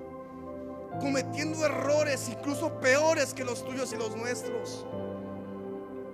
cometiendo 1.00 1.66
errores 1.66 2.30
incluso 2.30 2.80
peores 2.80 3.34
que 3.34 3.46
los 3.46 3.64
tuyos 3.64 3.94
y 3.94 3.96
los 3.96 4.16
nuestros. 4.16 4.86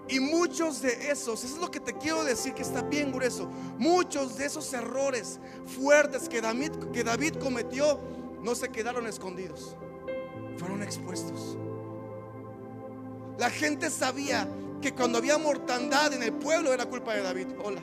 Y 0.07 0.19
muchos 0.19 0.83
de 0.83 1.09
esos, 1.09 1.43
eso 1.43 1.55
es 1.55 1.61
lo 1.61 1.71
que 1.71 1.79
te 1.79 1.93
quiero 1.93 2.23
decir 2.23 2.53
que 2.53 2.61
está 2.61 2.83
bien 2.83 3.11
grueso, 3.11 3.49
muchos 3.79 4.37
de 4.37 4.45
esos 4.45 4.71
errores 4.71 5.39
fuertes 5.65 6.29
que 6.29 6.41
David, 6.41 6.73
que 6.93 7.03
David 7.03 7.37
cometió 7.41 7.99
no 8.45 8.53
se 8.53 8.69
quedaron 8.69 9.07
escondidos, 9.07 9.75
fueron 10.57 10.83
expuestos. 10.83 11.57
La 13.39 13.49
gente 13.49 13.89
sabía 13.89 14.47
que 14.83 14.93
cuando 14.93 15.17
había 15.17 15.39
mortandad 15.39 16.13
en 16.13 16.21
el 16.21 16.31
pueblo 16.31 16.71
era 16.71 16.85
culpa 16.85 17.15
de 17.15 17.23
David. 17.23 17.47
Hola. 17.63 17.81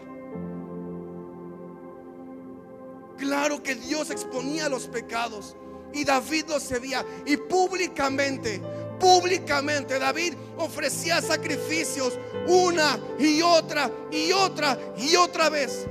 Claro 3.19 3.61
que 3.61 3.75
Dios 3.75 4.11
exponía 4.11 4.69
los 4.69 4.87
pecados 4.87 5.57
y 5.93 6.05
David 6.05 6.45
los 6.49 6.63
sabía 6.63 7.05
y 7.27 7.37
públicamente, 7.37 8.63
públicamente 9.01 9.99
David 9.99 10.35
ofrecía 10.59 11.21
sacrificios 11.21 12.17
una 12.47 13.01
y 13.19 13.43
otra 13.43 13.91
y 14.13 14.31
otra 14.31 14.79
y 14.97 15.17
otra 15.17 15.51
vez. 15.51 15.89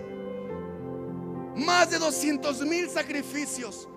Más 1.58 1.90
de 1.90 2.00
200 2.00 2.62
mil 2.62 2.90
sacrificios. 2.90 3.90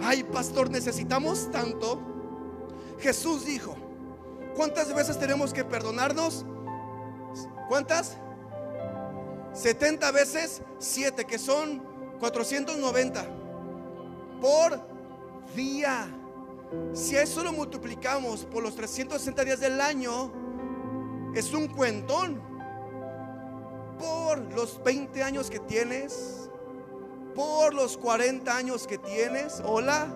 Ay, 0.00 0.24
pastor, 0.24 0.70
necesitamos 0.70 1.50
tanto. 1.50 2.00
Jesús 2.98 3.44
dijo, 3.44 3.76
¿Cuántas 4.54 4.94
veces 4.94 5.18
tenemos 5.18 5.52
que 5.52 5.64
perdonarnos? 5.64 6.46
¿Cuántas? 7.68 8.16
70 9.52 10.10
veces 10.12 10.62
7, 10.78 11.24
que 11.24 11.38
son 11.38 11.82
490 12.20 13.26
por 14.40 14.80
día. 15.56 16.06
Si 16.92 17.16
eso 17.16 17.42
lo 17.42 17.52
multiplicamos 17.52 18.44
por 18.44 18.62
los 18.62 18.76
360 18.76 19.44
días 19.44 19.60
del 19.60 19.80
año, 19.80 20.32
es 21.34 21.52
un 21.52 21.68
cuentón. 21.68 22.40
Por 23.98 24.38
los 24.52 24.82
20 24.82 25.22
años 25.22 25.50
que 25.50 25.58
tienes, 25.60 26.43
por 27.34 27.74
los 27.74 27.96
40 27.96 28.56
años 28.56 28.86
que 28.86 28.98
tienes, 28.98 29.60
hola 29.64 30.08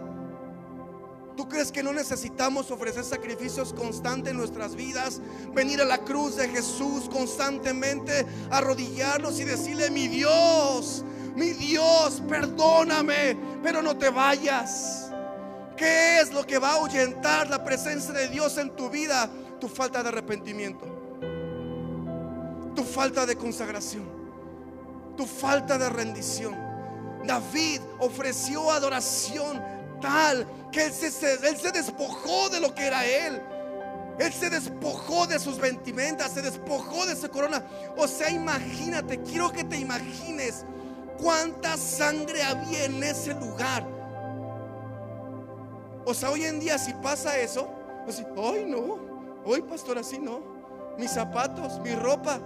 ¿Tú 1.39 1.49
crees 1.49 1.71
que 1.71 1.85
no 1.85 1.93
necesitamos 1.93 2.69
ofrecer 2.73 3.05
sacrificios 3.05 3.73
constantes 3.73 4.33
en 4.33 4.37
nuestras 4.37 4.75
vidas? 4.75 5.21
Venir 5.55 5.81
a 5.81 5.85
la 5.85 5.99
cruz 5.99 6.35
de 6.35 6.49
Jesús 6.49 7.09
constantemente, 7.09 8.27
arrodillarnos 8.51 9.39
y 9.39 9.45
decirle, 9.45 9.89
mi 9.89 10.09
Dios, 10.09 11.05
mi 11.37 11.53
Dios, 11.53 12.21
perdóname, 12.29 13.39
pero 13.63 13.83
no 13.83 13.97
te 13.97 14.11
vayas. 14.11 15.13
¿Qué 15.77 16.19
es 16.19 16.33
lo 16.33 16.45
que 16.45 16.59
va 16.59 16.71
a 16.71 16.75
ahuyentar 16.75 17.49
la 17.49 17.63
presencia 17.63 18.13
de 18.13 18.27
Dios 18.27 18.59
en 18.59 18.75
tu 18.75 18.91
vida? 18.91 19.31
Tu 19.61 19.69
falta 19.69 20.03
de 20.03 20.09
arrepentimiento, 20.09 20.87
tu 22.75 22.83
falta 22.83 23.25
de 23.25 23.37
consagración, 23.37 24.09
tu 25.17 25.25
falta 25.25 25.79
de 25.79 25.89
rendición. 25.89 26.68
David 27.25 27.81
ofreció 27.99 28.71
adoración 28.71 29.63
tal 30.01 30.47
que 30.71 30.87
él 30.87 30.93
se, 30.93 31.73
despojó 31.73 32.49
de 32.51 32.61
lo 32.61 32.75
que 32.75 32.87
era 32.87 33.05
él. 33.05 33.43
Él 34.19 34.33
se 34.33 34.51
despojó 34.51 35.27
de 35.27 35.39
sus 35.39 35.59
vestimentas, 35.59 36.33
se 36.33 36.43
despojó 36.43 37.07
de 37.07 37.15
su 37.15 37.29
corona. 37.31 37.65
O 37.97 38.09
sea, 38.09 38.31
imagínate, 38.31 39.23
quiero 39.23 39.53
que 39.53 39.65
te 39.65 39.79
imagines 39.79 40.65
cuánta 41.21 41.77
sangre 41.77 42.43
había 42.43 42.85
en 42.85 43.03
ese 43.03 43.35
lugar. 43.35 43.87
O 46.05 46.15
sea, 46.15 46.31
hoy 46.31 46.45
en 46.45 46.59
día 46.59 46.79
si 46.79 46.93
pasa 46.95 47.39
eso, 47.39 47.69
así, 48.09 48.25
ay 48.37 48.65
no, 48.67 48.99
hoy 49.45 49.63
pastor 49.63 49.99
así 49.99 50.19
no, 50.19 50.41
mis 50.97 51.11
zapatos, 51.11 51.79
mi 51.81 51.95
ropa, 51.95 52.41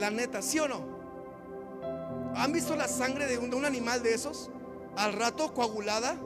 la 0.00 0.10
neta, 0.10 0.40
¿sí 0.40 0.58
o 0.58 0.66
no? 0.66 0.91
¿Han 2.36 2.52
visto 2.52 2.76
la 2.76 2.88
sangre 2.88 3.26
de 3.26 3.38
un 3.38 3.64
animal 3.64 4.02
de 4.02 4.14
esos? 4.14 4.50
al 4.96 5.12
rato 5.14 5.52
coagulada, 5.54 6.16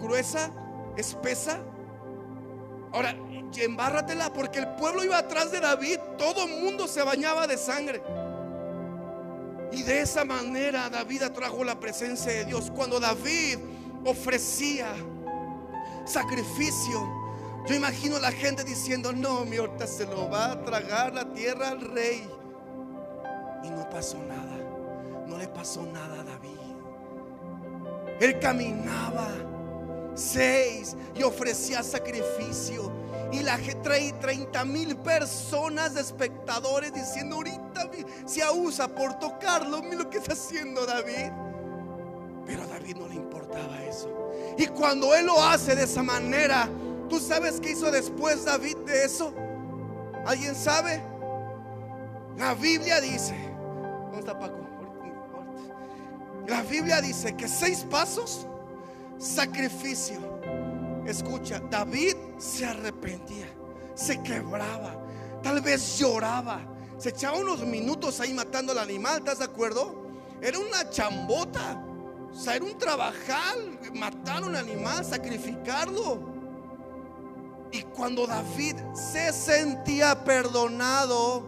gruesa, 0.00 0.50
espesa. 0.96 1.58
Ahora, 2.92 3.14
embárratela 3.58 4.32
porque 4.32 4.58
el 4.58 4.68
pueblo 4.74 5.04
iba 5.04 5.18
atrás 5.18 5.50
de 5.50 5.60
David, 5.60 5.98
todo 6.18 6.44
el 6.44 6.62
mundo 6.62 6.86
se 6.86 7.02
bañaba 7.02 7.46
de 7.46 7.56
sangre. 7.56 8.02
Y 9.72 9.82
de 9.82 10.00
esa 10.00 10.24
manera 10.24 10.88
David 10.88 11.22
atrajo 11.22 11.64
la 11.64 11.78
presencia 11.78 12.32
de 12.32 12.44
Dios. 12.44 12.70
Cuando 12.74 13.00
David 13.00 13.58
ofrecía 14.04 14.88
sacrificio, 16.04 17.08
yo 17.66 17.74
imagino 17.74 18.16
a 18.16 18.20
la 18.20 18.32
gente 18.32 18.62
diciendo, 18.62 19.12
no, 19.12 19.44
mi 19.44 19.58
horta 19.58 19.86
se 19.86 20.06
lo 20.06 20.30
va 20.30 20.52
a 20.52 20.62
tragar 20.62 21.14
la 21.14 21.32
tierra 21.32 21.70
al 21.70 21.80
rey. 21.80 22.28
Y 23.64 23.70
no 23.70 23.88
pasó 23.90 24.18
nada, 24.18 24.55
no 25.26 25.38
le 25.38 25.48
pasó 25.48 25.82
nada 25.82 26.20
a 26.20 26.24
David. 26.24 26.56
Él 28.20 28.38
caminaba 28.38 29.28
seis 30.14 30.96
y 31.14 31.22
ofrecía 31.22 31.82
sacrificio. 31.82 32.92
Y 33.32 33.42
la 33.42 33.58
trae 33.82 34.12
30 34.12 34.64
mil 34.64 34.96
personas 34.96 35.94
de 35.94 36.00
espectadores 36.00 36.92
diciendo 36.92 37.36
ahorita 37.36 37.90
se 38.24 38.42
usa 38.54 38.88
por 38.88 39.18
tocarlo. 39.18 39.82
Mira 39.82 39.96
lo 39.96 40.10
que 40.10 40.18
está 40.18 40.32
haciendo 40.32 40.86
David. 40.86 41.32
Pero 42.46 42.62
a 42.62 42.66
David 42.66 42.96
no 42.96 43.08
le 43.08 43.16
importaba 43.16 43.82
eso. 43.84 44.30
Y 44.56 44.66
cuando 44.68 45.14
él 45.14 45.26
lo 45.26 45.42
hace 45.42 45.74
de 45.74 45.82
esa 45.82 46.02
manera, 46.02 46.68
¿tú 47.08 47.18
sabes 47.18 47.60
qué 47.60 47.72
hizo 47.72 47.90
después 47.90 48.44
David 48.44 48.76
de 48.86 49.04
eso? 49.04 49.34
¿Alguien 50.24 50.54
sabe? 50.54 51.02
La 52.36 52.54
Biblia 52.54 53.00
dice, 53.00 53.34
¿dónde 54.04 54.20
está 54.20 54.38
Paco? 54.38 54.65
La 56.46 56.62
Biblia 56.62 57.00
dice 57.00 57.36
que 57.36 57.48
seis 57.48 57.84
pasos, 57.90 58.46
sacrificio. 59.18 60.16
Escucha, 61.06 61.60
David 61.70 62.16
se 62.38 62.66
arrepentía, 62.66 63.46
se 63.94 64.22
quebraba, 64.22 64.96
tal 65.42 65.60
vez 65.60 65.98
lloraba, 65.98 66.60
se 66.98 67.10
echaba 67.10 67.38
unos 67.38 67.60
minutos 67.60 68.20
ahí 68.20 68.32
matando 68.32 68.72
al 68.72 68.78
animal, 68.78 69.18
¿estás 69.18 69.38
de 69.38 69.44
acuerdo? 69.44 70.06
Era 70.40 70.58
una 70.58 70.90
chambota, 70.90 71.82
o 72.32 72.34
sea, 72.34 72.56
era 72.56 72.64
un 72.64 72.76
trabajar, 72.76 73.56
matar 73.94 74.44
un 74.44 74.56
animal, 74.56 75.04
sacrificarlo. 75.04 76.34
Y 77.72 77.82
cuando 77.82 78.26
David 78.26 78.76
se 78.94 79.32
sentía 79.32 80.24
perdonado, 80.24 81.46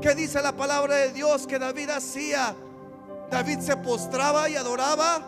¿qué 0.00 0.14
dice 0.14 0.40
la 0.42 0.56
palabra 0.56 0.96
de 0.96 1.12
Dios 1.12 1.46
que 1.46 1.58
David 1.58 1.90
hacía? 1.90 2.54
David 3.34 3.58
se 3.58 3.76
postraba 3.76 4.48
y 4.48 4.54
adoraba. 4.54 5.20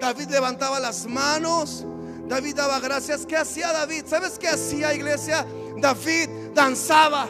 David 0.00 0.28
levantaba 0.28 0.80
las 0.80 1.06
manos. 1.06 1.84
David 2.26 2.56
daba 2.56 2.80
gracias. 2.80 3.24
¿Qué 3.24 3.36
hacía 3.36 3.72
David? 3.72 4.06
¿Sabes 4.08 4.40
qué 4.40 4.48
hacía 4.48 4.92
iglesia? 4.92 5.46
David 5.76 6.50
danzaba, 6.52 7.28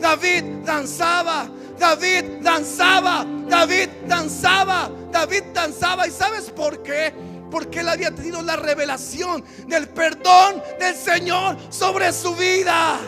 David 0.00 0.64
danzaba, 0.64 1.50
David 1.78 2.40
danzaba, 2.40 3.26
David 3.46 3.90
danzaba, 4.06 4.90
David 5.12 5.42
danzaba. 5.52 6.08
¿Y 6.08 6.10
sabes 6.10 6.50
por 6.50 6.82
qué? 6.82 7.12
Porque 7.50 7.80
él 7.80 7.90
había 7.90 8.14
tenido 8.14 8.40
la 8.40 8.56
revelación 8.56 9.44
del 9.66 9.90
perdón 9.90 10.62
del 10.80 10.94
Señor 10.96 11.58
sobre 11.68 12.14
su 12.14 12.34
vida. 12.34 12.98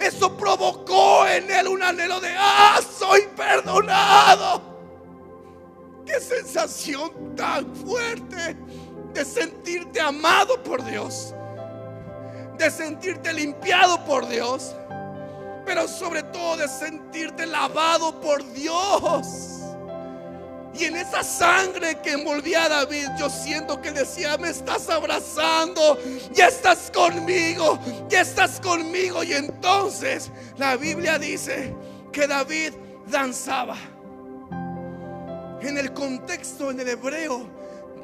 Eso 0.00 0.36
provocó 0.36 1.24
en 1.28 1.48
él 1.48 1.68
un 1.68 1.80
anhelo 1.80 2.18
de, 2.18 2.34
ah, 2.36 2.80
soy 2.98 3.28
perdonado. 3.36 4.71
Qué 6.06 6.20
sensación 6.20 7.34
tan 7.36 7.74
fuerte 7.76 8.56
de 9.14 9.24
sentirte 9.24 10.00
amado 10.00 10.62
por 10.62 10.84
Dios, 10.84 11.34
de 12.58 12.70
sentirte 12.70 13.32
limpiado 13.32 14.04
por 14.04 14.28
Dios, 14.28 14.74
pero 15.64 15.86
sobre 15.86 16.22
todo 16.24 16.56
de 16.56 16.68
sentirte 16.68 17.46
lavado 17.46 18.20
por 18.20 18.44
Dios. 18.52 19.58
Y 20.74 20.84
en 20.84 20.96
esa 20.96 21.22
sangre 21.22 22.00
que 22.00 22.12
envolvía 22.12 22.64
a 22.64 22.68
David, 22.68 23.08
yo 23.18 23.28
siento 23.28 23.80
que 23.82 23.92
decía, 23.92 24.38
me 24.38 24.48
estás 24.48 24.88
abrazando, 24.88 25.98
ya 26.32 26.48
estás 26.48 26.90
conmigo, 26.90 27.78
ya 28.08 28.22
estás 28.22 28.58
conmigo. 28.58 29.22
Y 29.22 29.34
entonces 29.34 30.30
la 30.56 30.76
Biblia 30.76 31.18
dice 31.18 31.74
que 32.10 32.26
David 32.26 32.72
danzaba. 33.06 33.76
En 35.62 35.78
el 35.78 35.92
contexto, 35.92 36.70
en 36.70 36.80
el 36.80 36.88
hebreo, 36.88 37.46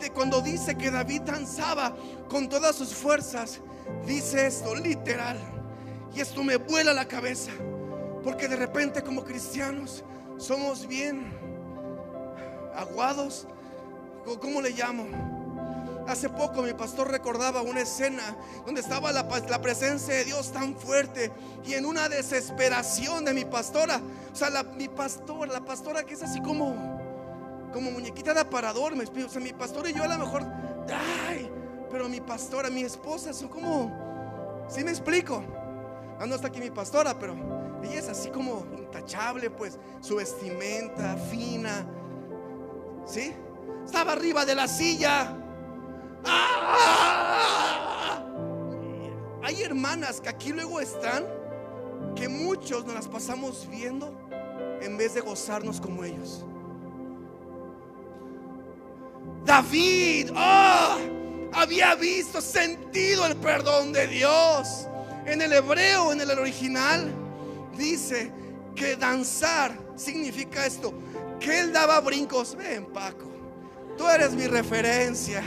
de 0.01 0.11
cuando 0.11 0.41
dice 0.41 0.77
que 0.77 0.91
David 0.91 1.23
danzaba 1.23 1.95
con 2.29 2.49
todas 2.49 2.77
sus 2.77 2.95
fuerzas, 2.95 3.61
dice 4.07 4.47
esto 4.47 4.75
literal. 4.77 5.37
Y 6.15 6.21
esto 6.21 6.43
me 6.45 6.57
vuela 6.57 6.93
la 6.95 7.07
cabeza, 7.07 7.51
porque 8.23 8.49
de 8.49 8.57
repente 8.57 9.03
como 9.03 9.25
cristianos 9.25 10.05
somos 10.39 10.87
bien 10.87 11.37
aguados, 12.77 13.47
¿cómo 14.41 14.63
le 14.63 14.71
llamo? 14.71 15.07
Hace 16.07 16.31
poco 16.31 16.63
mi 16.63 16.73
pastor 16.73 17.11
recordaba 17.11 17.61
una 17.61 17.81
escena 17.83 18.37
donde 18.65 18.81
estaba 18.81 19.13
la, 19.13 19.29
presencia 19.61 20.15
de 20.15 20.25
Dios 20.25 20.53
tan 20.53 20.75
fuerte 20.75 21.31
y 21.67 21.75
en 21.75 21.85
una 21.85 22.09
desesperación 22.09 23.27
de 23.27 23.35
mi 23.35 23.45
pastora, 23.45 24.01
o 24.33 24.35
sea, 24.35 24.49
la, 24.49 24.63
mi 24.63 24.89
pastora, 24.89 25.53
la 25.53 25.61
pastora 25.61 26.05
que 26.05 26.15
es 26.15 26.23
así 26.23 26.41
como, 26.41 26.98
como 27.73 27.91
muñequita 27.91 28.35
de 28.35 28.41
aparador, 28.41 28.97
me 28.97 29.03
explico, 29.05 29.29
o 29.29 29.31
sea, 29.31 29.41
mi 29.41 29.53
pastor 29.53 29.89
y 29.89 29.95
yo 29.95 30.03
a 30.05 30.09
lo 30.09 30.19
mejor, 30.19 30.45
ay, 31.29 31.51
pero 31.91 32.09
mi 32.09 32.21
pastora, 32.21 32.71
mi 32.71 32.83
esposa 32.83 33.33
son 33.33 33.49
como, 33.49 34.67
¿sí 34.69 34.85
me 34.85 34.91
explico? 34.91 35.43
Ah, 36.19 36.27
no 36.27 36.35
está 36.35 36.49
aquí 36.49 36.61
mi 36.61 36.71
pastora, 36.71 37.19
pero 37.19 37.35
ella 37.83 37.99
es 37.99 38.09
así 38.09 38.31
como 38.31 38.67
intachable, 38.77 39.51
pues, 39.51 39.79
su 40.01 40.17
vestimenta 40.17 41.17
fina, 41.31 41.87
¿Sí? 43.09 43.35
Estaba 43.87 44.13
arriba 44.13 44.45
de 44.45 44.55
la 44.55 44.69
silla. 44.69 45.35
¡Ah! 46.25 48.23
Hay 49.43 49.63
hermanas 49.63 50.21
que 50.21 50.29
aquí 50.29 50.53
luego 50.53 50.79
están, 50.79 51.25
que 52.15 52.29
muchos 52.29 52.85
nos 52.85 52.95
las 52.95 53.09
pasamos 53.09 53.67
viendo 53.71 54.13
en 54.83 54.99
vez 54.99 55.15
de 55.15 55.23
gozarnos 55.23 55.81
como 55.81 56.05
ellos. 56.05 56.45
David 59.45 60.31
oh, 60.37 60.99
había 61.53 61.95
visto, 61.95 62.41
sentido 62.41 63.27
el 63.27 63.37
perdón 63.37 63.93
de 63.93 64.07
Dios. 64.07 64.87
En 65.25 65.43
el 65.43 65.53
hebreo, 65.53 66.13
en 66.13 66.21
el 66.21 66.31
original, 66.31 67.13
dice 67.77 68.33
que 68.75 68.97
danzar 68.97 69.73
significa 69.97 70.65
esto, 70.67 70.93
que 71.41 71.61
él 71.61 71.73
daba 71.73 72.01
brincos. 72.01 72.55
Ven, 72.55 72.87
Paco, 72.87 73.27
tú 73.97 74.07
eres 74.09 74.33
mi 74.33 74.47
referencia. 74.47 75.43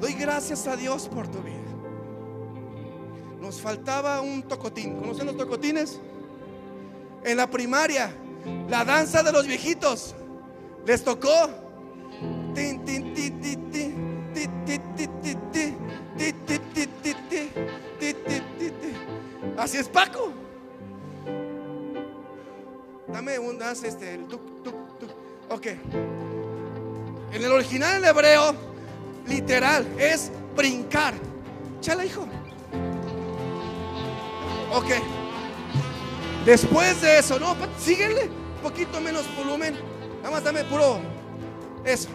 Doy 0.00 0.14
gracias 0.14 0.66
a 0.66 0.76
Dios 0.76 1.08
por 1.08 1.28
tu 1.28 1.38
vida. 1.42 1.56
Nos 3.40 3.60
faltaba 3.60 4.20
un 4.20 4.42
tocotín. 4.42 4.96
¿Conocen 4.96 5.26
los 5.26 5.36
tocotines? 5.36 6.00
En 7.24 7.36
la 7.36 7.48
primaria, 7.48 8.12
la 8.68 8.84
danza 8.84 9.22
de 9.22 9.32
los 9.32 9.46
viejitos. 9.46 10.14
Les 10.86 11.02
tocó. 11.02 11.67
Así 19.58 19.76
es 19.76 19.88
Paco. 19.88 20.32
Dame 23.08 23.38
un, 23.38 23.58
das 23.58 23.82
este, 23.82 24.14
el 24.14 24.26
tuk, 24.26 24.62
tuk, 24.62 24.98
tuk. 24.98 25.10
Ok. 25.50 25.66
En 27.32 27.44
el 27.44 27.52
original 27.52 27.98
en 27.98 28.04
hebreo, 28.08 28.54
literal, 29.26 29.86
es 29.98 30.30
brincar. 30.56 31.14
Chala, 31.80 32.06
hijo. 32.06 32.22
Ok. 34.72 34.86
Después 36.46 37.02
de 37.02 37.18
eso, 37.18 37.38
no, 37.38 37.56
síguele. 37.78 38.22
Un 38.22 38.62
poquito 38.62 39.00
menos 39.00 39.24
volumen. 39.36 39.76
Nada 40.22 40.30
más 40.30 40.44
dame 40.44 40.64
puro. 40.64 41.00
Eso. 41.84 42.08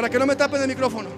Para 0.00 0.08
que 0.08 0.18
no 0.18 0.24
me 0.24 0.34
tapen 0.34 0.62
el 0.62 0.68
micrófono. 0.68 1.10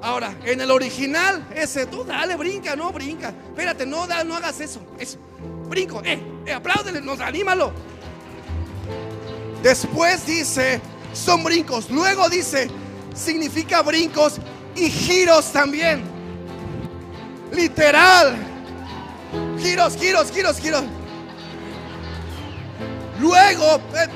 Ahora, 0.00 0.34
en 0.42 0.58
el 0.62 0.70
original, 0.70 1.46
ese, 1.54 1.84
tú 1.84 2.02
dale, 2.02 2.34
brinca, 2.34 2.74
no, 2.74 2.90
brinca. 2.90 3.28
Espérate, 3.28 3.84
no, 3.84 4.06
da, 4.06 4.24
no 4.24 4.34
hagas 4.34 4.58
eso. 4.58 4.80
Eso. 4.98 5.18
Brinco, 5.68 6.00
eh, 6.02 6.18
eh 6.46 6.52
apláudele, 6.54 7.02
nos 7.02 7.20
anímalo. 7.20 7.74
Después 9.62 10.24
dice, 10.24 10.80
son 11.12 11.44
brincos. 11.44 11.90
Luego 11.90 12.30
dice, 12.30 12.70
significa 13.14 13.82
brincos 13.82 14.38
y 14.74 14.88
giros 14.88 15.52
también. 15.52 16.02
Literal. 17.52 18.34
Giros, 19.58 19.94
giros, 19.94 20.32
giros, 20.32 20.58
giros. 20.58 20.84
Luego, 23.20 23.76
eh, 23.94 24.08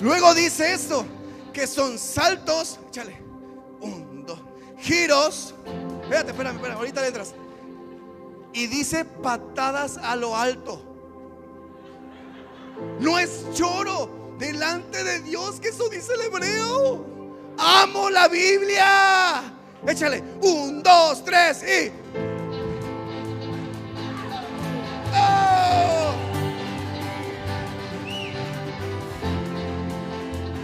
luego 0.00 0.34
dice 0.34 0.72
esto, 0.72 1.06
que 1.52 1.66
son 1.66 1.98
saltos. 1.98 2.78
Échale. 2.88 3.16
Un, 3.80 4.24
dos. 4.26 4.40
Giros. 4.78 5.54
Espérate, 6.02 6.30
espérame, 6.30 6.56
espérame. 6.56 6.76
Ahorita 6.78 7.02
le. 7.02 7.12
Y 8.52 8.66
dice 8.66 9.04
patadas 9.04 9.96
a 9.98 10.16
lo 10.16 10.36
alto. 10.36 10.82
No 12.98 13.18
es 13.18 13.44
lloro 13.54 14.34
delante 14.38 15.04
de 15.04 15.20
Dios, 15.20 15.60
que 15.60 15.68
eso 15.68 15.88
dice 15.88 16.14
el 16.14 16.22
hebreo. 16.22 17.06
Amo 17.58 18.10
la 18.10 18.26
Biblia. 18.28 19.42
Échale. 19.86 20.22
Un, 20.42 20.82
dos, 20.82 21.24
tres 21.24 21.62
y. 21.62 21.92
¡Oh! 25.14 26.12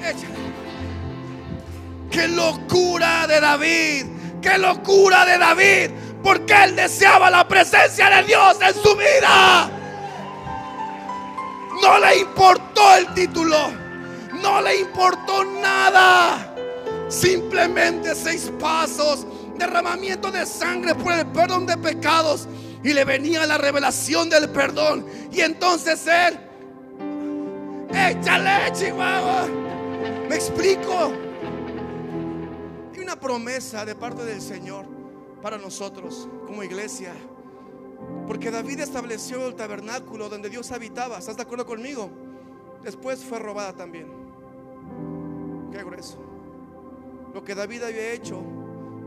Échale. 0.03 0.66
¡Qué 2.17 2.29
locura 2.29 3.27
de 3.27 3.39
David! 3.43 4.07
¡Qué 4.41 4.57
locura 4.57 5.27
de 5.27 5.37
David! 5.37 5.91
Porque 6.23 6.55
él 6.65 6.75
deseaba 6.75 7.29
la 7.29 7.47
presencia 7.47 8.09
de 8.09 8.23
Dios 8.23 8.57
en 8.67 8.73
su 8.73 8.97
vida. 8.97 9.71
No 11.83 11.99
le 11.99 12.21
importó 12.21 12.97
el 12.97 13.13
título. 13.13 13.71
No 14.41 14.63
le 14.63 14.81
importó 14.81 15.45
nada. 15.45 16.55
Simplemente 17.11 18.15
seis 18.15 18.51
pasos. 18.59 19.27
Derramamiento 19.59 20.31
de 20.31 20.47
sangre 20.47 20.95
por 20.95 21.13
el 21.13 21.27
perdón 21.27 21.67
de 21.67 21.77
pecados. 21.77 22.49
Y 22.83 22.95
le 22.95 23.05
venía 23.05 23.45
la 23.45 23.59
revelación 23.59 24.31
del 24.31 24.49
perdón. 24.49 25.07
Y 25.31 25.43
entonces 25.43 26.07
él. 26.07 26.39
Échale, 27.95 28.73
Chihuahua. 28.73 29.49
Me 30.31 30.35
explico. 30.35 31.26
Una 33.07 33.21
promesa 33.21 33.85
de 33.85 33.95
parte 33.95 34.25
del 34.25 34.41
Señor 34.41 34.85
para 35.41 35.59
nosotros 35.59 36.29
como 36.45 36.65
iglesia. 36.65 37.13
Porque 38.27 38.51
David 38.51 38.81
estableció 38.81 39.47
el 39.47 39.55
tabernáculo 39.55 40.29
donde 40.29 40.49
Dios 40.49 40.73
habitaba. 40.73 41.17
¿Estás 41.17 41.37
de 41.37 41.45
acuerdo 41.45 41.65
conmigo? 41.65 42.11
Después 42.83 43.23
fue 43.23 43.39
robada 43.39 43.75
también. 43.75 44.09
Qué 45.71 45.85
grueso. 45.85 46.19
Lo 47.33 47.45
que 47.45 47.55
David 47.55 47.85
había 47.85 48.11
hecho, 48.11 48.43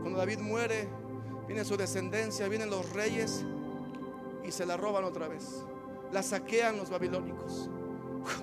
cuando 0.00 0.18
David 0.18 0.38
muere, 0.38 0.88
viene 1.46 1.62
su 1.62 1.76
descendencia, 1.76 2.48
vienen 2.48 2.70
los 2.70 2.90
reyes 2.94 3.44
y 4.42 4.50
se 4.50 4.64
la 4.64 4.78
roban 4.78 5.04
otra 5.04 5.28
vez. 5.28 5.62
La 6.10 6.22
saquean 6.22 6.78
los 6.78 6.88
babilónicos. 6.88 7.68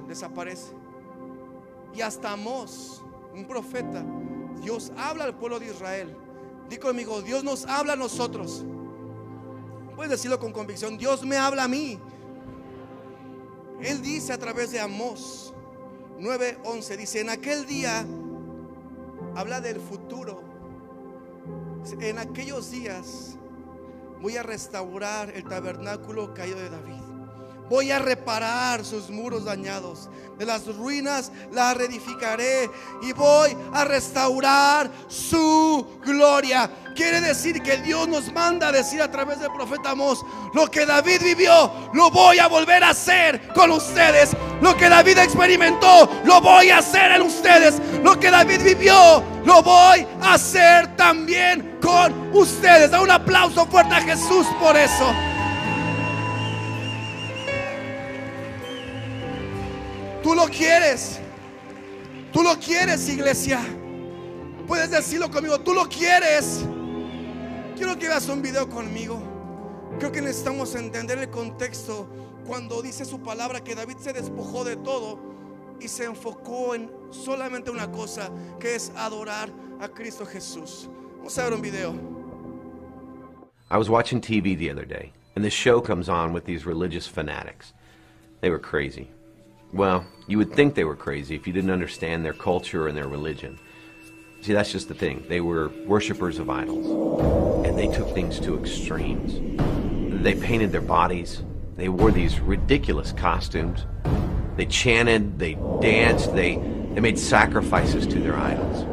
Desaparece. 0.08 0.74
Y 1.96 2.02
hasta 2.02 2.34
Amós, 2.34 3.02
un 3.34 3.48
profeta, 3.48 4.06
Dios 4.62 4.92
habla 4.98 5.26
al 5.26 5.36
pueblo 5.36 5.60
de 5.60 5.68
Israel. 5.68 6.16
Digo 6.70 6.84
conmigo, 6.84 7.22
Dios 7.22 7.44
nos 7.44 7.66
habla 7.66 7.94
a 7.94 7.96
nosotros 7.96 8.66
Puedes 9.98 10.12
decirlo 10.12 10.40
con 10.40 10.54
convicción. 10.54 10.96
Dios 10.96 11.26
me 11.26 11.38
habla 11.38 11.64
a 11.64 11.68
mí. 11.68 12.00
Él 13.82 14.00
dice 14.04 14.32
a 14.32 14.38
través 14.38 14.72
de 14.72 14.80
Amós 14.80 15.56
9:11, 16.20 16.98
dice, 16.98 17.22
en 17.22 17.32
aquel 17.32 17.66
día, 17.66 18.06
habla 19.36 19.60
del 19.60 19.80
futuro, 19.80 20.44
en 22.00 22.20
aquellos 22.20 22.70
días 22.70 23.38
voy 24.22 24.38
a 24.38 24.44
restaurar 24.44 25.32
el 25.32 25.46
tabernáculo 25.46 26.32
caído 26.36 26.60
de 26.60 26.70
David. 26.70 27.07
Voy 27.70 27.92
a 27.92 28.00
reparar 28.00 28.86
sus 28.86 29.10
muros 29.10 29.46
dañados. 29.46 30.10
De 30.38 30.46
las 30.46 30.68
ruinas 30.68 31.32
las 31.52 31.76
reedificaré 31.76 32.70
y 33.02 33.12
voy 33.12 33.58
a 33.74 33.84
restaurar 33.84 34.90
su 35.08 36.00
gloria. 36.06 36.70
Quiere 36.96 37.22
decir 37.22 37.62
que 37.64 37.78
Dios 37.78 38.08
nos 38.08 38.32
manda 38.32 38.68
a 38.68 38.72
decir 38.72 39.02
a 39.02 39.10
través 39.10 39.40
del 39.40 39.52
profeta 39.52 39.92
Amós, 39.92 40.24
lo 40.54 40.70
que 40.70 40.86
David 40.86 41.22
vivió, 41.24 41.72
lo 41.94 42.12
voy 42.12 42.38
a 42.38 42.48
volver 42.48 42.84
a 42.84 42.90
hacer 42.90 43.52
con 43.54 43.72
ustedes. 43.72 44.32
Lo 44.62 44.78
que 44.78 44.90
David 44.90 45.18
experimentó, 45.18 46.10
lo 46.24 46.40
voy 46.40 46.70
a 46.70 46.80
hacer 46.80 47.12
en 47.14 47.24
ustedes. 47.24 47.82
Lo 48.04 48.20
que 48.20 48.30
David 48.30 48.62
vivió, 48.62 49.24
lo 49.44 49.64
voy 49.64 50.06
a 50.22 50.36
hacer 50.36 50.96
también 50.96 51.80
con 51.82 52.36
ustedes. 52.36 52.92
Da 52.92 53.02
un 53.02 53.12
aplauso 53.12 53.66
fuerte 53.66 53.96
a 53.96 54.02
Jesús 54.02 54.46
por 54.60 54.78
eso. 54.78 55.14
Tú 60.28 60.36
lo 60.36 60.48
quieres. 60.48 61.22
Tú 62.34 62.44
lo 62.44 62.60
quieres, 62.60 63.08
iglesia. 63.08 63.62
Puedes 64.68 64.92
decirlo 64.92 65.32
conmigo. 65.32 65.58
Tú 65.62 65.74
lo 65.74 65.88
quieres. 65.88 66.66
Quiero 67.78 67.98
que 67.98 68.10
veas 68.10 68.28
un 68.28 68.42
video 68.42 68.68
conmigo. 68.68 69.22
Creo 69.98 70.12
que 70.12 70.22
necesitamos 70.22 70.76
entender 70.76 71.18
el 71.20 71.30
contexto 71.30 72.10
cuando 72.46 72.82
dice 72.82 73.06
su 73.06 73.22
palabra 73.22 73.64
que 73.64 73.74
David 73.74 74.00
se 74.00 74.12
despojó 74.12 74.66
de 74.66 74.76
todo 74.76 75.18
y 75.80 75.88
se 75.88 76.04
enfocó 76.04 76.76
en 76.76 76.92
solamente 77.10 77.72
una 77.72 77.90
cosa, 77.90 78.30
que 78.60 78.76
es 78.76 78.92
adorar 78.98 79.50
a 79.80 79.88
Cristo 79.88 80.26
Jesús. 80.26 80.90
Vamos 81.20 81.38
a 81.38 81.44
ver 81.46 81.54
un 81.54 81.62
video. 81.62 81.96
I 83.72 83.78
was 83.78 83.90
watching 83.90 84.20
TV 84.20 84.58
the 84.58 84.70
other 84.70 84.86
day, 84.86 85.14
and 85.38 85.46
this 85.46 85.54
show 85.54 85.80
comes 85.80 86.10
on 86.10 86.34
with 86.34 86.44
these 86.44 86.66
religious 86.66 87.08
fanatics. 87.08 87.72
They 88.42 88.50
were 88.50 88.60
crazy. 88.60 89.10
Well, 89.74 90.06
you 90.28 90.38
would 90.38 90.54
think 90.54 90.76
they 90.76 90.86
were 90.86 90.96
crazy 90.96 91.36
if 91.36 91.46
you 91.46 91.52
didn't 91.52 91.72
understand 91.72 92.24
their 92.24 92.34
culture 92.34 92.88
and 92.88 92.98
their 92.98 93.08
religion. 93.08 93.60
See, 94.42 94.54
that's 94.54 94.72
just 94.72 94.88
the 94.88 94.94
thing. 94.94 95.26
They 95.28 95.42
were 95.42 95.70
worshippers 95.86 96.40
of 96.40 96.50
idols, 96.50 97.66
and 97.66 97.78
they 97.78 97.88
took 97.88 98.14
things 98.14 98.40
to 98.42 98.58
extremes. 98.58 99.40
They 100.24 100.36
painted 100.36 100.72
their 100.72 100.82
bodies, 100.82 101.44
they 101.76 101.90
wore 101.90 102.12
these 102.12 102.40
ridiculous 102.40 103.12
costumes, 103.12 103.86
they 104.56 104.66
chanted, 104.66 105.38
they 105.38 105.56
danced, 105.82 106.34
they, 106.34 106.56
they 106.56 107.02
made 107.02 107.20
sacrifices 107.20 108.08
to 108.08 108.20
their 108.20 108.38
idols. 108.38 108.86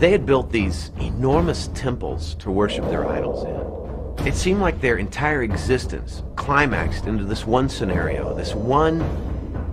They 0.00 0.12
had 0.12 0.24
built 0.24 0.52
these 0.52 0.90
enormous 1.00 1.68
temples 1.74 2.34
to 2.36 2.50
worship 2.50 2.84
their 2.84 3.06
idols 3.06 3.44
in. 3.44 4.26
It 4.26 4.34
seemed 4.34 4.60
like 4.60 4.80
their 4.80 4.96
entire 4.96 5.42
existence 5.42 6.22
climaxed 6.36 7.06
into 7.06 7.24
this 7.24 7.46
one 7.46 7.68
scenario, 7.68 8.34
this 8.34 8.54
one 8.54 9.00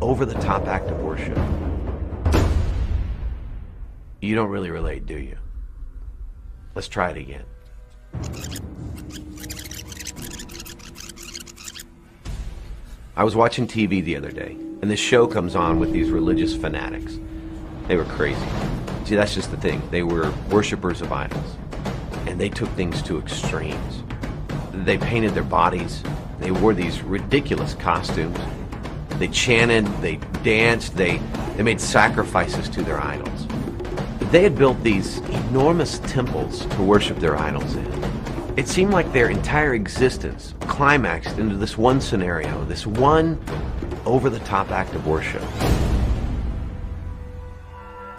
over 0.01 0.25
the 0.25 0.35
top 0.35 0.67
act 0.67 0.89
of 0.89 1.01
worship. 1.01 1.37
You 4.21 4.35
don't 4.35 4.49
really 4.49 4.71
relate, 4.71 5.05
do 5.05 5.17
you? 5.17 5.37
Let's 6.73 6.87
try 6.87 7.11
it 7.11 7.17
again. 7.17 7.45
I 13.15 13.23
was 13.23 13.35
watching 13.35 13.65
TV 13.65 14.03
the 14.03 14.17
other 14.17 14.31
day, 14.31 14.57
and 14.81 14.91
this 14.91 14.99
show 14.99 15.25
comes 15.25 15.55
on 15.55 15.79
with 15.79 15.93
these 15.93 16.09
religious 16.09 16.55
fanatics. 16.55 17.17
They 17.87 17.95
were 17.95 18.03
crazy. 18.05 18.45
See, 19.05 19.15
that's 19.15 19.33
just 19.33 19.51
the 19.51 19.57
thing. 19.57 19.81
They 19.91 20.03
were 20.03 20.33
worshippers 20.49 21.01
of 21.01 21.13
idols, 21.13 21.55
and 22.27 22.39
they 22.39 22.49
took 22.49 22.69
things 22.69 23.01
to 23.03 23.19
extremes. 23.19 24.03
They 24.73 24.97
painted 24.97 25.33
their 25.33 25.43
bodies, 25.43 26.03
they 26.39 26.51
wore 26.51 26.73
these 26.73 27.01
ridiculous 27.01 27.73
costumes, 27.75 28.37
they 29.19 29.27
chanted, 29.27 29.85
they 30.01 30.17
danced, 30.43 30.95
they, 30.95 31.17
they 31.55 31.63
made 31.63 31.79
sacrifices 31.79 32.67
to 32.69 32.81
their 32.81 32.99
idols. 33.01 33.47
They 34.31 34.43
had 34.43 34.57
built 34.57 34.81
these 34.83 35.19
enormous 35.49 35.99
temples 35.99 36.65
to 36.65 36.83
worship 36.83 37.19
their 37.19 37.37
idols 37.37 37.75
in. 37.75 38.05
It 38.57 38.67
seemed 38.67 38.91
like 38.91 39.11
their 39.13 39.29
entire 39.29 39.73
existence 39.73 40.53
climaxed 40.61 41.37
into 41.37 41.55
this 41.55 41.77
one 41.77 42.01
scenario, 42.01 42.65
this 42.65 42.85
one 42.85 43.39
over 44.05 44.29
the 44.29 44.39
top 44.39 44.71
act 44.71 44.93
of 44.93 45.07
worship. 45.07 45.43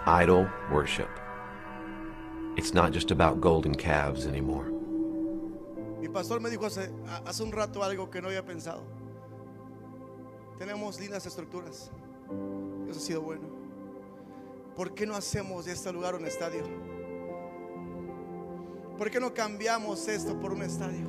Idol 0.05 0.47
worship. 0.71 1.09
It's 2.55 2.73
not 2.73 2.91
just 2.91 3.11
about 3.11 3.39
golden 3.39 3.75
calves 3.75 4.25
anymore. 4.25 4.71
Mi 5.99 6.07
pastor 6.07 6.39
me 6.39 6.49
dijo 6.49 6.65
hace, 6.65 6.89
hace 7.25 7.41
un 7.41 7.51
rato 7.51 7.83
algo 7.83 8.09
que 8.09 8.21
no 8.21 8.29
había 8.29 8.43
pensado. 8.43 8.81
Tenemos 10.57 10.99
lindas 10.99 11.25
estructuras. 11.25 11.91
Eso 12.89 12.99
ha 12.99 13.01
sido 13.01 13.21
bueno. 13.21 13.47
¿Por 14.75 14.93
qué 14.93 15.05
no 15.05 15.15
hacemos 15.15 15.65
de 15.65 15.73
este 15.73 15.91
lugar 15.91 16.15
un 16.15 16.25
estadio? 16.25 16.63
¿Por 18.97 19.11
qué 19.11 19.19
no 19.19 19.33
cambiamos 19.33 20.07
esto 20.07 20.39
por 20.39 20.53
un 20.53 20.63
estadio? 20.63 21.07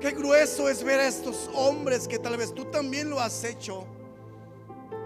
Qué 0.00 0.10
grueso 0.10 0.68
es 0.68 0.84
ver 0.84 1.00
a 1.00 1.06
estos 1.06 1.50
hombres 1.54 2.06
que 2.06 2.18
tal 2.18 2.36
vez 2.36 2.54
tú 2.54 2.66
también 2.66 3.08
lo 3.08 3.18
has 3.18 3.44
hecho. 3.44 3.86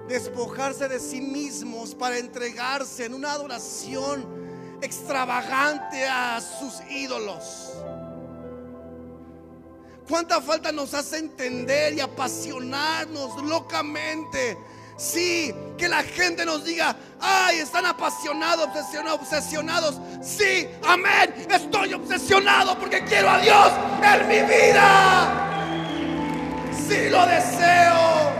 Despojarse 0.08 0.88
de 0.88 0.98
sí 0.98 1.20
mismos 1.20 1.94
para 1.94 2.18
entregarse 2.18 3.04
en 3.04 3.14
una 3.14 3.32
adoración 3.32 4.26
extravagante 4.82 6.04
a 6.06 6.40
sus 6.40 6.80
ídolos. 6.90 7.72
¿Cuánta 10.10 10.40
falta 10.40 10.72
nos 10.72 10.92
hace 10.92 11.18
entender 11.18 11.94
y 11.94 12.00
apasionarnos 12.00 13.40
locamente? 13.44 14.58
Sí, 14.96 15.54
que 15.78 15.88
la 15.88 16.02
gente 16.02 16.44
nos 16.44 16.64
diga, 16.64 16.96
ay, 17.20 17.60
están 17.60 17.86
apasionados, 17.86 18.66
obsesionados, 18.66 19.20
obsesionados. 19.20 20.00
Sí, 20.20 20.68
amén, 20.82 21.46
estoy 21.48 21.94
obsesionado 21.94 22.76
porque 22.76 23.04
quiero 23.04 23.30
a 23.30 23.38
Dios 23.38 23.70
en 24.02 24.28
mi 24.28 24.40
vida. 24.40 25.46
Sí, 26.88 27.08
lo 27.08 27.24
deseo. 27.26 28.32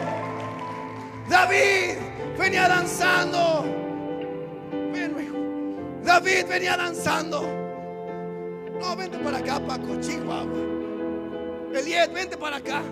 David 1.29 1.99
venía 2.37 2.67
danzando. 2.67 3.65
Ven. 4.93 6.03
David 6.03 6.47
venía 6.49 6.77
danzando. 6.77 7.43
No, 8.81 8.97
vente 8.97 9.19
para 9.19 9.39
acá, 9.39 9.61
Paco, 9.61 10.01
Chihuahua. 10.01 10.80
Eliet, 11.75 12.13
vente 12.13 12.37
para 12.37 12.57
acá. 12.57 12.83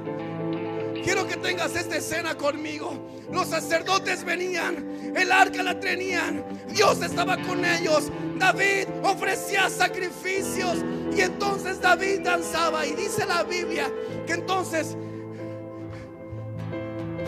Quiero 1.03 1.27
que 1.27 1.37
tengas 1.37 1.75
esta 1.75 1.97
escena 1.97 2.37
conmigo. 2.37 2.93
Los 3.33 3.49
sacerdotes 3.49 4.25
venían, 4.25 5.13
el 5.15 5.33
arca 5.33 5.63
la 5.63 5.79
tenían, 5.79 6.45
Dios 6.69 7.03
estaba 7.03 7.37
con 7.39 7.65
ellos. 7.65 8.11
David 8.37 8.87
ofrecía 9.03 9.69
sacrificios 9.69 10.79
y 11.15 11.21
entonces 11.21 11.81
David 11.81 12.21
danzaba. 12.23 12.87
Y 12.87 12.93
dice 12.93 13.27
la 13.27 13.43
Biblia 13.43 13.91
que 14.27 14.35
entonces, 14.35 14.97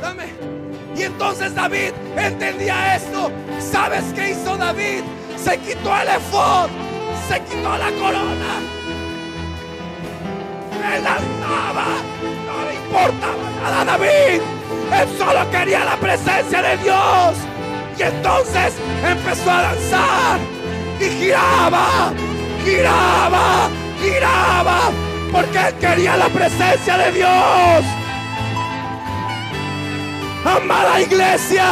dame, 0.01 0.27
y 0.97 1.03
entonces 1.03 1.55
David 1.55 1.93
entendía 2.17 2.97
esto. 2.97 3.31
¿Sabes 3.59 4.05
qué 4.15 4.31
hizo 4.31 4.57
David? 4.57 5.03
Se 5.37 5.59
quitó 5.59 5.97
el 6.01 6.09
efod, 6.09 6.71
se 7.29 7.41
quitó 7.45 7.77
la 7.77 7.91
corona 7.93 8.80
él 10.85 11.05
danzaba. 11.05 11.87
No 12.47 12.65
le 12.69 12.75
importaba 12.75 13.51
nada 13.63 13.81
a 13.81 13.85
David. 13.85 14.41
Él 14.93 15.09
solo 15.19 15.51
quería 15.51 15.85
la 15.85 15.97
presencia 15.97 16.63
de 16.63 16.77
Dios. 16.79 17.37
Y 17.99 18.03
entonces 18.03 18.75
empezó 19.07 19.51
a 19.51 19.63
danzar. 19.63 20.39
Y 21.01 21.05
giraba, 21.05 22.13
giraba, 22.65 23.69
giraba. 24.01 24.79
Porque 25.33 25.59
él 25.59 25.75
quería 25.75 26.17
la 26.17 26.29
presencia 26.29 26.97
de 26.97 27.13
Dios. 27.13 27.85
Amada 30.45 31.01
iglesia, 31.01 31.67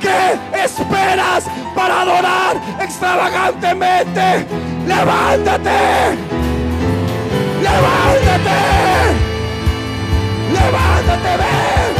¿qué 0.00 0.36
esperas 0.64 1.44
para 1.74 2.02
adorar 2.02 2.56
extravagantemente? 2.80 4.46
Levántate. 4.86 6.43
Levántate. 7.74 8.58
Levántate, 10.52 11.36
ven. 11.38 11.93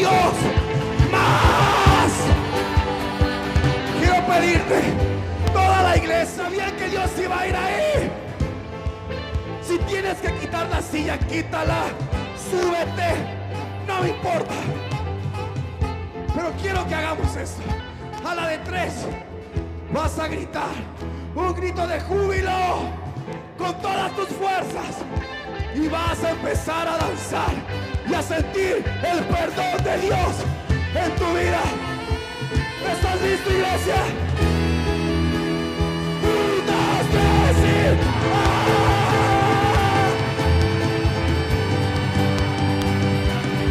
Dios, 0.00 0.32
más. 1.12 2.12
Quiero 3.98 4.26
pedirte, 4.26 4.80
toda 5.52 5.82
la 5.82 5.96
iglesia, 5.98 6.44
sabía 6.44 6.74
que 6.74 6.88
Dios 6.88 7.10
iba 7.22 7.38
a 7.38 7.46
ir 7.46 7.54
ahí. 7.54 8.10
Si 9.60 9.76
tienes 9.80 10.16
que 10.22 10.32
quitar 10.38 10.70
la 10.70 10.80
silla, 10.80 11.18
quítala, 11.18 11.88
súbete, 12.50 13.10
no 13.86 14.00
me 14.00 14.08
importa. 14.08 14.54
Pero 16.34 16.50
quiero 16.62 16.88
que 16.88 16.94
hagamos 16.94 17.36
esto. 17.36 17.62
A 18.26 18.34
la 18.34 18.48
de 18.48 18.58
tres 18.58 19.06
vas 19.92 20.18
a 20.18 20.28
gritar 20.28 20.76
un 21.34 21.54
grito 21.54 21.86
de 21.86 22.00
júbilo 22.00 22.88
con 23.58 23.74
todas 23.82 24.16
tus 24.16 24.28
fuerzas 24.28 25.04
y 25.74 25.88
vas 25.88 26.24
a 26.24 26.30
empezar 26.30 26.88
a 26.88 26.96
danzar 26.96 27.89
y 28.10 28.14
a 28.14 28.22
sentir 28.22 28.84
el 29.02 29.24
perdón 29.24 29.84
de 29.84 29.98
Dios 30.06 30.34
en 30.94 31.10
tu 31.16 31.26
vida. 31.32 31.62
¿Estás 32.92 33.20
listo, 33.22 33.50
iglesia? 33.50 34.02
Un, 36.22 36.66
dos, 36.66 37.06
tres, 37.10 37.56
y- 37.64 38.00
¡Ah! 38.32 39.60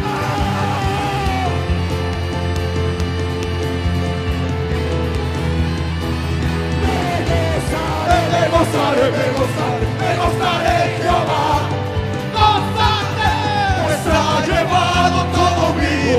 ¡Ah! 0.04 1.50
Me 8.32 8.48
gozaré, 8.48 9.10
me 9.10 9.26
gozaré, 9.38 9.86
me 10.00 10.16
gozaré, 10.16 10.96
Jehová. 11.02 11.59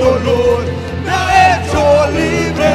Dolor, 0.02 0.64
me 1.06 1.12
ha 1.12 1.28
hecho 1.52 1.82
libre. 2.18 2.74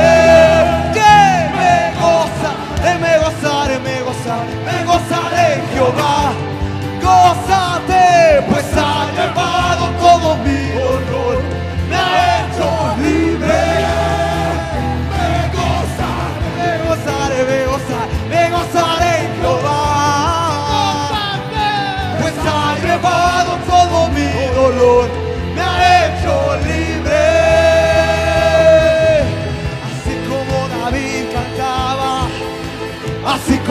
Que 0.96 1.16
me 1.58 1.74
gozaré, 2.00 2.98
me 3.04 3.12
gozaré, 3.24 3.78
me 3.80 3.96
gozaré, 4.02 4.52
me 4.66 4.84
gozaré, 4.84 5.46
Jehová. 5.74 6.45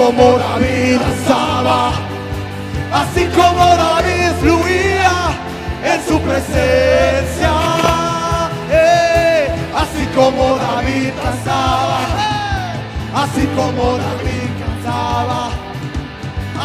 Como 0.05 0.37
David 0.37 0.99
danzaba, 0.99 1.91
así 2.93 3.25
como 3.35 3.63
David 3.75 4.29
fluía 4.39 5.15
en 5.83 5.99
su 6.07 6.19
presencia. 6.21 7.53
Eh, 8.69 9.47
así 9.75 10.05
como 10.15 10.57
David 10.57 11.11
danzaba, 11.23 12.01
así 13.15 13.47
como 13.57 13.97
David 13.97 14.49
cantaba, 14.61 15.49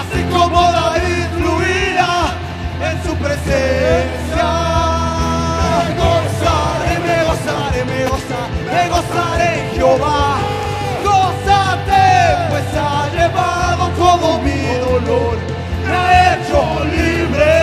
así 0.00 0.22
como 0.30 0.60
David 0.60 1.24
fluía 1.38 2.12
en 2.88 3.02
su 3.04 3.14
presencia. 3.24 4.48
Me 5.86 5.94
gozaré, 6.02 6.92
me 7.06 7.16
gozaré, 7.24 7.84
me 7.86 8.04
gozaré, 8.04 8.58
me 8.70 8.88
gozaré 8.90 9.70
Jehová. 9.74 10.59
Todo 13.88 14.38
mi 14.42 14.60
dolor, 14.78 15.38
me 15.86 15.92
ha 15.92 16.34
hecho 16.34 16.84
libre. 16.84 17.59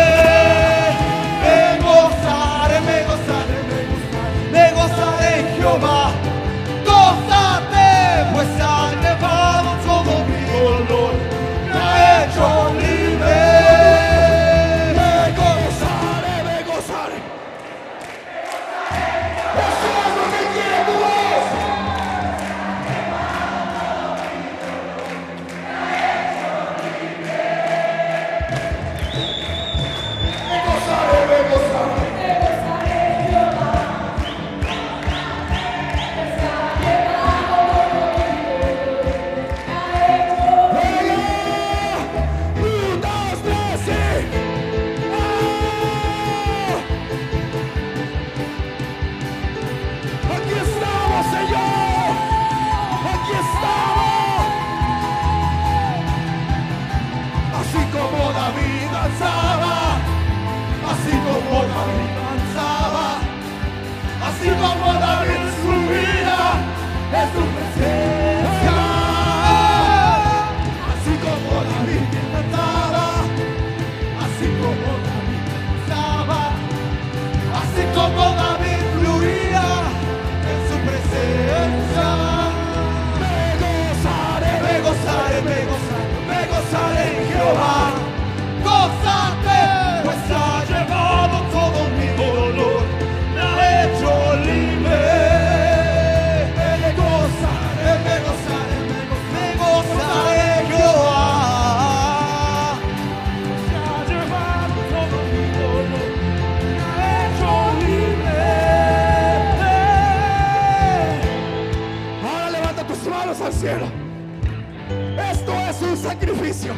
Sacrificio. 116.08 116.74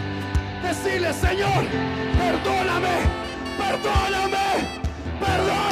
Decirle, 0.63 1.13
Señor, 1.13 1.63
perdóname, 2.17 2.95
perdóname, 3.57 4.47
perdóname, 5.19 5.68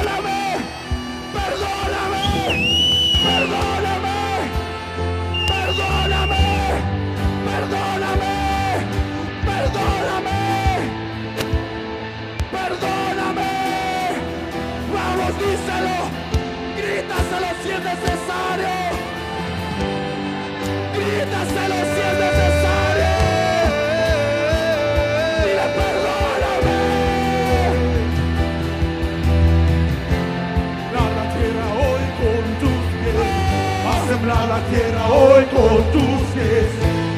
la 34.58 34.66
tierra 34.76 35.08
hoy 35.08 35.44
con 35.46 35.92
tus 35.92 36.20
pies. 36.34 36.70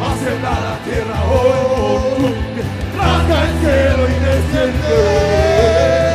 A 0.03 0.17
sembrar 0.17 0.61
la 0.61 0.77
tierra 0.85 1.19
hoy 1.25 1.61
con 1.75 2.33
tus 2.33 2.37
pies. 2.55 2.67
Rasga 2.97 3.37
el 3.45 3.53
cielo 3.61 4.03
y 4.09 4.17
desciende. 4.25 6.10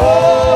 Oh! 0.00 0.47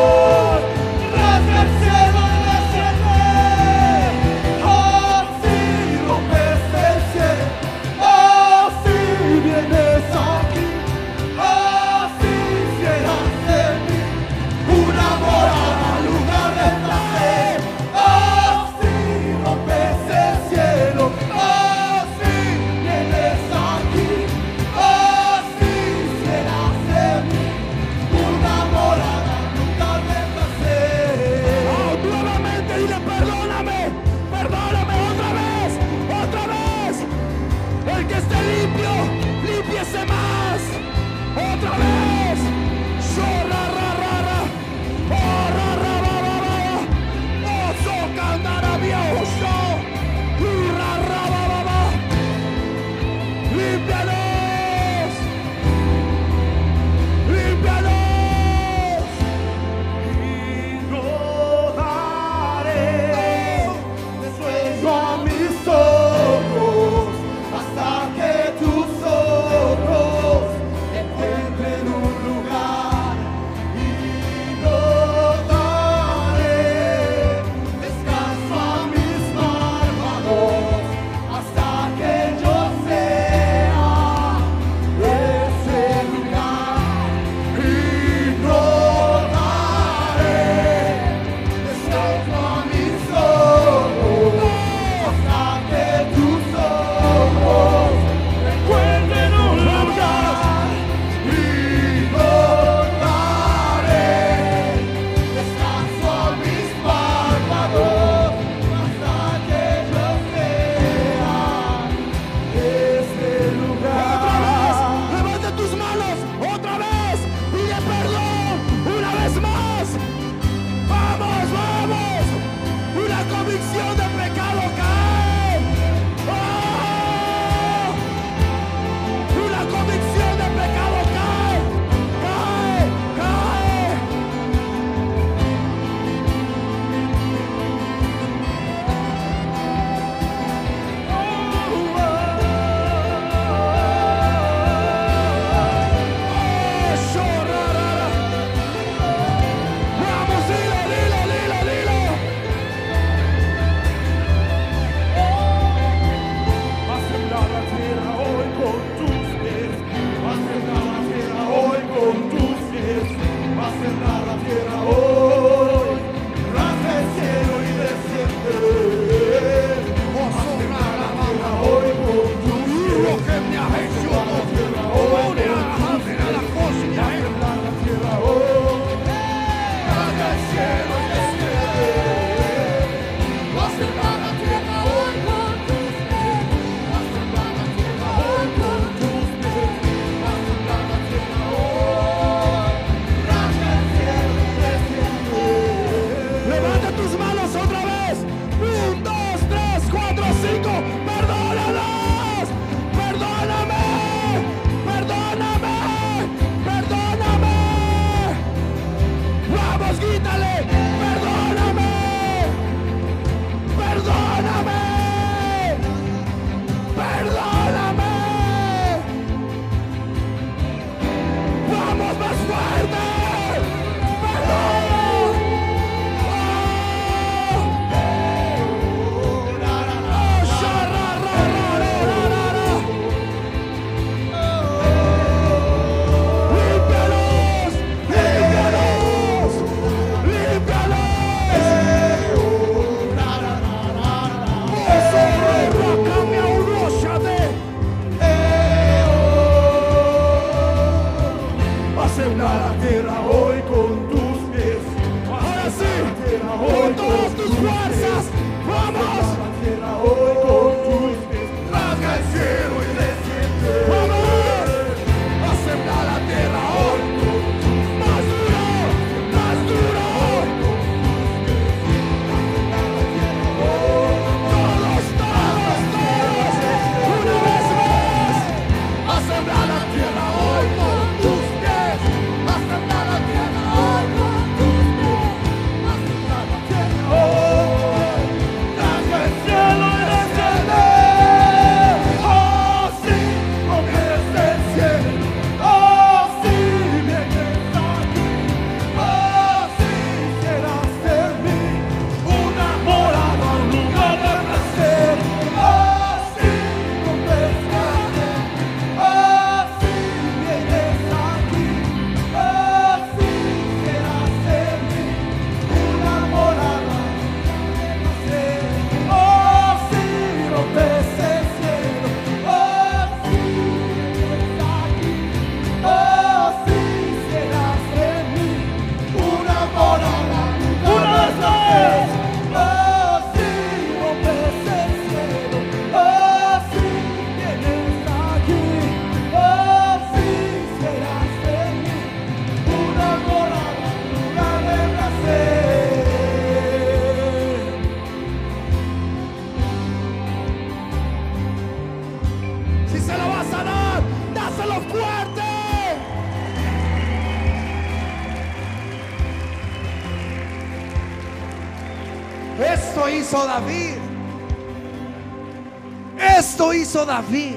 David. 367.12 367.56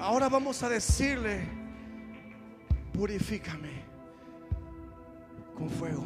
Ahora 0.00 0.28
vamos 0.28 0.60
a 0.64 0.68
decirle, 0.68 1.44
purifícame 2.92 3.84
con 5.56 5.70
fuego. 5.70 6.02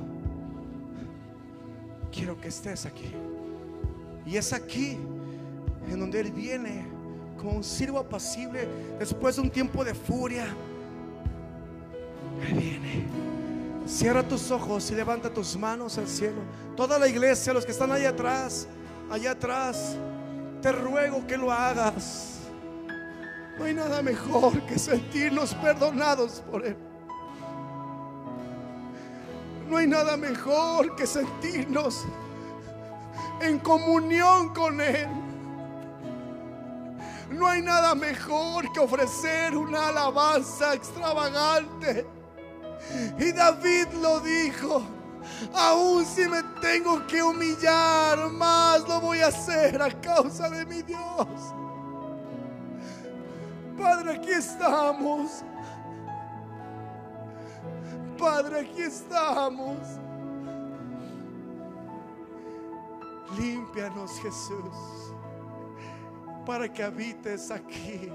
Quiero 2.12 2.38
que 2.38 2.48
estés 2.48 2.84
aquí. 2.84 3.10
Y 4.26 4.36
es 4.36 4.52
aquí 4.52 4.98
en 5.88 6.00
donde 6.00 6.20
Él 6.20 6.30
viene 6.32 6.86
como 7.38 7.52
un 7.52 7.64
siervo 7.64 7.98
apacible 7.98 8.68
después 8.98 9.36
de 9.36 9.40
un 9.40 9.50
tiempo 9.50 9.82
de 9.86 9.94
furia. 9.94 10.48
Él 12.46 12.58
viene. 12.58 13.06
Cierra 13.86 14.22
tus 14.22 14.50
ojos 14.50 14.90
y 14.90 14.96
levanta 14.96 15.32
tus 15.32 15.56
manos 15.56 15.96
al 15.96 16.06
cielo. 16.06 16.42
Toda 16.76 16.98
la 16.98 17.08
iglesia, 17.08 17.54
los 17.54 17.64
que 17.64 17.72
están 17.72 17.90
allá 17.90 18.10
atrás, 18.10 18.68
allá 19.10 19.30
atrás, 19.30 19.96
te 20.60 20.72
ruego 20.72 21.26
que 21.26 21.36
lo 21.36 21.52
hagas. 21.52 22.40
No 23.58 23.64
hay 23.64 23.74
nada 23.74 24.02
mejor 24.02 24.60
que 24.66 24.78
sentirnos 24.78 25.54
perdonados 25.54 26.42
por 26.50 26.64
Él. 26.66 26.76
No 29.68 29.78
hay 29.78 29.86
nada 29.86 30.16
mejor 30.16 30.94
que 30.94 31.06
sentirnos 31.06 32.04
en 33.40 33.58
comunión 33.58 34.52
con 34.54 34.80
Él. 34.80 35.08
No 37.30 37.48
hay 37.48 37.62
nada 37.62 37.94
mejor 37.94 38.70
que 38.72 38.80
ofrecer 38.80 39.56
una 39.56 39.88
alabanza 39.88 40.74
extravagante. 40.74 42.06
Y 43.18 43.32
David 43.32 43.88
lo 44.00 44.20
dijo, 44.20 44.82
aún 45.54 46.04
si 46.04 46.28
me 46.28 46.42
tengo 46.60 47.06
que 47.06 47.22
humillar, 47.22 48.30
más 48.30 48.86
lo 48.88 49.00
voy 49.00 49.20
a 49.20 49.28
hacer 49.28 49.80
a 49.80 49.90
causa 50.00 50.48
de 50.50 50.64
mi 50.66 50.82
Dios. 50.82 51.26
Padre, 53.78 54.12
aquí 54.14 54.30
estamos. 54.30 55.44
Padre, 58.18 58.60
aquí 58.60 58.82
estamos. 58.82 59.76
Límpianos, 63.38 64.18
Jesús, 64.20 65.12
para 66.46 66.72
que 66.72 66.82
habites 66.82 67.50
aquí. 67.50 68.10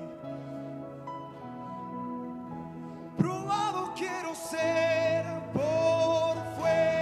Probado 3.17 3.93
quiero 3.95 4.33
ser 4.33 5.25
por 5.53 6.35
fuego. 6.57 7.00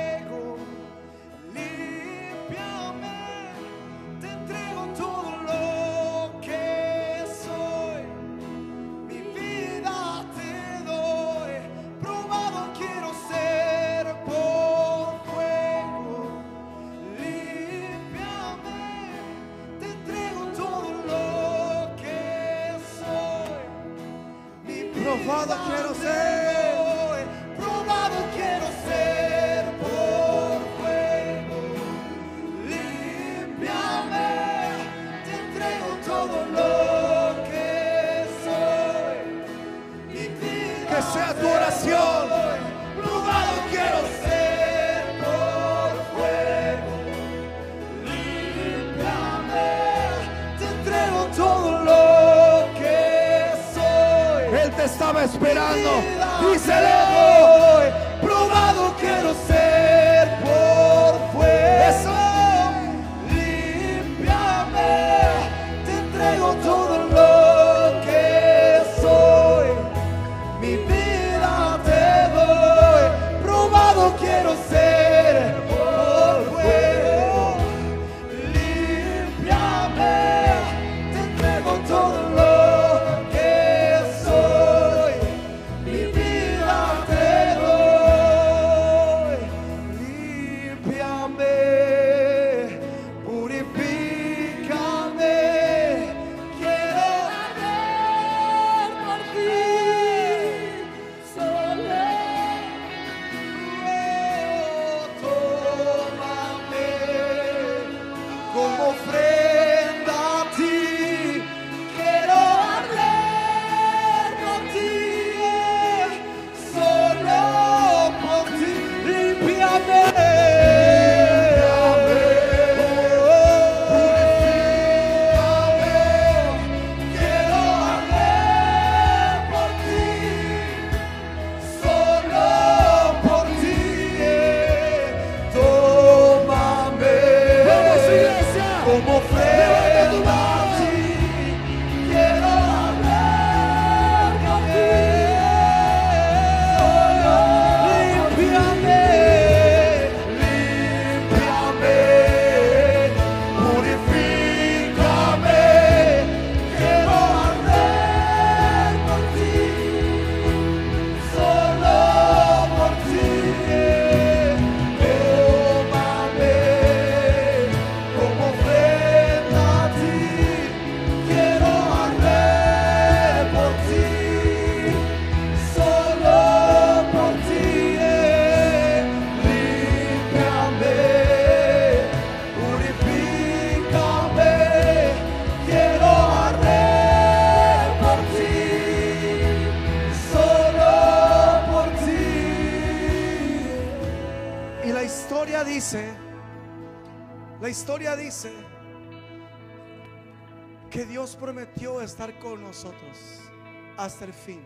El 204.25 204.33
fin. 204.33 204.61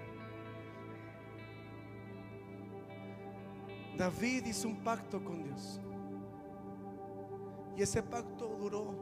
David 3.98 4.46
hizo 4.48 4.68
un 4.68 4.84
pacto 4.84 5.24
con 5.24 5.44
Dios. 5.44 5.80
Y 7.78 7.82
ese 7.82 8.04
pacto 8.04 8.48
duró 8.60 8.94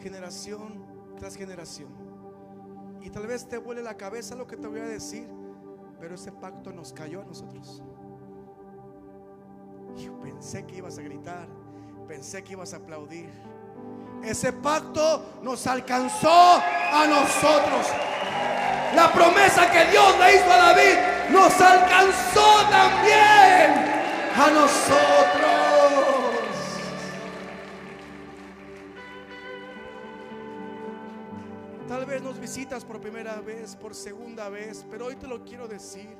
generación 0.00 0.84
tras 1.18 1.34
generación. 1.36 1.88
Y 3.02 3.10
tal 3.10 3.26
vez 3.26 3.46
te 3.46 3.58
vuele 3.58 3.82
la 3.82 3.96
cabeza 3.96 4.34
lo 4.34 4.46
que 4.46 4.56
te 4.56 4.66
voy 4.66 4.80
a 4.80 4.86
decir, 4.86 5.28
pero 6.00 6.14
ese 6.14 6.32
pacto 6.32 6.72
nos 6.72 6.92
cayó 6.92 7.22
a 7.22 7.24
nosotros. 7.24 7.82
Yo 9.96 10.18
pensé 10.20 10.64
que 10.64 10.76
ibas 10.76 10.98
a 10.98 11.02
gritar, 11.02 11.48
pensé 12.06 12.42
que 12.42 12.52
ibas 12.52 12.74
a 12.74 12.78
aplaudir. 12.78 13.30
Ese 14.22 14.52
pacto 14.52 15.40
nos 15.42 15.66
alcanzó 15.66 16.28
a 16.28 17.06
nosotros. 17.08 17.86
La 18.94 19.12
promesa 19.12 19.70
que 19.70 19.84
Dios 19.90 20.18
le 20.18 20.36
hizo 20.36 20.50
a 20.50 20.56
David 20.56 20.98
nos 21.30 21.60
alcanzó 21.60 22.68
también 22.70 23.98
a 24.34 24.50
nosotros. 24.50 25.68
Tal 31.86 32.04
vez 32.06 32.22
nos 32.22 32.38
visitas 32.38 32.84
por 32.84 33.00
primera 33.00 33.40
vez, 33.40 33.76
por 33.76 33.94
segunda 33.94 34.48
vez, 34.48 34.86
pero 34.90 35.06
hoy 35.06 35.16
te 35.16 35.26
lo 35.26 35.44
quiero 35.44 35.66
decir. 35.66 36.16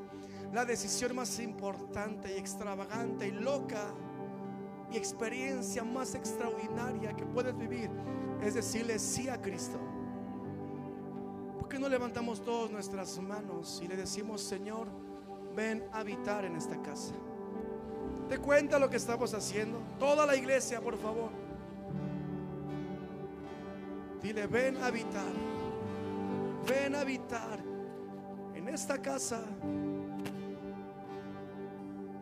La 0.52 0.64
decisión 0.64 1.14
más 1.14 1.38
importante 1.40 2.34
y 2.34 2.38
extravagante 2.38 3.28
y 3.28 3.32
loca 3.32 3.92
y 4.90 4.96
experiencia 4.96 5.84
más 5.84 6.14
extraordinaria 6.14 7.12
que 7.12 7.26
puedes 7.26 7.56
vivir 7.56 7.90
es 8.42 8.54
decirle 8.54 8.98
sí 8.98 9.28
a 9.28 9.40
Cristo. 9.40 9.78
¿Por 11.68 11.76
qué 11.76 11.82
no 11.82 11.90
levantamos 11.90 12.42
todas 12.42 12.70
nuestras 12.70 13.18
manos 13.18 13.82
y 13.84 13.88
le 13.88 13.94
decimos, 13.94 14.40
Señor, 14.40 14.88
ven 15.54 15.84
a 15.92 15.98
habitar 15.98 16.46
en 16.46 16.56
esta 16.56 16.80
casa? 16.80 17.12
¿Te 18.26 18.38
cuenta 18.38 18.78
lo 18.78 18.88
que 18.88 18.96
estamos 18.96 19.34
haciendo? 19.34 19.78
Toda 19.98 20.24
la 20.24 20.34
iglesia, 20.34 20.80
por 20.80 20.96
favor. 20.96 21.28
Dile, 24.22 24.46
ven 24.46 24.78
a 24.78 24.86
habitar. 24.86 25.30
Ven 26.66 26.94
a 26.94 27.02
habitar 27.02 27.60
en 28.54 28.68
esta 28.68 29.02
casa. 29.02 29.42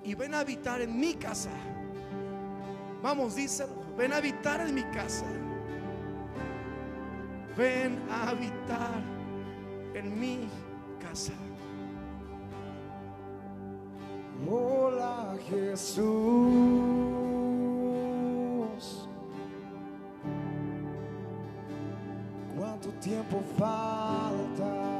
Y 0.02 0.16
ven 0.16 0.34
a 0.34 0.40
habitar 0.40 0.80
en 0.80 0.98
mi 0.98 1.14
casa. 1.14 1.52
Vamos, 3.00 3.36
díselo. 3.36 3.76
Ven 3.96 4.12
a 4.12 4.16
habitar 4.16 4.60
en 4.62 4.74
mi 4.74 4.82
casa. 4.90 5.26
Ven 7.56 7.96
a 8.10 8.30
habitar 8.30 9.15
en 9.96 10.20
mi 10.20 10.48
casa. 11.00 11.32
Hola 14.48 15.34
Jesús, 15.48 16.04
¿cuánto 22.54 22.90
tiempo 23.00 23.42
falta? 23.58 24.95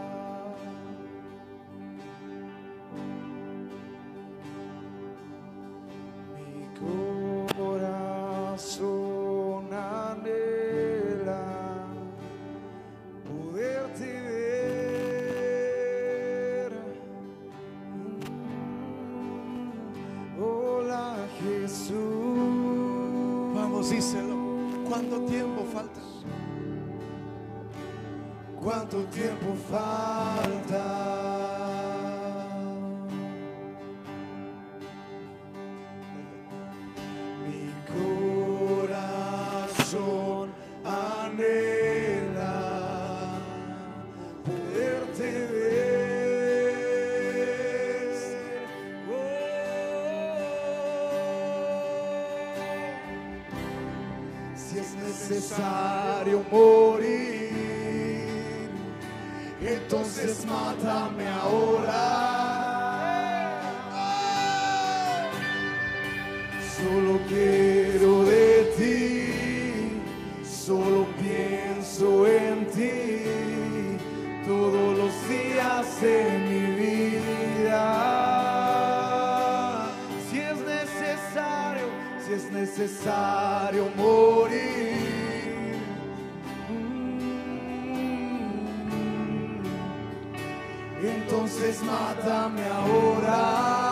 Entonces 91.09 91.83
mátame 91.83 92.63
ahora. 92.67 93.86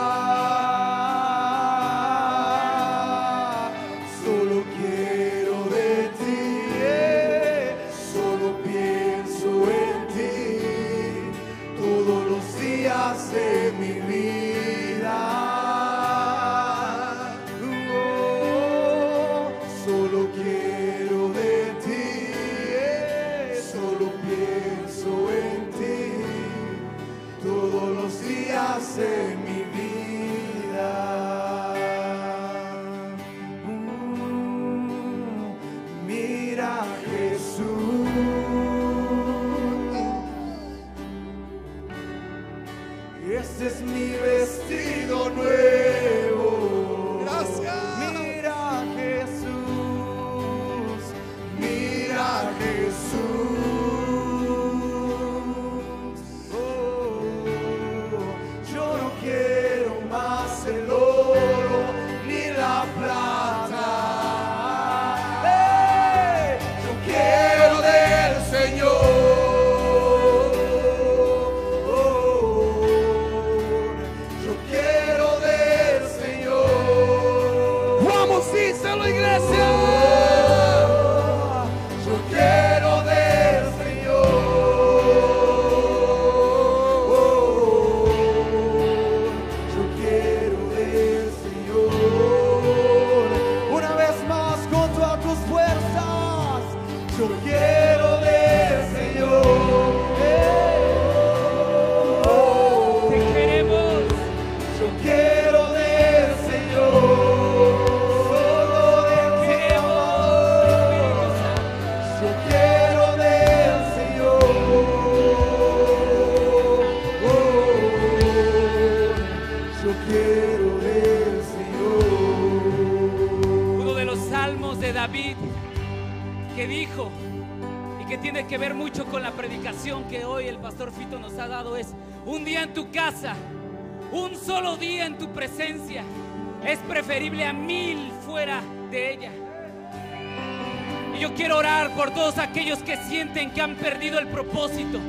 Todos 142.15 142.39
aquellos 142.39 142.79
que 142.79 142.97
sienten 142.97 143.51
que 143.51 143.61
han 143.61 143.75
perdido 143.75 144.19
el 144.19 144.29
propósito, 144.29 145.01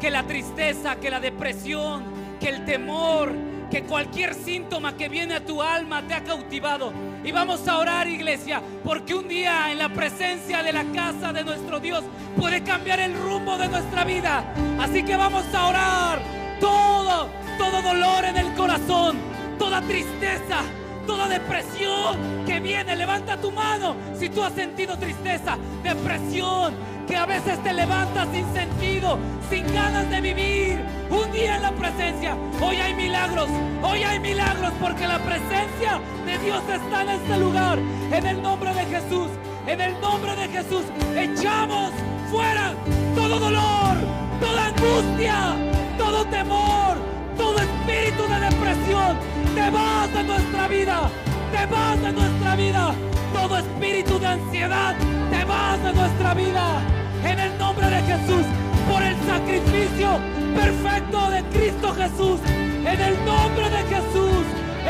que 0.00 0.10
la 0.10 0.22
tristeza, 0.22 0.96
que 0.96 1.10
la 1.10 1.20
depresión, 1.20 2.04
que 2.40 2.48
el 2.48 2.64
temor, 2.64 3.32
que 3.70 3.82
cualquier 3.84 4.34
síntoma 4.34 4.96
que 4.96 5.08
viene 5.08 5.34
a 5.34 5.44
tu 5.44 5.62
alma 5.62 6.02
te 6.06 6.14
ha 6.14 6.22
cautivado. 6.22 6.92
Y 7.24 7.32
vamos 7.32 7.66
a 7.66 7.78
orar, 7.78 8.06
iglesia, 8.06 8.62
porque 8.84 9.14
un 9.14 9.28
día 9.28 9.70
en 9.72 9.78
la 9.78 9.88
presencia 9.88 10.62
de 10.62 10.72
la 10.72 10.84
casa 10.92 11.32
de 11.32 11.42
nuestro 11.42 11.80
Dios 11.80 12.04
puede 12.36 12.62
cambiar 12.62 13.00
el 13.00 13.14
rumbo 13.14 13.56
de 13.56 13.68
nuestra 13.68 14.04
vida. 14.04 14.44
Así 14.78 15.02
que 15.02 15.16
vamos 15.16 15.44
a 15.54 15.66
orar 15.66 16.22
todo, 16.60 17.28
todo 17.58 17.82
dolor 17.82 18.24
en 18.24 18.36
el 18.36 18.52
corazón, 18.54 19.16
toda 19.58 19.80
tristeza, 19.82 20.62
toda 21.06 21.28
depresión 21.28 22.44
que 22.46 22.60
viene, 22.60 22.96
levanta 22.96 23.36
tu 23.36 23.50
mano 23.50 23.96
si 24.18 24.28
tú 24.28 24.42
has 24.42 24.52
sentido 24.52 24.96
tristeza, 24.96 25.56
depresión, 25.82 26.74
que 27.06 27.16
a 27.16 27.26
veces 27.26 27.62
te 27.62 27.72
levantas 27.72 28.28
sin 28.32 28.52
sentido, 28.52 29.18
sin 29.50 29.66
ganas 29.72 30.08
de 30.10 30.20
vivir. 30.20 30.80
Un 31.10 31.30
día 31.32 31.56
en 31.56 31.62
la 31.62 31.72
presencia, 31.72 32.36
hoy 32.60 32.76
hay 32.76 32.94
milagros, 32.94 33.48
hoy 33.82 34.02
hay 34.02 34.18
milagros 34.20 34.72
porque 34.80 35.06
la 35.06 35.18
presencia 35.18 36.00
de 36.24 36.38
Dios 36.38 36.62
está 36.72 37.02
en 37.02 37.08
este 37.10 37.36
lugar. 37.38 37.78
En 38.12 38.26
el 38.26 38.40
nombre 38.40 38.72
de 38.74 38.84
Jesús, 38.86 39.28
en 39.66 39.80
el 39.80 40.00
nombre 40.00 40.34
de 40.36 40.48
Jesús, 40.48 40.84
echamos 41.16 41.90
fuera 42.30 42.72
todo 43.14 43.38
dolor, 43.38 43.96
toda 44.40 44.66
angustia, 44.66 45.54
todo 45.98 46.24
temor, 46.26 46.96
todo 47.36 47.58
espíritu 47.58 48.22
de 48.22 48.40
depresión, 48.40 49.18
te 49.54 49.70
vas 49.70 50.12
de 50.12 50.22
nuestra 50.24 50.68
vida, 50.68 51.10
te 51.52 51.66
vas 51.66 52.00
de 52.00 52.12
nuestra 52.12 52.56
vida. 52.56 52.94
Todo 53.32 53.58
espíritu 53.58 54.18
de 54.18 54.26
ansiedad, 54.26 54.94
te 55.30 55.44
vas 55.44 55.82
de 55.82 55.92
nuestra 55.92 56.34
vida. 56.34 56.80
En 57.24 57.38
el 57.38 57.58
nombre 57.58 57.86
de 57.86 58.02
Jesús, 58.02 58.44
por 58.90 59.02
el 59.02 59.16
sacrificio 59.26 60.18
perfecto 60.54 61.30
de 61.30 61.42
Cristo 61.44 61.94
Jesús. 61.94 62.40
En 62.46 63.00
el 63.00 63.24
nombre 63.24 63.70
de 63.70 63.82
Jesús, 63.84 64.44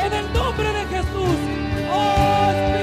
en 0.04 0.12
el 0.12 0.32
nombre 0.32 0.68
de 0.72 0.84
Jesús. 0.86 1.36
Oh 1.94 2.50
Espíritu 2.50 2.81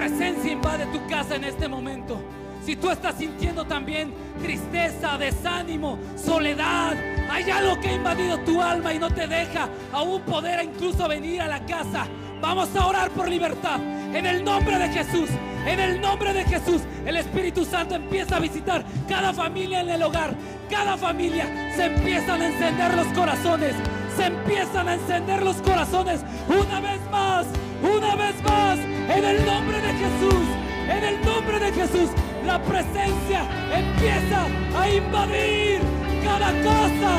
presencia 0.00 0.50
invade 0.50 0.86
tu 0.86 1.06
casa 1.08 1.36
en 1.36 1.44
este 1.44 1.68
momento. 1.68 2.22
Si 2.64 2.74
tú 2.74 2.88
estás 2.88 3.16
sintiendo 3.16 3.66
también 3.66 4.14
tristeza, 4.40 5.18
desánimo, 5.18 5.98
soledad, 6.16 6.94
hay 7.30 7.50
algo 7.50 7.78
que 7.78 7.88
ha 7.88 7.94
invadido 7.96 8.38
tu 8.38 8.62
alma 8.62 8.94
y 8.94 8.98
no 8.98 9.10
te 9.10 9.26
deja 9.26 9.68
aún 9.92 10.22
poder 10.22 10.64
incluso 10.64 11.06
venir 11.06 11.42
a 11.42 11.48
la 11.48 11.66
casa. 11.66 12.06
Vamos 12.40 12.74
a 12.74 12.86
orar 12.86 13.10
por 13.10 13.28
libertad. 13.28 13.78
En 14.14 14.24
el 14.24 14.42
nombre 14.42 14.78
de 14.78 14.88
Jesús, 14.88 15.28
en 15.66 15.78
el 15.78 16.00
nombre 16.00 16.32
de 16.32 16.44
Jesús, 16.44 16.80
el 17.04 17.18
Espíritu 17.18 17.66
Santo 17.66 17.94
empieza 17.94 18.36
a 18.36 18.40
visitar 18.40 18.82
cada 19.06 19.34
familia 19.34 19.82
en 19.82 19.90
el 19.90 20.02
hogar. 20.02 20.34
Cada 20.70 20.96
familia 20.96 21.74
se 21.76 21.84
empiezan 21.84 22.40
a 22.40 22.46
encender 22.46 22.94
los 22.94 23.06
corazones. 23.08 23.74
Se 24.16 24.24
empiezan 24.24 24.88
a 24.88 24.94
encender 24.94 25.42
los 25.42 25.56
corazones 25.56 26.22
una 26.48 26.80
vez 26.80 27.00
más, 27.10 27.46
una 27.82 28.16
vez 28.16 28.42
más, 28.42 28.78
en 29.16 29.24
el 29.24 29.44
nombre 29.44 29.80
de 29.80 29.92
Jesús, 29.92 30.46
en 30.88 31.04
el 31.04 31.24
nombre 31.24 31.58
de 31.58 31.72
Jesús. 31.72 32.10
La 32.46 32.60
presencia 32.62 33.42
empieza 33.74 34.46
a 34.78 34.88
invadir 34.88 35.80
cada 36.24 36.52
casa, 36.62 37.12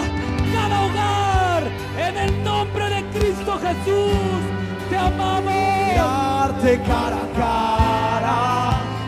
cada 0.53 0.85
hogar, 0.85 1.63
en 1.97 2.17
el 2.17 2.43
nombre 2.43 2.89
de 2.89 3.03
Cristo 3.13 3.59
Jesús. 3.59 4.41
Te 4.89 4.97
amamos. 4.97 5.53
mirarte 5.53 6.81
cara 6.81 7.17
a 7.17 7.29
cara 7.39 8.39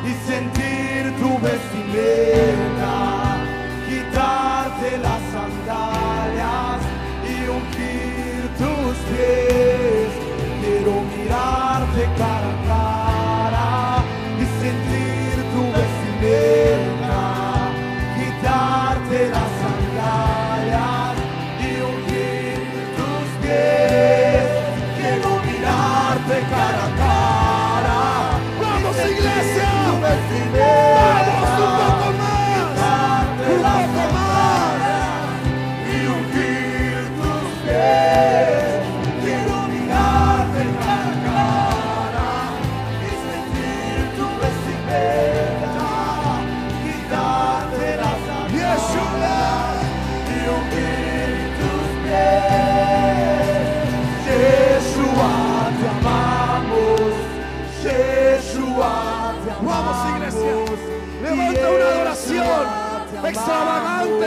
y 0.06 0.14
sentir 0.30 1.14
tu 1.20 1.30
vestimenta, 1.40 2.96
quitarte 3.90 4.98
las 5.00 5.22
sandalias 5.34 6.82
y 7.28 7.36
ungir 7.58 8.42
tus 8.58 8.96
pies. 9.10 10.10
Quiero 10.62 11.02
mirarte 11.02 12.04
cara 12.18 12.43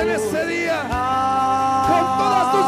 en 0.01 0.11
ese 0.11 0.47
día. 0.47 0.83
Con 1.89 2.19
todas 2.19 2.53
tus 2.53 2.66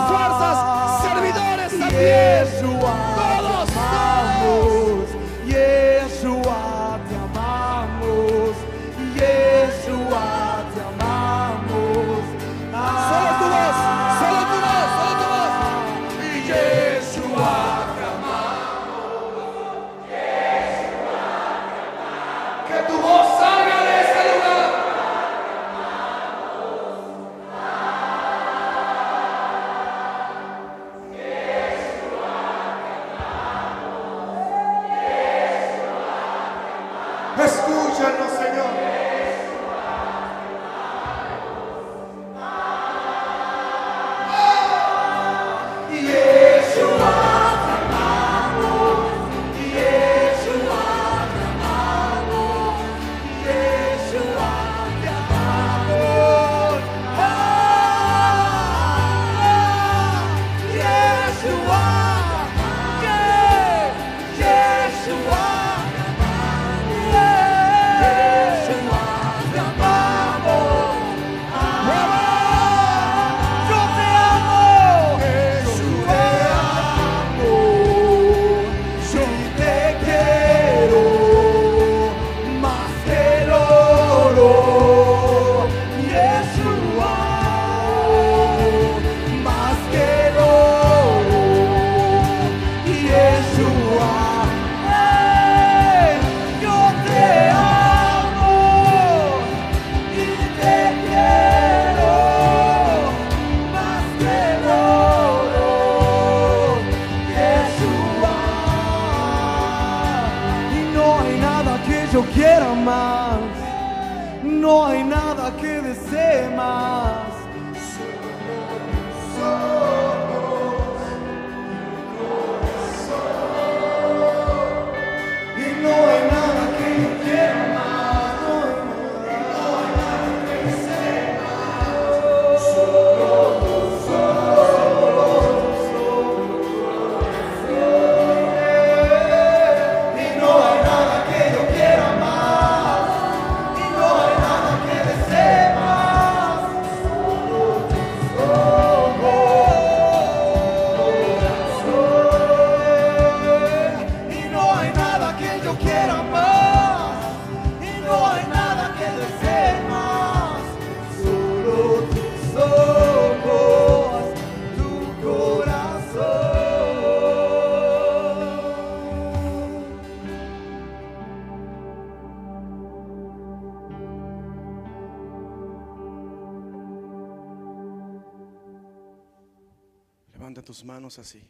así, 181.19 181.43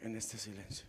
en 0.00 0.16
este 0.16 0.38
silencio. 0.38 0.86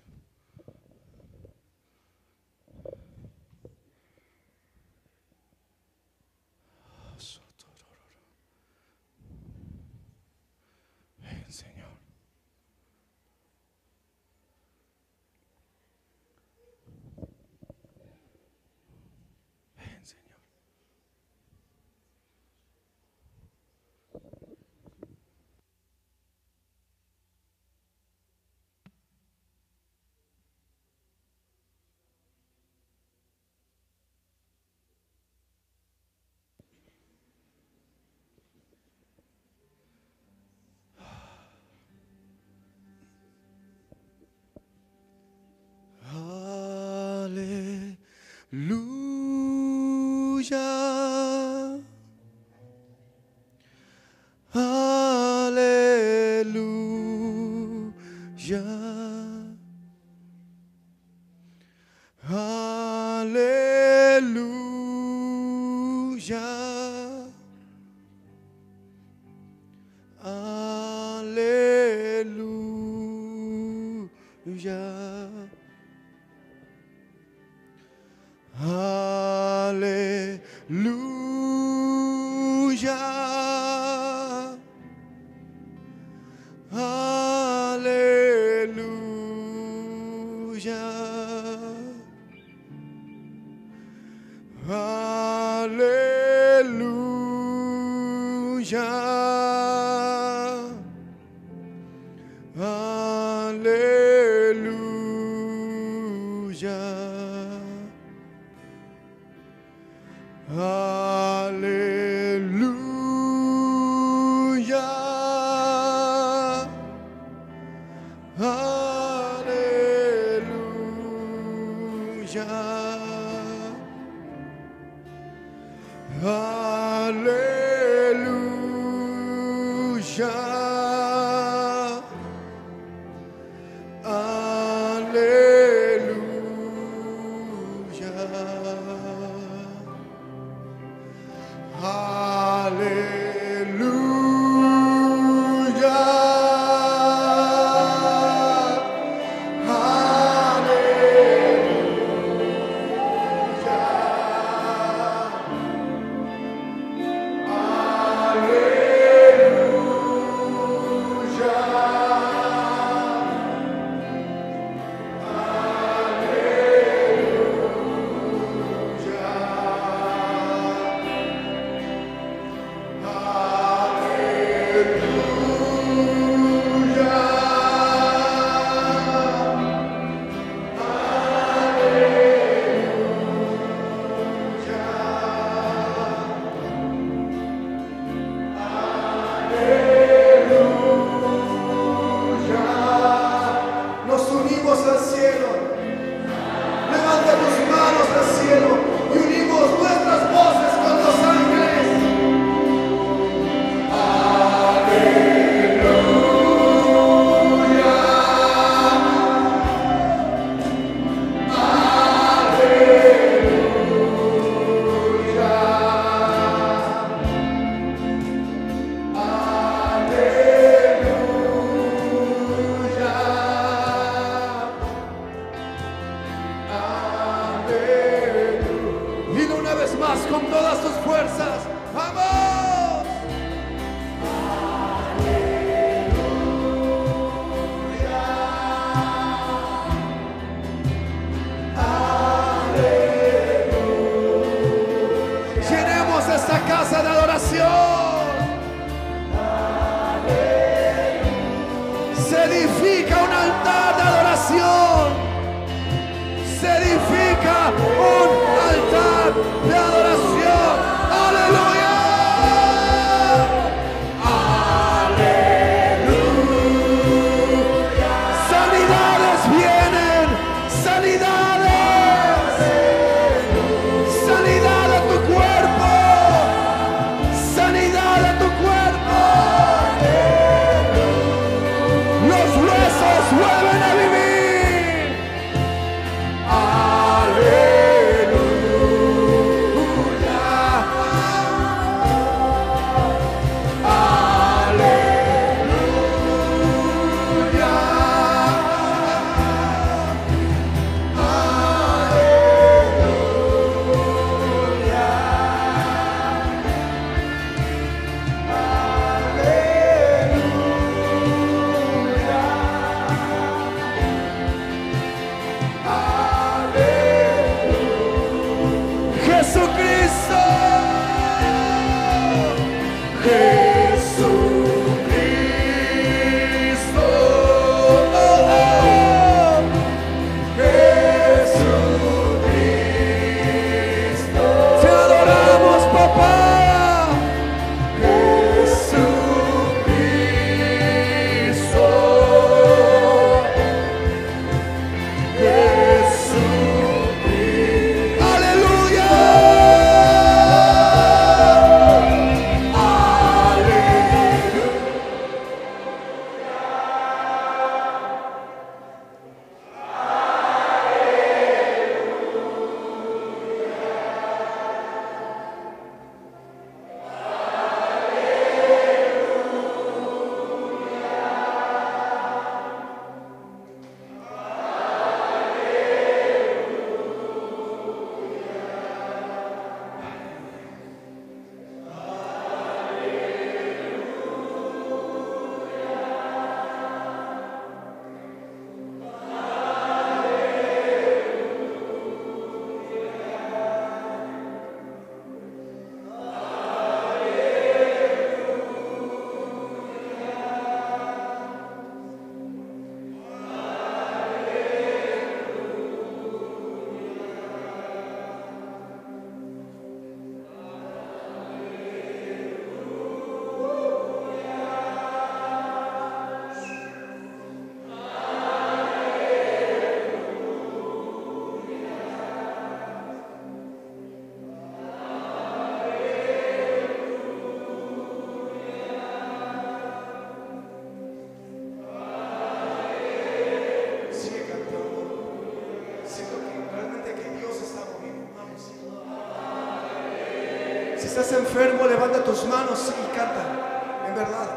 Levanta 442.02 442.24
tus 442.24 442.46
manos 442.46 442.90
y 442.90 443.16
canta. 443.16 444.08
En 444.08 444.16
verdad. 444.16 444.48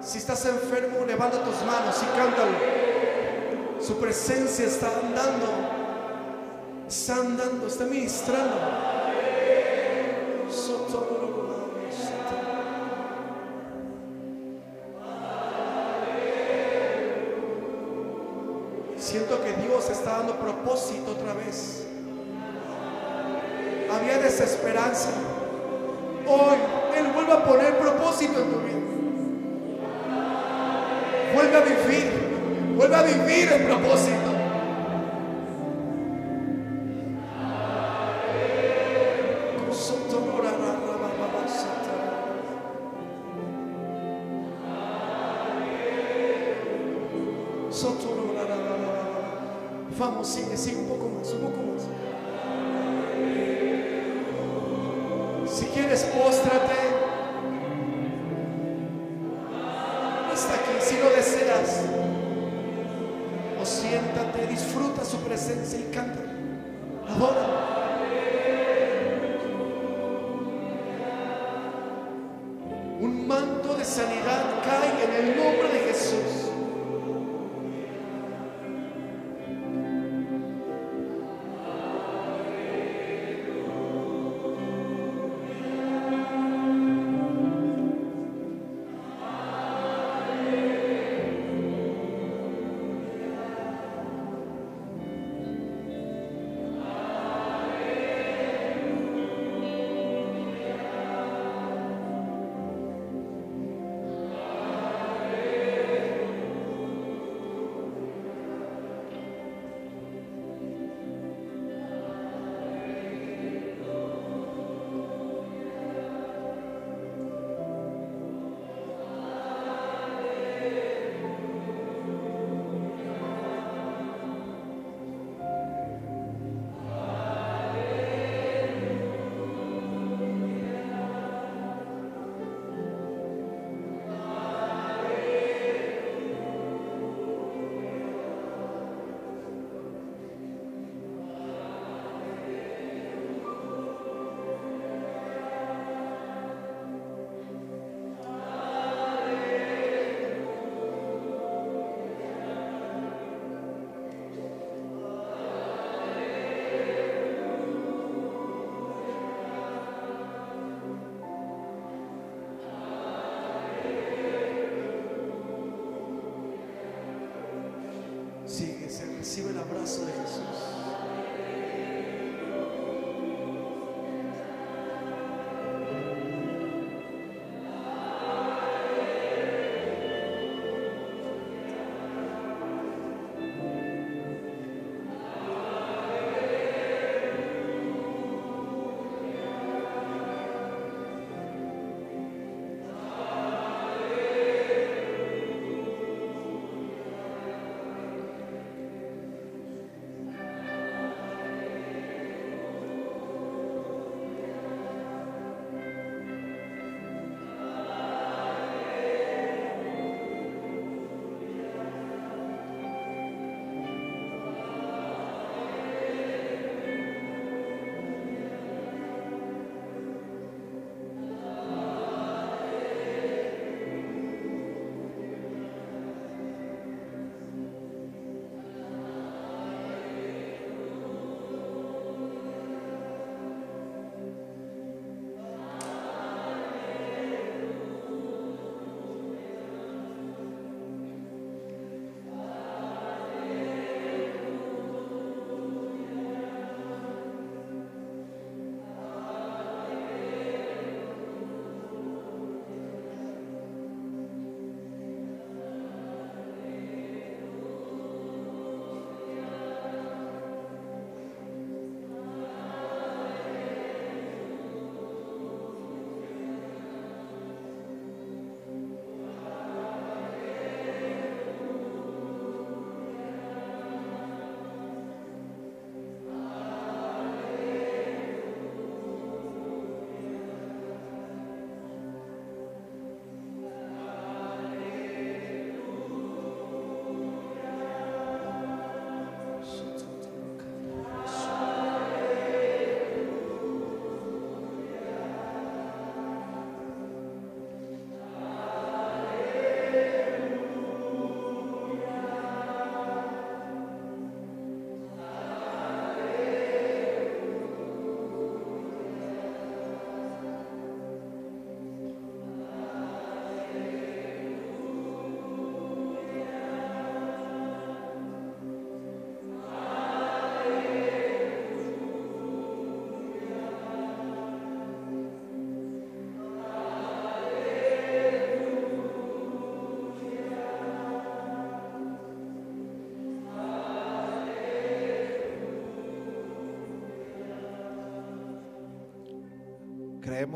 Si 0.00 0.18
estás 0.18 0.44
enfermo, 0.46 1.04
levanta 1.06 1.42
tus 1.44 1.62
manos 1.62 2.02
y 2.02 2.18
cántalo. 2.18 3.78
Su 3.80 3.98
presencia 3.98 4.66
está 4.66 4.88
andando. 5.02 5.46
Está 6.88 7.16
andando, 7.16 7.66
está 7.66 7.84
ministrando. 7.84 8.56
Siento 18.96 19.42
que 19.42 19.52
Dios 19.62 19.90
está 19.90 20.18
dando 20.18 20.38
propósito 20.38 21.12
otra 21.12 21.34
vez. 21.34 21.86
Había 23.90 24.18
desesperanza. 24.18 25.10
Hoy 26.26 26.58
Él 27.28 27.34
vuelve 27.34 27.42
a 27.42 27.44
poner 27.44 27.78
propósito 27.78 28.40
en 28.40 28.50
tu 28.50 28.58
vida. 28.60 28.78
Vuelve 31.34 31.56
a 31.56 31.60
vivir. 31.60 32.74
Vuelve 32.74 32.96
a 32.96 33.02
vivir 33.02 33.52
el 33.52 33.62
propósito. 33.64 34.17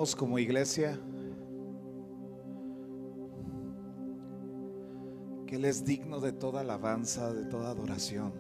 Como 0.03 0.37
iglesia 0.37 0.99
que 5.47 5.55
Él 5.55 5.65
es 5.65 5.85
digno 5.85 6.19
de 6.19 6.33
toda 6.33 6.63
alabanza, 6.63 7.33
de 7.33 7.45
toda 7.45 7.71
adoración. 7.71 8.33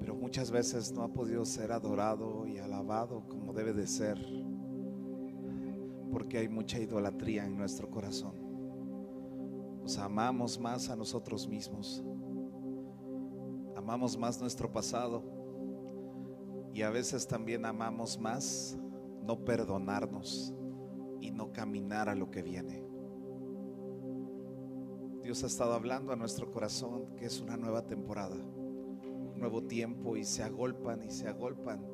Pero 0.00 0.16
muchas 0.16 0.50
veces 0.50 0.90
no 0.90 1.04
ha 1.04 1.12
podido 1.12 1.44
ser 1.44 1.70
adorado 1.70 2.48
y 2.48 2.58
alabado 2.58 3.28
como 3.28 3.52
debe 3.52 3.72
de 3.72 3.86
ser, 3.86 4.18
porque 6.10 6.38
hay 6.38 6.48
mucha 6.48 6.80
idolatría 6.80 7.46
en 7.46 7.56
nuestro 7.56 7.88
corazón. 7.88 8.34
Nos 9.82 9.96
amamos 9.98 10.58
más 10.58 10.90
a 10.90 10.96
nosotros 10.96 11.46
mismos, 11.46 12.02
amamos 13.76 14.18
más 14.18 14.40
nuestro 14.40 14.72
pasado 14.72 15.37
y 16.78 16.82
a 16.82 16.90
veces 16.90 17.26
también 17.26 17.66
amamos 17.66 18.20
más 18.20 18.78
no 19.24 19.44
perdonarnos 19.44 20.54
y 21.20 21.32
no 21.32 21.52
caminar 21.52 22.08
a 22.08 22.14
lo 22.14 22.30
que 22.30 22.40
viene. 22.40 22.86
Dios 25.24 25.42
ha 25.42 25.48
estado 25.48 25.72
hablando 25.72 26.12
a 26.12 26.16
nuestro 26.16 26.52
corazón 26.52 27.16
que 27.16 27.24
es 27.26 27.40
una 27.40 27.56
nueva 27.56 27.84
temporada, 27.84 28.36
un 28.36 29.40
nuevo 29.40 29.64
tiempo 29.64 30.16
y 30.16 30.22
se 30.22 30.44
agolpan 30.44 31.02
y 31.02 31.10
se 31.10 31.26
agolpan 31.26 31.84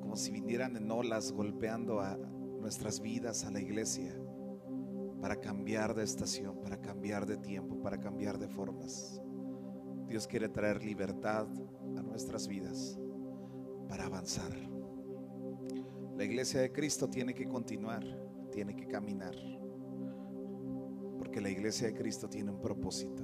como 0.00 0.16
si 0.16 0.30
vinieran 0.32 0.76
en 0.76 0.90
olas 0.90 1.32
golpeando 1.32 2.00
a 2.00 2.18
nuestras 2.18 3.00
vidas, 3.00 3.42
a 3.46 3.50
la 3.50 3.60
iglesia, 3.62 4.14
para 5.22 5.40
cambiar 5.40 5.94
de 5.94 6.04
estación, 6.04 6.60
para 6.60 6.78
cambiar 6.78 7.24
de 7.24 7.38
tiempo, 7.38 7.80
para 7.80 7.98
cambiar 7.98 8.38
de 8.38 8.48
formas. 8.48 9.18
Dios 10.08 10.26
quiere 10.26 10.50
traer 10.50 10.84
libertad 10.84 11.46
a 11.96 12.02
nuestras 12.02 12.46
vidas 12.46 13.00
para 13.88 14.06
avanzar. 14.06 14.52
La 16.16 16.24
iglesia 16.24 16.60
de 16.60 16.72
Cristo 16.72 17.08
tiene 17.08 17.34
que 17.34 17.46
continuar, 17.46 18.04
tiene 18.50 18.74
que 18.74 18.86
caminar, 18.86 19.34
porque 21.18 21.40
la 21.40 21.50
iglesia 21.50 21.88
de 21.88 21.94
Cristo 21.94 22.28
tiene 22.28 22.50
un 22.50 22.60
propósito. 22.60 23.22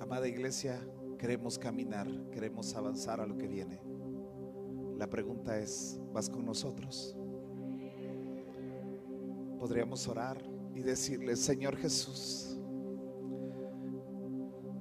Amada 0.00 0.26
iglesia, 0.26 0.80
queremos 1.18 1.58
caminar, 1.58 2.08
queremos 2.30 2.74
avanzar 2.74 3.20
a 3.20 3.26
lo 3.26 3.38
que 3.38 3.46
viene. 3.46 3.80
La 4.98 5.08
pregunta 5.08 5.58
es, 5.58 6.00
¿vas 6.12 6.28
con 6.28 6.44
nosotros? 6.44 7.16
Podríamos 9.58 10.06
orar 10.08 10.42
y 10.74 10.80
decirle, 10.80 11.36
Señor 11.36 11.76
Jesús, 11.76 12.58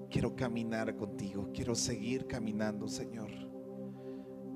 quiero 0.10 0.36
caminar 0.36 0.96
contigo, 0.96 1.13
quiero 1.54 1.74
seguir 1.74 2.28
caminando, 2.28 2.88
Señor. 2.88 3.32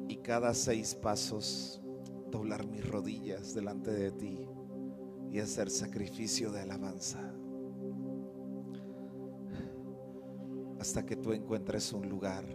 Y 0.08 0.18
cada 0.18 0.54
seis 0.54 0.94
pasos 0.94 1.82
doblar 2.30 2.68
mis 2.68 2.88
rodillas 2.88 3.54
delante 3.54 3.92
de 3.92 4.12
ti 4.12 4.48
y 5.32 5.40
hacer 5.40 5.70
sacrificio 5.70 6.52
de 6.52 6.62
alabanza. 6.62 7.34
Hasta 10.80 11.06
que 11.06 11.16
tú 11.16 11.34
encuentres 11.34 11.92
un 11.94 12.08
lugar 12.08 12.46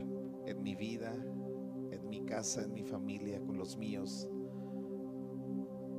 en 0.47 0.62
mi 0.62 0.77
vida, 0.77 1.12
en 1.90 2.09
mi 2.09 2.24
casa, 2.24 2.62
en 2.62 2.73
mi 2.73 2.85
familia, 2.85 3.40
con 3.43 3.59
los 3.59 3.77
míos 3.77 4.28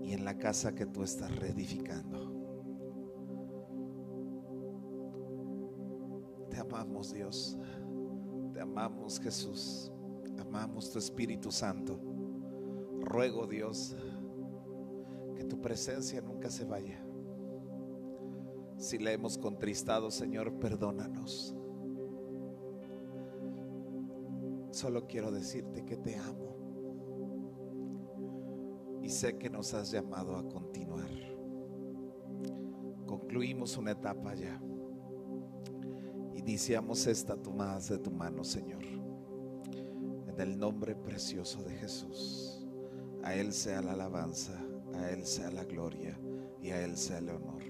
y 0.02 0.14
en 0.14 0.26
la 0.26 0.38
casa 0.38 0.74
que 0.74 0.86
tú 0.86 1.04
estás 1.04 1.36
reedificando. 1.36 2.32
Te 6.50 6.58
amamos 6.58 7.14
Dios, 7.14 7.58
amamos 8.64 9.20
Jesús, 9.20 9.92
amamos 10.40 10.90
tu 10.90 10.98
Espíritu 10.98 11.52
Santo. 11.52 12.00
Ruego 13.02 13.46
Dios 13.46 13.96
que 15.36 15.44
tu 15.44 15.62
presencia 15.62 16.22
nunca 16.22 16.50
se 16.50 16.64
vaya. 16.64 17.04
Si 18.78 18.98
le 18.98 19.14
hemos 19.14 19.38
contristado, 19.38 20.10
Señor, 20.10 20.54
perdónanos. 20.60 21.56
Solo 24.72 25.08
quiero 25.08 25.32
decirte 25.32 25.86
que 25.86 25.98
te 25.98 26.18
amo. 26.18 26.56
Y 29.02 29.10
sé 29.10 29.38
que 29.38 29.50
nos 29.50 29.74
has 29.74 29.92
llamado 29.92 30.38
a 30.38 30.48
continuar. 30.48 31.12
Concluimos 33.06 33.78
una 33.78 33.92
etapa 33.92 34.34
ya. 34.34 34.60
Iniciamos 36.46 37.08
esta 37.08 37.38
tomada 37.38 37.80
de 37.80 37.98
tu 38.00 38.12
mano, 38.12 38.44
Señor. 38.44 38.84
En 40.28 40.42
el 40.42 40.58
nombre 40.58 40.94
precioso 40.94 41.64
de 41.64 41.74
Jesús. 41.78 42.68
A 43.24 43.34
Él 43.34 43.54
sea 43.54 43.82
la 43.82 43.94
alabanza, 43.94 44.52
a 44.94 45.10
Él 45.10 45.26
sea 45.26 45.50
la 45.52 45.64
gloria 45.64 46.20
y 46.62 46.72
a 46.72 46.84
Él 46.84 46.98
sea 46.98 47.20
el 47.20 47.30
honor. 47.30 47.63